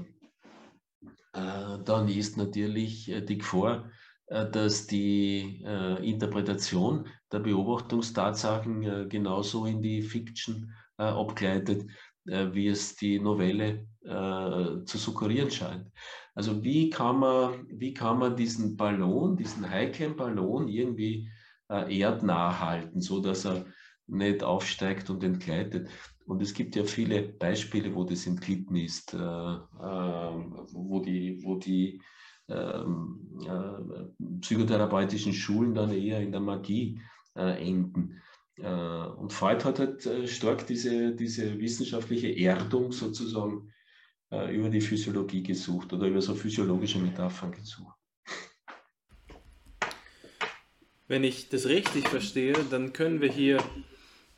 [1.34, 3.90] äh, dann ist natürlich die Gefahr, äh,
[4.32, 11.86] dass die äh, Interpretation der Beobachtungstatsachen äh, genauso in die Fiction äh, abgleitet,
[12.28, 15.92] äh, wie es die Novelle äh, zu suggerieren scheint.
[16.34, 21.30] Also wie kann, man, wie kann man diesen Ballon, diesen heiklen Ballon irgendwie
[21.68, 23.66] erdnah halten, so dass er
[24.06, 25.90] nicht aufsteigt und entgleitet.
[26.26, 32.02] Und es gibt ja viele Beispiele, wo das entglitten ist, wo die, wo die ähm,
[32.02, 32.21] äh,
[34.42, 37.00] psychotherapeutischen Schulen dann eher in der Magie
[37.36, 38.22] äh, enden.
[38.58, 43.72] Äh, und Freud hat halt äh, stark diese, diese wissenschaftliche Erdung sozusagen
[44.32, 47.96] äh, über die Physiologie gesucht oder über so physiologische Metaphern gesucht.
[51.08, 53.58] Wenn ich das richtig verstehe, dann können wir hier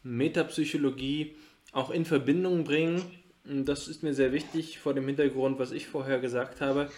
[0.02, 1.36] Metapsychologie
[1.72, 3.04] auch in Verbindung bringen
[3.46, 6.90] das ist mir sehr wichtig vor dem Hintergrund, was ich vorher gesagt habe,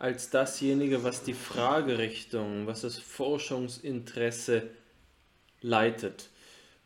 [0.00, 4.62] als dasjenige, was die Fragerichtung, was das Forschungsinteresse
[5.60, 6.30] leitet.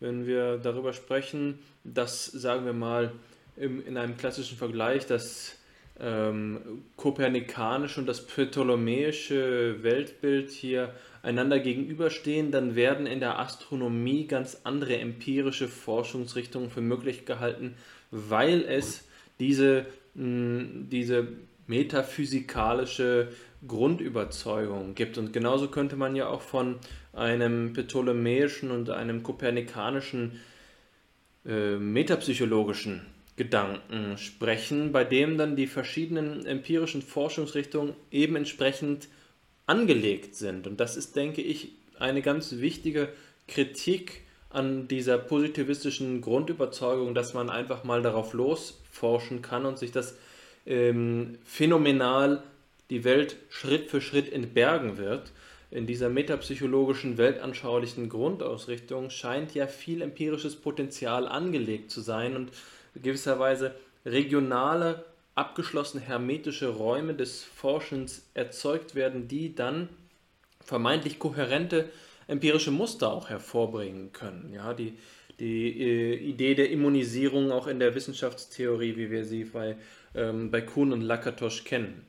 [0.01, 3.13] Wenn wir darüber sprechen, dass, sagen wir mal,
[3.57, 5.57] im, in einem klassischen Vergleich das
[6.01, 10.93] ähm, kopernikanische und das ptolemäische Weltbild hier
[11.23, 17.77] einander gegenüberstehen, dann werden in der Astronomie ganz andere empirische Forschungsrichtungen für möglich gehalten,
[18.11, 19.05] weil es
[19.39, 19.87] diese,
[20.17, 21.29] mh, diese
[21.67, 23.29] metaphysikalische
[23.67, 25.19] Grundüberzeugung gibt.
[25.19, 26.77] Und genauso könnte man ja auch von
[27.13, 30.41] einem ptolemäischen und einem kopernikanischen
[31.47, 33.03] äh, metapsychologischen
[33.37, 39.09] Gedanken sprechen, bei dem dann die verschiedenen empirischen Forschungsrichtungen eben entsprechend
[39.67, 40.67] angelegt sind.
[40.67, 43.09] Und das ist, denke ich, eine ganz wichtige
[43.49, 50.17] Kritik an dieser positivistischen Grundüberzeugung, dass man einfach mal darauf losforschen kann und sich das
[50.67, 52.43] ähm, phänomenal
[52.91, 55.33] die Welt Schritt für Schritt entbergen wird.
[55.71, 62.53] In dieser metapsychologischen, weltanschaulichen Grundausrichtung scheint ja viel empirisches Potenzial angelegt zu sein und
[62.95, 63.75] gewisserweise
[64.07, 65.05] regionale,
[65.35, 69.89] abgeschlossene hermetische Räume des Forschens erzeugt werden, die dann
[70.61, 71.91] vermeintlich kohärente
[72.29, 74.53] empirische Muster auch hervorbringen können.
[74.55, 74.95] Ja, die,
[75.41, 79.77] die äh, Idee der Immunisierung auch in der Wissenschaftstheorie, wie wir sie bei,
[80.15, 82.07] ähm, bei Kuhn und Lakatosch kennen.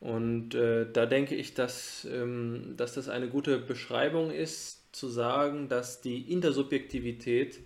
[0.00, 5.68] Und äh, da denke ich, dass, ähm, dass das eine gute Beschreibung ist, zu sagen,
[5.68, 7.60] dass die Intersubjektivität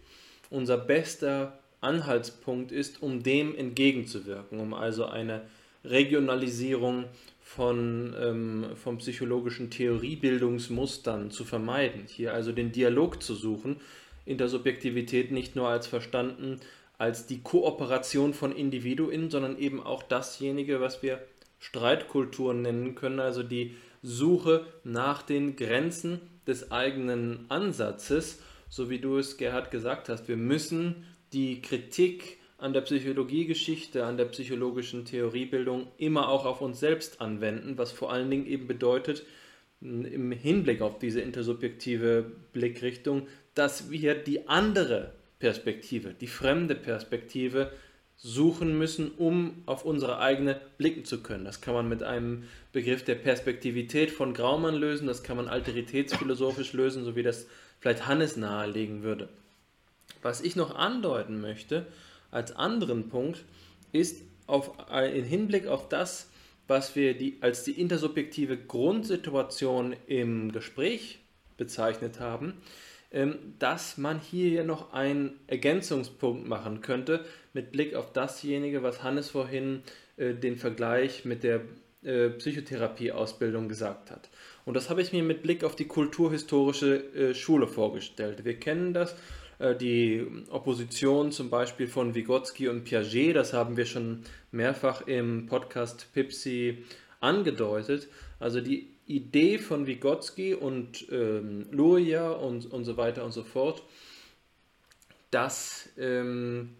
[0.51, 5.43] unser bester Anhaltspunkt ist, um dem entgegenzuwirken, um also eine
[5.85, 7.05] Regionalisierung
[7.40, 12.05] von, ähm, von psychologischen Theoriebildungsmustern zu vermeiden.
[12.06, 13.77] Hier also den Dialog zu suchen,
[14.24, 16.61] Intersubjektivität nicht nur als verstanden
[16.99, 21.21] als die Kooperation von Individuen, sondern eben auch dasjenige, was wir
[21.59, 29.16] Streitkultur nennen können, also die Suche nach den Grenzen des eigenen Ansatzes, so wie du
[29.16, 30.29] es, Gerhard, gesagt hast.
[30.29, 36.81] Wir müssen die Kritik an der Psychologiegeschichte, an der psychologischen Theoriebildung immer auch auf uns
[36.81, 39.25] selbst anwenden, was vor allen Dingen eben bedeutet,
[39.81, 45.12] im Hinblick auf diese intersubjektive Blickrichtung, dass wir die andere
[45.45, 47.71] Perspektive, die fremde Perspektive
[48.16, 51.45] suchen müssen, um auf unsere eigene blicken zu können.
[51.45, 56.73] Das kann man mit einem Begriff der Perspektivität von Graumann lösen, das kann man alteritätsphilosophisch
[56.73, 57.47] lösen, so wie das
[57.79, 59.29] vielleicht Hannes nahelegen würde.
[60.23, 61.85] Was ich noch andeuten möchte,
[62.31, 63.45] als anderen Punkt,
[63.93, 66.31] ist auf, äh, im Hinblick auf das,
[66.69, 71.19] was wir die, als die intersubjektive Grundsituation im Gespräch
[71.59, 72.55] bezeichnet haben,
[73.59, 79.31] dass man hier ja noch einen Ergänzungspunkt machen könnte mit Blick auf dasjenige, was Hannes
[79.31, 79.82] vorhin
[80.16, 81.61] äh, den Vergleich mit der
[82.03, 84.28] äh, Psychotherapieausbildung gesagt hat.
[84.65, 88.45] Und das habe ich mir mit Blick auf die kulturhistorische Schule vorgestellt.
[88.45, 89.15] Wir kennen das
[89.59, 94.23] äh, die Opposition zum Beispiel von Vygotsky und Piaget, das haben wir schon
[94.53, 96.85] mehrfach im Podcast Pipsi
[97.20, 98.09] angedeutet.
[98.41, 103.82] Also die Idee von Vygotsky und ähm, Luria und, und so weiter und so fort,
[105.31, 106.70] dass ähm,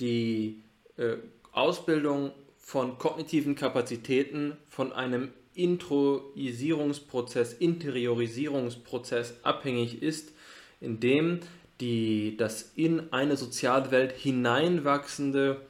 [0.00, 0.62] die
[0.96, 1.16] äh,
[1.52, 10.32] Ausbildung von kognitiven Kapazitäten von einem Introisierungsprozess, Interiorisierungsprozess abhängig ist,
[10.80, 11.40] in dem
[11.80, 15.60] die, das in eine Sozialwelt hineinwachsende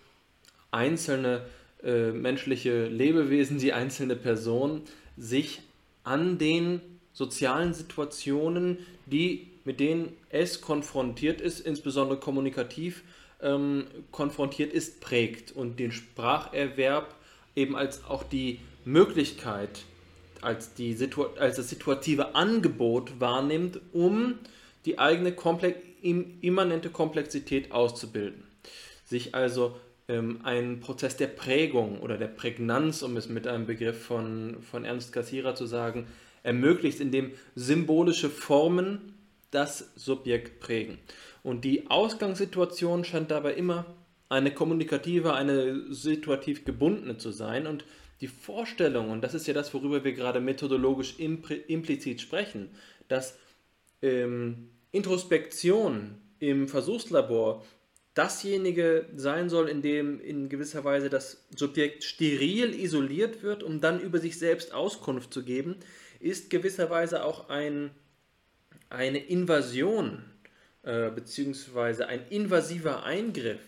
[0.70, 1.46] einzelne
[1.82, 4.82] äh, menschliche Lebewesen, die einzelne Person,
[5.16, 5.62] sich
[6.04, 6.80] an den
[7.12, 13.02] sozialen Situationen, die, mit denen es konfrontiert ist, insbesondere kommunikativ
[13.40, 17.14] ähm, konfrontiert ist, prägt und den Spracherwerb
[17.54, 19.84] eben als auch die Möglichkeit,
[20.40, 24.38] als, die Situ als das situative Angebot wahrnimmt, um
[24.84, 28.42] die eigene Komplex immanente Komplexität auszubilden.
[29.04, 29.76] Sich also
[30.08, 34.84] ähm, ein Prozess der Prägung oder der Prägnanz, um es mit einem Begriff von, von
[34.84, 36.06] Ernst Cassirer zu sagen,
[36.42, 39.14] ermöglicht, indem symbolische Formen
[39.50, 40.98] das Subjekt prägen.
[41.42, 43.86] Und die Ausgangssituation scheint dabei immer
[44.28, 47.84] eine kommunikative, eine situativ gebundene zu sein und
[48.20, 52.70] die Vorstellung, und das ist ja das, worüber wir gerade methodologisch implizit sprechen,
[53.08, 53.36] dass
[54.00, 57.64] ähm, Introspektion im Versuchslabor
[58.14, 64.00] dasjenige sein soll, in dem in gewisser Weise das Subjekt steril isoliert wird, um dann
[64.00, 65.76] über sich selbst Auskunft zu geben,
[66.20, 67.90] ist gewisserweise auch ein,
[68.90, 70.24] eine Invasion
[70.82, 72.04] äh, bzw.
[72.04, 73.60] ein invasiver Eingriff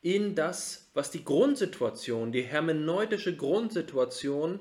[0.00, 4.60] in das, was die Grundsituation, die hermeneutische Grundsituation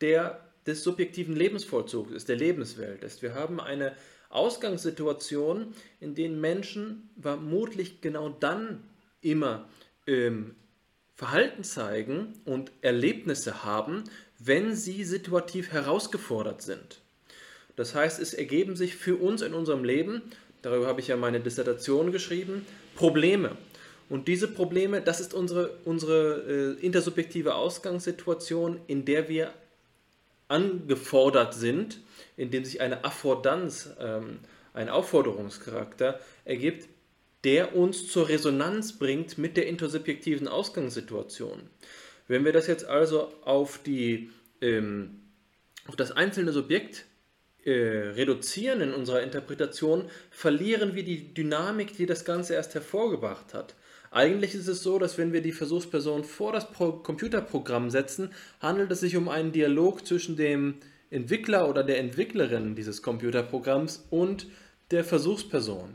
[0.00, 3.22] der, des subjektiven Lebensvollzugs ist, der Lebenswelt ist.
[3.22, 3.96] Wir haben eine
[4.32, 8.82] Ausgangssituation, in denen Menschen vermutlich genau dann
[9.20, 9.68] immer
[10.06, 10.54] ähm,
[11.14, 14.04] Verhalten zeigen und Erlebnisse haben,
[14.38, 17.00] wenn sie situativ herausgefordert sind.
[17.76, 20.22] Das heißt, es ergeben sich für uns in unserem Leben,
[20.62, 23.56] darüber habe ich ja meine Dissertation geschrieben, Probleme.
[24.08, 29.54] Und diese Probleme, das ist unsere, unsere äh, intersubjektive Ausgangssituation, in der wir
[30.48, 32.00] angefordert sind,
[32.36, 34.40] in dem sich eine Affordanz, ähm,
[34.74, 36.88] ein Aufforderungscharakter ergibt,
[37.44, 41.70] der uns zur Resonanz bringt mit der intersubjektiven Ausgangssituation.
[42.28, 45.22] Wenn wir das jetzt also auf, die, ähm,
[45.86, 47.04] auf das einzelne Subjekt
[47.64, 53.74] äh, reduzieren in unserer Interpretation, verlieren wir die Dynamik, die das Ganze erst hervorgebracht hat.
[54.12, 58.30] Eigentlich ist es so, dass wenn wir die Versuchsperson vor das Pro Computerprogramm setzen,
[58.60, 60.74] handelt es sich um einen Dialog zwischen dem
[61.10, 64.48] Entwickler oder der Entwicklerin dieses Computerprogramms und
[64.90, 65.94] der Versuchsperson.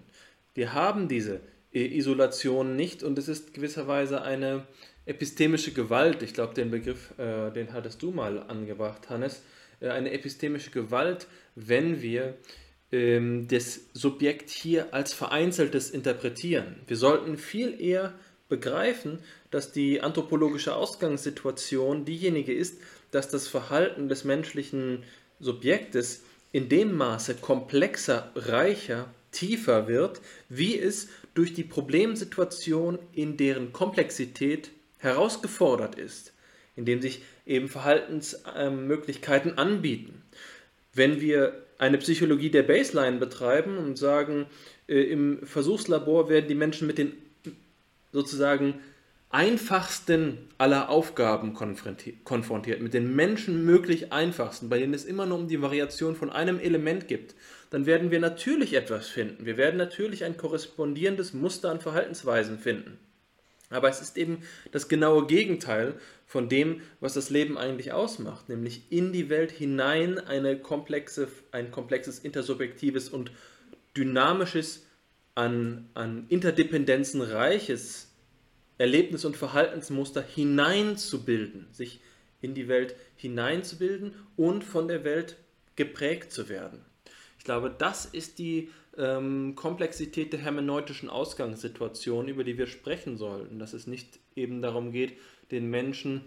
[0.56, 1.42] Wir haben diese
[1.72, 4.66] Isolation nicht und es ist gewisserweise eine
[5.06, 6.24] epistemische Gewalt.
[6.24, 9.44] Ich glaube, den Begriff, äh, den hattest du mal angebracht, Hannes.
[9.80, 12.36] Äh, eine epistemische Gewalt, wenn wir
[12.92, 16.76] ähm, das Subjekt hier als vereinzeltes interpretieren.
[16.88, 18.14] Wir sollten viel eher
[18.50, 19.20] begreifen,
[19.52, 22.80] dass die anthropologische Ausgangssituation diejenige ist,
[23.12, 25.04] dass das Verhalten des menschlichen
[25.40, 33.74] Subjektes in dem Maße komplexer, reicher, tiefer wird, wie es durch die Problemsituation in deren
[33.74, 36.34] Komplexität herausgefordert ist,
[36.76, 40.24] indem sich eben Verhaltensmöglichkeiten anbieten.
[40.94, 44.48] Wenn wir eine Psychologie der Baseline betreiben und sagen,
[44.88, 47.14] äh, im Versuchslabor werden die Menschen mit den
[48.12, 48.76] sozusagen
[49.30, 55.48] einfachsten aller Aufgaben konfrontiert, mit den Menschen möglich einfachsten, bei denen es immer nur um
[55.48, 57.36] die Variation von einem Element gibt,
[57.70, 59.46] dann werden wir natürlich etwas finden.
[59.46, 62.98] Wir werden natürlich ein korrespondierendes Muster an Verhaltensweisen finden.
[63.70, 65.96] Aber es ist eben das genaue Gegenteil
[66.26, 71.72] von dem, was das Leben eigentlich ausmacht, nämlich in die Welt hinein eine komplexe, ein
[71.72, 73.32] komplexes intersubjektives und
[73.96, 74.86] dynamisches,
[75.36, 78.12] an, an Interdependenzen reiches
[78.80, 82.00] Erlebnis- und Verhaltensmuster hineinzubilden, sich
[82.42, 85.38] in die Welt hineinzubilden und von der Welt
[85.76, 86.84] geprägt zu werden.
[87.38, 93.60] Ich glaube, das ist die ähm, Komplexität der hermeneutischen Ausgangssituation, über die wir sprechen sollten,
[93.60, 95.14] dass es nicht eben darum geht,
[95.52, 96.22] den Menschen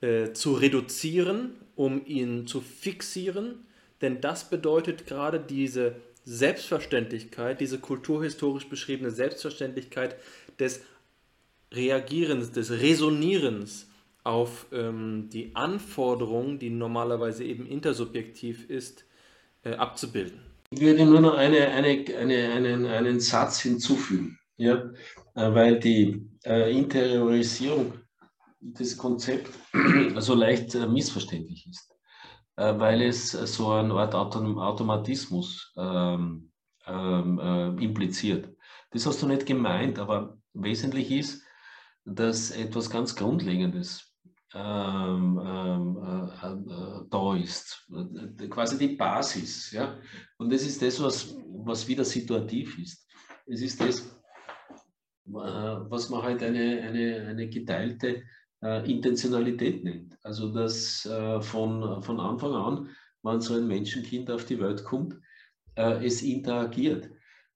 [0.00, 3.66] äh, zu reduzieren, um ihn zu fixieren,
[4.00, 10.16] denn das bedeutet gerade diese Selbstverständlichkeit, diese kulturhistorisch beschriebene Selbstverständlichkeit
[10.58, 10.82] des
[11.72, 13.88] Reagierens, des Resonierens
[14.24, 19.04] auf ähm, die Anforderung, die normalerweise eben intersubjektiv ist,
[19.64, 20.49] äh, abzubilden.
[20.72, 24.76] Ich würde nur noch eine, eine, eine, einen, einen Satz hinzufügen, ja?
[25.34, 27.94] Äh, weil die äh, Interiorisierung
[28.60, 29.50] des Konzepts
[30.18, 31.92] so leicht äh, missverständlich ist,
[32.56, 36.52] äh, weil es so eine Art Automatismus ähm,
[36.86, 38.48] ähm, äh, impliziert.
[38.92, 41.42] Das hast du nicht gemeint, aber wesentlich ist,
[42.04, 44.09] dass etwas ganz Grundlegendes
[44.54, 47.88] ähm, ähm, äh, äh, da ist,
[48.48, 49.70] quasi die Basis.
[49.70, 49.98] Ja?
[50.38, 53.06] Und das ist das, was, was wieder situativ ist.
[53.46, 58.22] Es ist das, äh, was man halt eine, eine, eine geteilte
[58.62, 60.18] äh, Intentionalität nennt.
[60.22, 62.90] Also dass äh, von, von Anfang an,
[63.22, 65.16] wenn so ein Menschenkind auf die Welt kommt,
[65.76, 67.08] äh, es interagiert.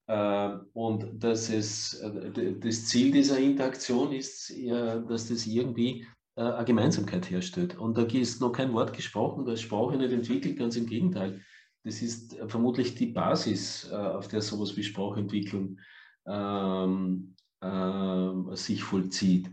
[0.07, 6.65] Äh, und dass es, äh, das Ziel dieser Interaktion ist, dass das irgendwie äh, eine
[6.65, 7.79] Gemeinsamkeit herstellt.
[7.79, 11.41] Und da ist noch kein Wort gesprochen, da ist Sprache nicht entwickelt, ganz im Gegenteil.
[11.85, 15.79] Das ist vermutlich die Basis, auf der sowas wie Sprachentwicklung
[16.27, 19.51] ähm, äh, sich vollzieht.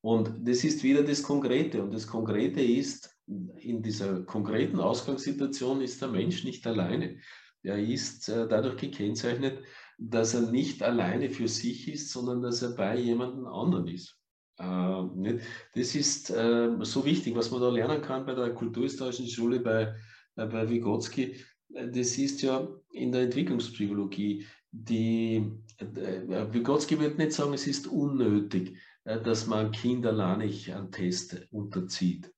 [0.00, 1.82] Und das ist wieder das Konkrete.
[1.82, 7.18] Und das Konkrete ist, in dieser konkreten Ausgangssituation ist der Mensch nicht alleine.
[7.62, 9.62] Er ist äh, dadurch gekennzeichnet,
[9.98, 14.19] dass er nicht alleine für sich ist, sondern dass er bei jemandem anderen ist.
[14.60, 15.38] Äh,
[15.74, 19.94] das ist äh, so wichtig, was man da lernen kann bei der kulturhistorischen Schule bei,
[20.36, 21.36] bei Vygotsky.
[21.68, 24.46] Das ist ja in der Entwicklungspsychologie.
[24.72, 32.32] Die, Vygotsky wird nicht sagen, es ist unnötig, dass man Kinder alleinig einen Test unterzieht,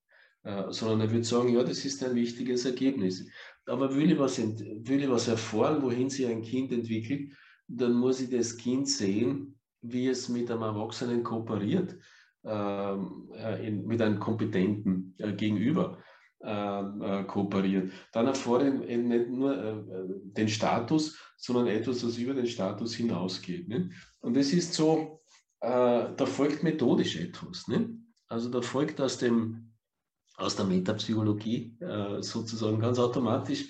[0.68, 3.26] sondern er würde sagen, ja, das ist ein wichtiges Ergebnis.
[3.66, 7.32] Aber will ich was, will ich was erfahren, wohin sich ein Kind entwickelt,
[7.68, 11.96] dann muss ich das Kind sehen wie es mit einem Erwachsenen kooperiert,
[12.44, 15.98] ähm, äh, in, mit einem kompetenten äh, Gegenüber
[16.44, 17.92] ähm, äh, kooperiert.
[18.12, 19.74] Dann erfordert eben nicht nur äh,
[20.08, 23.68] den Status, sondern etwas, das über den Status hinausgeht.
[23.68, 23.90] Ne?
[24.20, 25.22] Und es ist so,
[25.60, 25.68] äh,
[26.16, 27.68] da folgt methodisch etwas.
[27.68, 27.96] Ne?
[28.26, 29.72] Also da folgt aus, dem,
[30.36, 33.68] aus der Metapsychologie äh, sozusagen ganz automatisch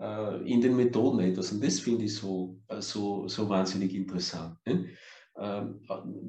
[0.00, 1.52] äh, in den Methoden etwas.
[1.52, 4.56] Und das finde ich so, äh, so, so wahnsinnig interessant.
[4.66, 4.90] Ne?
[5.38, 5.80] Ähm,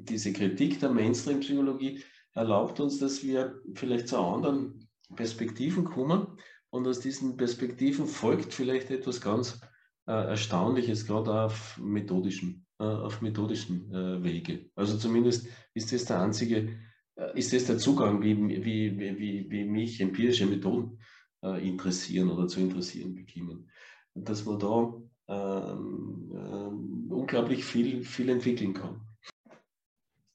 [0.04, 2.04] diese Kritik der Mainstream-Psychologie
[2.34, 6.28] erlaubt uns, dass wir vielleicht zu anderen Perspektiven kommen
[6.70, 9.62] und aus diesen Perspektiven folgt vielleicht etwas ganz
[10.08, 14.70] äh, Erstaunliches, gerade auf methodischen, äh, auf methodischen äh, Wege.
[14.76, 16.78] Also zumindest ist das der einzige,
[17.16, 21.00] äh, ist das der Zugang, wie, wie, wie, wie mich empirische Methoden
[21.56, 23.70] äh, interessieren oder zu interessieren beginnen.
[24.14, 24.94] Dass man da
[25.28, 29.02] ähm, ähm, unglaublich viel, viel entwickeln kann.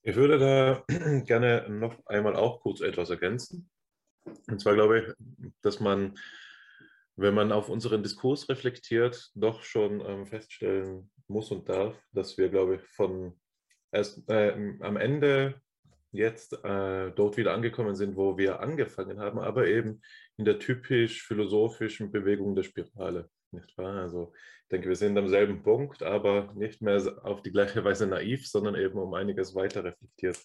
[0.02, 0.84] Ich würde da
[1.24, 3.70] gerne noch einmal auch kurz etwas ergänzen.
[4.48, 6.18] Und zwar glaube ich, dass man,
[7.16, 12.48] wenn man auf unseren Diskurs reflektiert, doch schon ähm, feststellen muss und darf, dass wir,
[12.48, 13.38] glaube ich, von
[13.92, 15.60] erst äh, am Ende
[16.12, 20.02] jetzt äh, dort wieder angekommen sind, wo wir angefangen haben, aber eben
[20.36, 23.28] in der typisch philosophischen Bewegung der Spirale.
[23.50, 23.96] Nicht wahr?
[23.96, 24.32] Also
[24.62, 28.46] ich denke, wir sind am selben Punkt, aber nicht mehr auf die gleiche Weise naiv,
[28.46, 30.38] sondern eben um einiges weiter reflektiert.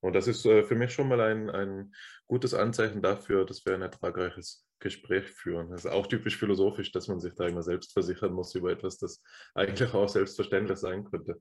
[0.00, 1.94] Und das ist äh, für mich schon mal ein, ein
[2.26, 5.70] gutes Anzeichen dafür, dass wir ein ertragreiches Gespräch führen.
[5.70, 8.98] Das ist auch typisch philosophisch, dass man sich da immer selbst versichern muss über etwas,
[8.98, 9.22] das
[9.54, 11.40] eigentlich auch selbstverständlich sein könnte.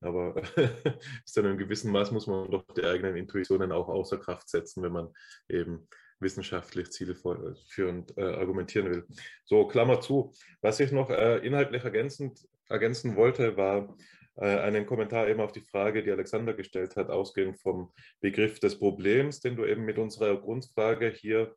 [0.00, 4.48] Aber bis zu einem gewissen Maß muss man doch die eigenen Intuitionen auch außer Kraft
[4.48, 5.08] setzen, wenn man
[5.48, 5.88] eben
[6.20, 9.06] wissenschaftlich zielführend äh, argumentieren will.
[9.44, 10.32] So, Klammer zu.
[10.60, 13.96] Was ich noch äh, inhaltlich ergänzend, ergänzen wollte, war
[14.36, 18.78] äh, einen Kommentar eben auf die Frage, die Alexander gestellt hat, ausgehend vom Begriff des
[18.78, 21.54] Problems, den du eben mit unserer Grundfrage hier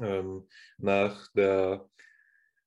[0.00, 1.88] ähm, nach der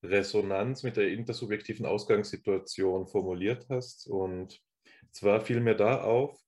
[0.01, 4.07] Resonanz mit der intersubjektiven Ausgangssituation formuliert hast.
[4.07, 4.61] Und
[5.11, 6.39] zwar fiel mir da auf,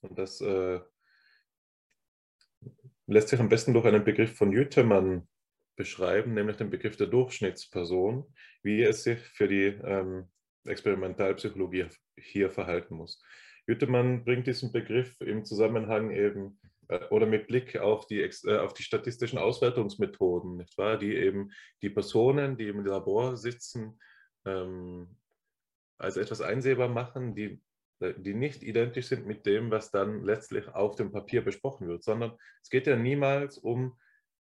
[0.00, 0.80] und das äh,
[3.06, 5.28] lässt sich am besten durch einen Begriff von Jütemann
[5.76, 8.24] beschreiben, nämlich den Begriff der Durchschnittsperson,
[8.62, 10.28] wie es sich für die ähm,
[10.64, 11.86] Experimentalpsychologie
[12.16, 13.22] hier verhalten muss.
[13.66, 16.58] Jütemann bringt diesen Begriff im Zusammenhang eben
[16.88, 20.98] äh, oder mit Blick auf die, äh, auf die statistischen Auswertungsmethoden, nicht wahr?
[20.98, 23.98] die eben die Personen, die im Labor sitzen,
[24.44, 25.16] ähm,
[25.98, 27.60] als etwas einsehbar machen, die
[28.10, 32.36] die nicht identisch sind mit dem, was dann letztlich auf dem Papier besprochen wird, sondern
[32.62, 33.98] es geht ja niemals um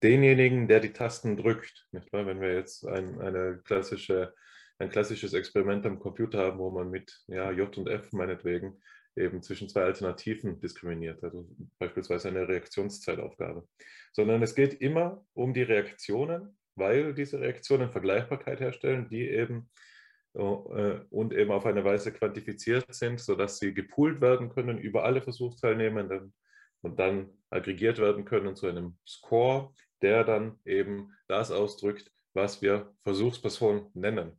[0.02, 1.86] denjenigen, der die Tasten drückt.
[1.92, 2.26] Nicht wahr?
[2.26, 4.34] Wenn wir jetzt ein, eine klassische,
[4.78, 8.80] ein klassisches Experiment am Computer haben, wo man mit ja, J und F meinetwegen
[9.16, 11.48] eben zwischen zwei Alternativen diskriminiert, also
[11.78, 13.66] beispielsweise eine Reaktionszeitaufgabe,
[14.12, 19.95] sondern es geht immer um die Reaktionen, weil diese Reaktionen Vergleichbarkeit herstellen, die eben äh,
[20.36, 26.34] und eben auf eine Weise quantifiziert sind, sodass sie gepoolt werden können über alle Versuchsteilnehmenden
[26.82, 29.72] und dann aggregiert werden können zu einem Score,
[30.02, 34.38] der dann eben das ausdrückt, was wir Versuchsperson nennen.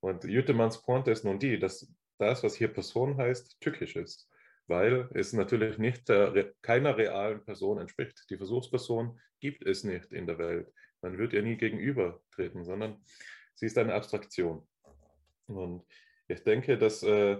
[0.00, 4.28] Und Jütemanns Pointe ist nun die, dass das, was hier Person heißt, tückisch ist,
[4.66, 8.24] weil es natürlich nicht der, keiner realen Person entspricht.
[8.30, 10.72] Die Versuchsperson gibt es nicht in der Welt.
[11.02, 13.00] Man wird ihr nie gegenübertreten, sondern
[13.54, 14.66] sie ist eine Abstraktion.
[15.46, 15.84] Und
[16.28, 17.38] ich denke, dass äh,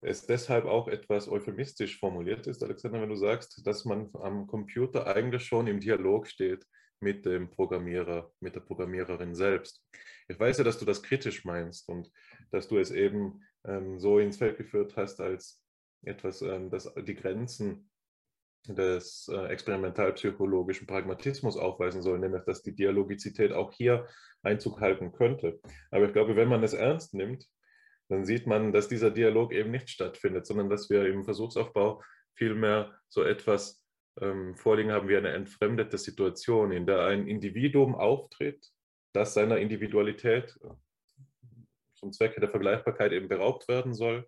[0.00, 5.06] es deshalb auch etwas euphemistisch formuliert ist, Alexander, wenn du sagst, dass man am Computer
[5.06, 6.64] eigentlich schon im Dialog steht
[7.00, 9.84] mit dem Programmierer, mit der Programmiererin selbst.
[10.28, 12.10] Ich weiß ja, dass du das kritisch meinst und
[12.50, 15.62] dass du es eben ähm, so ins Feld geführt hast als
[16.02, 17.90] etwas, ähm, das die Grenzen
[18.66, 24.06] des äh, experimentalpsychologischen Pragmatismus aufweisen soll, nämlich dass die Dialogizität auch hier
[24.42, 25.60] Einzug halten könnte.
[25.90, 27.46] Aber ich glaube, wenn man es ernst nimmt,
[28.08, 32.02] dann sieht man, dass dieser Dialog eben nicht stattfindet, sondern dass wir im Versuchsaufbau
[32.34, 33.82] vielmehr so etwas
[34.20, 38.66] ähm, vorliegen haben wie eine entfremdete Situation, in der ein Individuum auftritt,
[39.12, 40.58] das seiner Individualität
[41.94, 44.26] zum Zwecke der Vergleichbarkeit eben beraubt werden soll,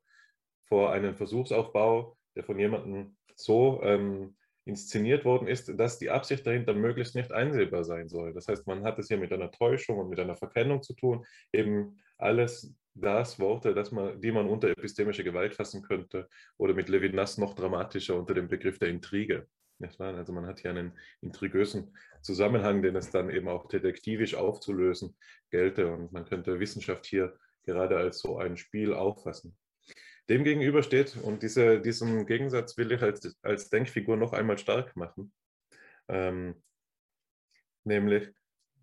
[0.67, 6.75] vor einem Versuchsaufbau, der von jemandem so ähm, inszeniert worden ist, dass die Absicht dahinter
[6.75, 8.33] möglichst nicht einsehbar sein soll.
[8.33, 11.25] Das heißt, man hat es hier mit einer Täuschung und mit einer Verkennung zu tun,
[11.53, 16.89] eben alles das Worte, das man, die man unter epistemische Gewalt fassen könnte oder mit
[16.89, 19.47] Levinas noch dramatischer unter dem Begriff der Intrige.
[19.99, 20.93] Also man hat hier einen
[21.23, 25.17] intrigösen Zusammenhang, den es dann eben auch detektivisch aufzulösen
[25.49, 27.35] gelte und man könnte Wissenschaft hier
[27.65, 29.57] gerade als so ein Spiel auffassen.
[30.31, 34.97] Dem gegenüber steht, und diese, diesen Gegensatz will ich als, als Denkfigur noch einmal stark
[34.97, 35.33] machen,
[36.09, 36.55] ähm,
[37.85, 38.29] nämlich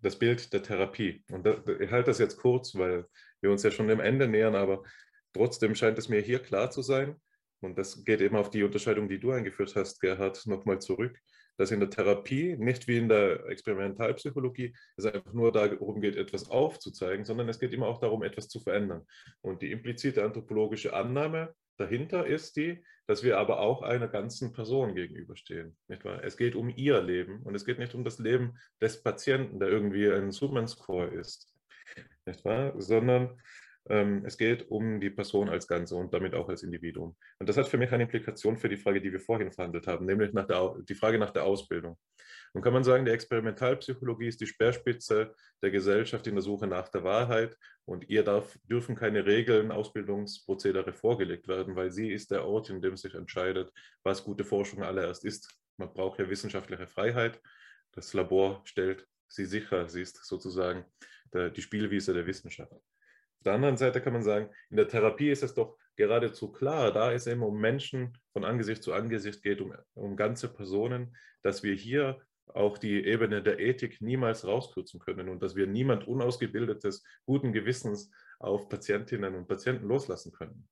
[0.00, 1.24] das Bild der Therapie.
[1.32, 3.06] Und da, ich halte das jetzt kurz, weil
[3.40, 4.84] wir uns ja schon dem Ende nähern, aber
[5.32, 7.16] trotzdem scheint es mir hier klar zu sein,
[7.60, 11.18] und das geht eben auf die Unterscheidung, die du eingeführt hast, Gerhard, nochmal zurück,
[11.58, 16.50] dass in der Therapie, nicht wie in der Experimentalpsychologie, es einfach nur darum geht, etwas
[16.50, 19.04] aufzuzeigen, sondern es geht immer auch darum, etwas zu verändern.
[19.42, 24.94] Und die implizite anthropologische Annahme dahinter ist die, dass wir aber auch einer ganzen Person
[24.94, 25.76] gegenüberstehen.
[25.88, 26.22] Nicht wahr?
[26.22, 29.68] Es geht um ihr Leben und es geht nicht um das Leben des Patienten, der
[29.68, 31.52] irgendwie ein Superman-Score ist,
[32.26, 32.74] nicht wahr?
[32.80, 33.40] sondern
[33.88, 37.16] es geht um die Person als Ganze und damit auch als Individuum.
[37.38, 40.04] Und das hat für mich eine Implikation für die Frage, die wir vorhin verhandelt haben,
[40.04, 41.96] nämlich nach der, die Frage nach der Ausbildung.
[42.54, 46.88] Nun kann man sagen, die Experimentalpsychologie ist die Speerspitze der Gesellschaft in der Suche nach
[46.88, 52.44] der Wahrheit und ihr darf, dürfen keine Regeln, Ausbildungsprozedere vorgelegt werden, weil sie ist der
[52.46, 55.58] Ort, in dem sich entscheidet, was gute Forschung allererst ist.
[55.76, 57.40] Man braucht ja wissenschaftliche Freiheit.
[57.92, 59.88] Das Labor stellt sie sicher.
[59.88, 60.84] Sie ist sozusagen
[61.32, 62.72] der, die Spielwiese der Wissenschaft.
[63.38, 66.92] Auf der anderen Seite kann man sagen, in der Therapie ist es doch geradezu klar,
[66.92, 71.62] da es eben um Menschen von Angesicht zu Angesicht geht, um, um ganze Personen, dass
[71.62, 72.20] wir hier
[72.54, 78.10] auch die Ebene der Ethik niemals rauskürzen können und dass wir niemand Unausgebildetes, guten Gewissens
[78.38, 80.68] auf Patientinnen und Patienten loslassen können.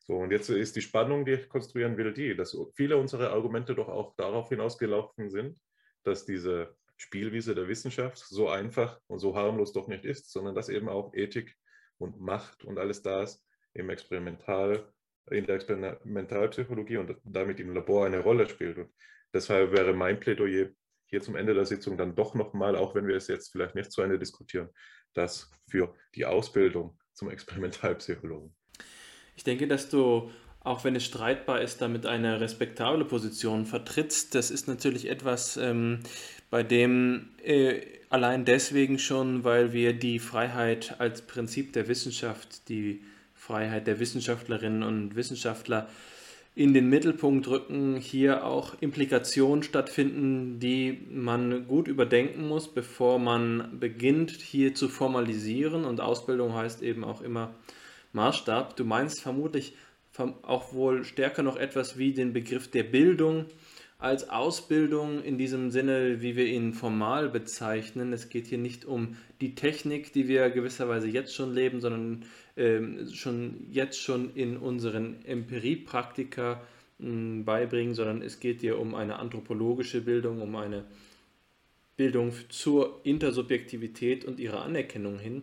[0.00, 3.74] So, und jetzt ist die Spannung, die ich konstruieren will, die, dass viele unserer Argumente
[3.74, 5.60] doch auch darauf hinausgelaufen sind,
[6.02, 10.68] dass diese Spielwiese der Wissenschaft so einfach und so harmlos doch nicht ist, sondern dass
[10.68, 11.56] eben auch Ethik
[11.96, 13.42] und Macht und alles das
[13.72, 14.92] im Experimental,
[15.30, 18.78] in der Experimentalpsychologie und damit im Labor eine Rolle spielt.
[18.78, 18.90] Und
[19.32, 20.70] deshalb wäre mein Plädoyer
[21.06, 23.92] hier zum Ende der Sitzung dann doch nochmal, auch wenn wir es jetzt vielleicht nicht
[23.92, 24.68] zu Ende diskutieren,
[25.14, 28.54] das für die Ausbildung zum Experimentalpsychologen.
[29.36, 30.30] Ich denke, dass du
[30.60, 34.34] auch wenn es streitbar ist, damit eine respektable Position vertrittst.
[34.34, 36.00] Das ist natürlich etwas, ähm,
[36.50, 37.80] bei dem äh,
[38.10, 43.02] allein deswegen schon, weil wir die Freiheit als Prinzip der Wissenschaft, die
[43.34, 45.88] Freiheit der Wissenschaftlerinnen und Wissenschaftler
[46.54, 53.78] in den Mittelpunkt rücken, hier auch Implikationen stattfinden, die man gut überdenken muss, bevor man
[53.78, 55.84] beginnt, hier zu formalisieren.
[55.84, 57.54] Und Ausbildung heißt eben auch immer
[58.12, 58.74] Maßstab.
[58.74, 59.74] Du meinst vermutlich
[60.42, 63.44] auch wohl stärker noch etwas wie den Begriff der Bildung
[63.98, 68.12] als Ausbildung in diesem Sinne, wie wir ihn formal bezeichnen.
[68.12, 72.24] Es geht hier nicht um die Technik, die wir gewisserweise jetzt schon leben, sondern
[72.56, 76.62] ähm, schon jetzt schon in unseren Empiriepraktika
[76.98, 80.84] mh, beibringen, sondern es geht hier um eine anthropologische Bildung, um eine
[81.96, 85.42] Bildung zur Intersubjektivität und ihrer Anerkennung hin.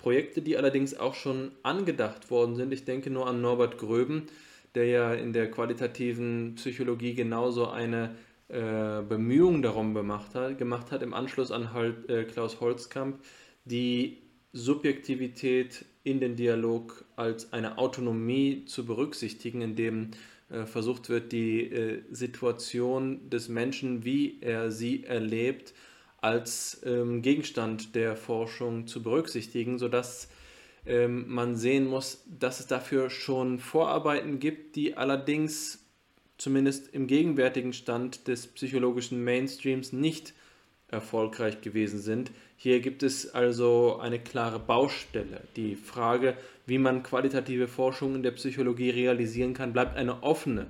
[0.00, 2.72] Projekte, die allerdings auch schon angedacht worden sind.
[2.72, 4.28] Ich denke nur an Norbert Gröben,
[4.76, 8.14] der ja in der qualitativen Psychologie genauso eine
[8.48, 13.18] äh, Bemühung darum gemacht hat, gemacht hat, im Anschluss an halt, äh, Klaus Holzkamp,
[13.64, 14.18] die
[14.52, 20.12] Subjektivität in den Dialog als eine Autonomie zu berücksichtigen, indem
[20.48, 25.74] äh, versucht wird, die äh, Situation des Menschen, wie er sie erlebt,
[26.20, 30.28] als ähm, Gegenstand der Forschung zu berücksichtigen, sodass
[30.86, 35.84] ähm, man sehen muss, dass es dafür schon Vorarbeiten gibt, die allerdings
[36.38, 40.34] zumindest im gegenwärtigen Stand des psychologischen Mainstreams nicht
[40.88, 42.30] erfolgreich gewesen sind.
[42.56, 45.42] Hier gibt es also eine klare Baustelle.
[45.56, 46.36] Die Frage,
[46.66, 50.68] wie man qualitative Forschung in der Psychologie realisieren kann, bleibt eine offene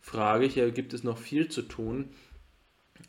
[0.00, 0.46] Frage.
[0.46, 2.08] Hier gibt es noch viel zu tun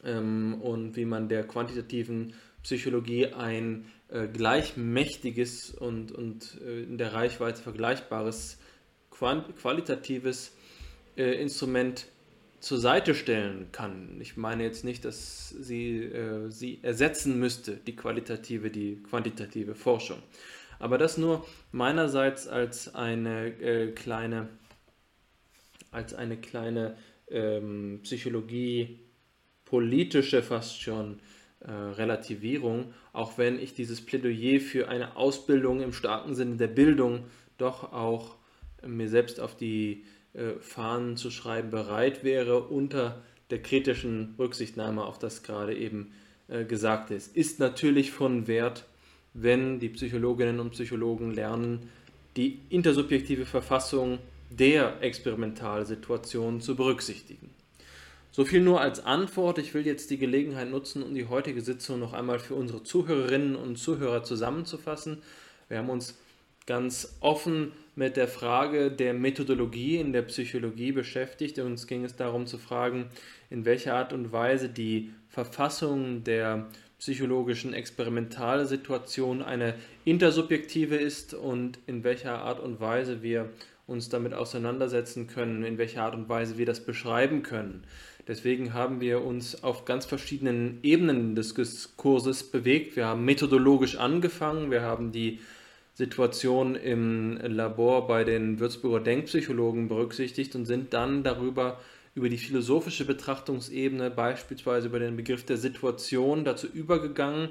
[0.03, 2.33] ähm, und wie man der quantitativen
[2.63, 8.57] Psychologie ein äh, gleichmächtiges und, und äh, in der Reichweite vergleichbares
[9.11, 10.55] qualitatives
[11.17, 12.07] äh, Instrument
[12.59, 14.19] zur Seite stellen kann.
[14.19, 20.21] Ich meine jetzt nicht, dass sie äh, sie ersetzen müsste, die qualitative, die quantitative Forschung.
[20.79, 24.49] Aber das nur meinerseits als eine äh, kleine,
[25.91, 26.95] als eine kleine
[27.29, 28.99] ähm, Psychologie
[29.65, 31.19] politische fast schon
[31.59, 37.25] äh, Relativierung, auch wenn ich dieses Plädoyer für eine Ausbildung im starken Sinne der Bildung
[37.57, 38.37] doch auch
[38.81, 45.03] äh, mir selbst auf die äh, Fahnen zu schreiben bereit wäre, unter der kritischen Rücksichtnahme
[45.03, 46.13] auf das gerade eben
[46.47, 47.35] äh, Gesagte ist.
[47.35, 48.85] Ist natürlich von Wert,
[49.33, 51.89] wenn die Psychologinnen und Psychologen lernen,
[52.37, 54.19] die intersubjektive Verfassung
[54.49, 57.49] der Experimentalsituation zu berücksichtigen.
[58.31, 59.57] So viel nur als Antwort.
[59.57, 63.55] Ich will jetzt die Gelegenheit nutzen, um die heutige Sitzung noch einmal für unsere Zuhörerinnen
[63.55, 65.23] und Zuhörer zusammenzufassen.
[65.67, 66.15] Wir haben uns
[66.67, 71.57] ganz offen mit der Frage der Methodologie in der Psychologie beschäftigt.
[71.57, 73.09] Uns ging es darum zu fragen,
[73.49, 76.67] in welcher Art und Weise die Verfassung der
[76.99, 79.73] psychologischen Experimentalsituation eine
[80.05, 83.49] intersubjektive ist und in welcher Art und Weise wir
[83.87, 87.83] uns damit auseinandersetzen können, in welcher Art und Weise wir das beschreiben können.
[88.29, 92.95] Deswegen haben wir uns auf ganz verschiedenen Ebenen des Diskurses bewegt.
[92.95, 95.39] Wir haben methodologisch angefangen, wir haben die
[95.95, 101.79] Situation im Labor bei den Würzburger Denkpsychologen berücksichtigt und sind dann darüber
[102.13, 107.49] über die philosophische Betrachtungsebene, beispielsweise über den Begriff der Situation, dazu übergegangen,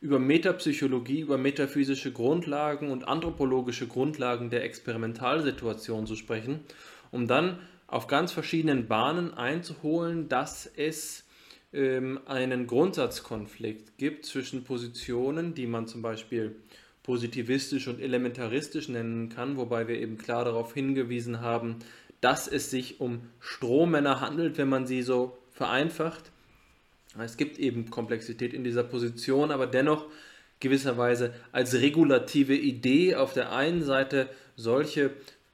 [0.00, 6.60] über Metapsychologie, über metaphysische Grundlagen und anthropologische Grundlagen der Experimentalsituation zu sprechen,
[7.10, 11.24] um dann auf ganz verschiedenen Bahnen einzuholen, dass es
[11.72, 16.56] ähm, einen Grundsatzkonflikt gibt zwischen Positionen, die man zum Beispiel
[17.02, 21.76] positivistisch und elementaristisch nennen kann, wobei wir eben klar darauf hingewiesen haben,
[22.20, 26.32] dass es sich um Strohmänner handelt, wenn man sie so vereinfacht.
[27.18, 30.06] Es gibt eben Komplexität in dieser Position, aber dennoch
[30.58, 35.10] gewisserweise als regulative Idee auf der einen Seite solche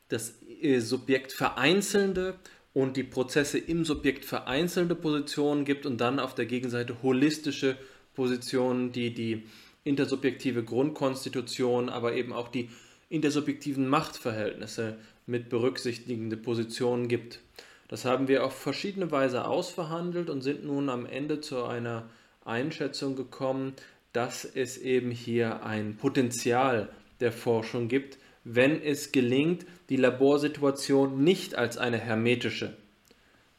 [0.08, 0.39] das
[0.80, 2.34] Subjekt vereinzelnde
[2.72, 7.76] und die Prozesse im Subjekt vereinzelte Positionen gibt und dann auf der Gegenseite holistische
[8.14, 9.44] Positionen, die die
[9.84, 12.68] intersubjektive Grundkonstitution, aber eben auch die
[13.08, 14.96] intersubjektiven Machtverhältnisse
[15.26, 17.40] mit berücksichtigende Positionen gibt.
[17.88, 22.08] Das haben wir auf verschiedene Weise ausverhandelt und sind nun am Ende zu einer
[22.44, 23.74] Einschätzung gekommen,
[24.12, 26.88] dass es eben hier ein Potenzial
[27.20, 32.76] der Forschung gibt, wenn es gelingt, die Laborsituation nicht als eine hermetische,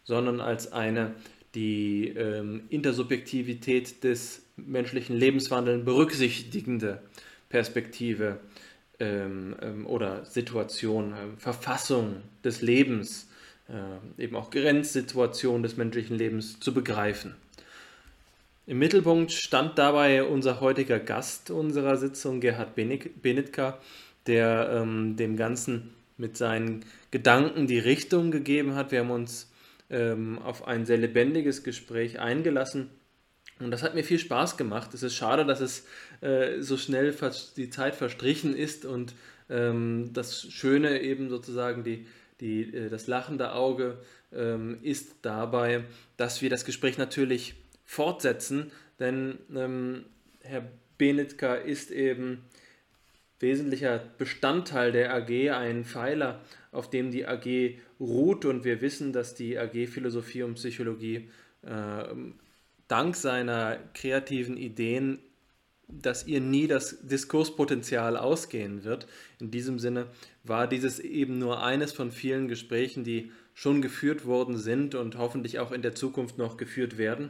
[0.03, 1.13] sondern als eine
[1.55, 7.01] die ähm, Intersubjektivität des menschlichen Lebenswandelns berücksichtigende
[7.49, 8.39] Perspektive
[8.99, 13.27] ähm, ähm, oder Situation, äh, Verfassung des Lebens,
[13.67, 17.35] äh, eben auch Grenzsituation des menschlichen Lebens zu begreifen.
[18.67, 23.79] Im Mittelpunkt stand dabei unser heutiger Gast unserer Sitzung, Gerhard Benitka,
[24.27, 28.91] der ähm, dem Ganzen mit seinen Gedanken die Richtung gegeben hat.
[28.91, 29.51] Wir haben uns
[29.89, 32.89] ähm, auf ein sehr lebendiges Gespräch eingelassen.
[33.59, 34.93] Und das hat mir viel Spaß gemacht.
[34.93, 35.85] Es ist schade, dass es
[36.21, 37.15] äh, so schnell
[37.57, 39.13] die Zeit verstrichen ist und
[39.49, 42.07] ähm, das Schöne eben sozusagen die,
[42.39, 43.99] die, äh, das lachende Auge
[44.33, 45.83] ähm, ist dabei,
[46.17, 50.05] dass wir das Gespräch natürlich fortsetzen, denn ähm,
[50.41, 50.63] Herr
[50.97, 52.43] Benitka ist eben
[53.41, 56.41] wesentlicher Bestandteil der AG, ein Pfeiler,
[56.71, 58.45] auf dem die AG ruht.
[58.45, 61.29] Und wir wissen, dass die AG Philosophie und Psychologie
[61.63, 62.03] äh,
[62.87, 65.19] dank seiner kreativen Ideen,
[65.87, 69.07] dass ihr nie das Diskurspotenzial ausgehen wird.
[69.39, 70.07] In diesem Sinne
[70.43, 75.59] war dieses eben nur eines von vielen Gesprächen, die schon geführt worden sind und hoffentlich
[75.59, 77.29] auch in der Zukunft noch geführt werden.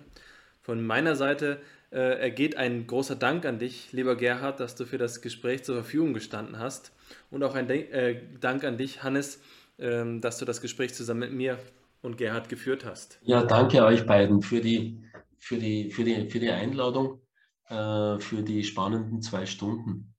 [0.61, 1.59] Von meiner Seite
[1.91, 5.75] äh, ergeht ein großer Dank an dich, lieber Gerhard, dass du für das Gespräch zur
[5.75, 6.91] Verfügung gestanden hast.
[7.29, 9.41] Und auch ein De äh, Dank an dich, Hannes,
[9.77, 11.59] äh, dass du das Gespräch zusammen mit mir
[12.01, 13.19] und Gerhard geführt hast.
[13.23, 15.03] Ja, danke euch beiden für die,
[15.37, 17.21] für die, für die, für die Einladung,
[17.67, 20.15] äh, für die spannenden zwei Stunden.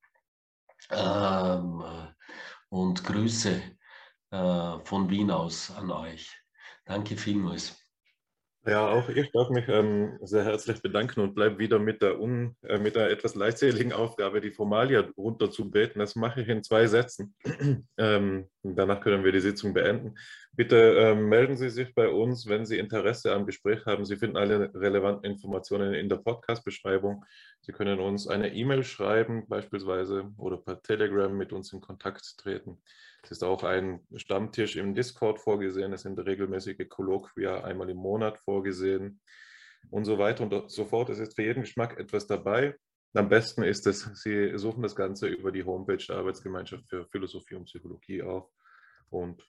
[0.90, 1.82] Ähm,
[2.68, 3.62] und Grüße
[4.30, 6.30] äh, von Wien aus an euch.
[6.84, 7.81] Danke vielmals.
[8.64, 12.54] Ja, auch ich darf mich ähm, sehr herzlich bedanken und bleibe wieder mit der, un,
[12.62, 15.98] äh, mit der etwas leidseligen Aufgabe, die Formalia runterzubeten.
[15.98, 17.34] Das mache ich in zwei Sätzen.
[17.98, 20.14] ähm, danach können wir die Sitzung beenden.
[20.52, 24.04] Bitte ähm, melden Sie sich bei uns, wenn Sie Interesse am Gespräch haben.
[24.04, 27.24] Sie finden alle relevanten Informationen in der Podcast-Beschreibung.
[27.62, 32.80] Sie können uns eine E-Mail schreiben, beispielsweise, oder per Telegram mit uns in Kontakt treten.
[33.22, 35.92] Es ist auch ein Stammtisch im Discord vorgesehen.
[35.92, 39.20] Es sind regelmäßige Kolloquia einmal im Monat vorgesehen
[39.90, 41.08] und so weiter und so fort.
[41.10, 42.76] Es ist für jeden Geschmack etwas dabei.
[43.14, 47.54] Am besten ist es, Sie suchen das Ganze über die Homepage der Arbeitsgemeinschaft für Philosophie
[47.54, 48.50] und Psychologie auf.
[49.10, 49.46] Und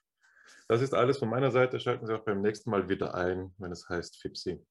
[0.68, 1.80] das ist alles von meiner Seite.
[1.80, 4.64] Schalten Sie auch beim nächsten Mal wieder ein, wenn es heißt FIPSI.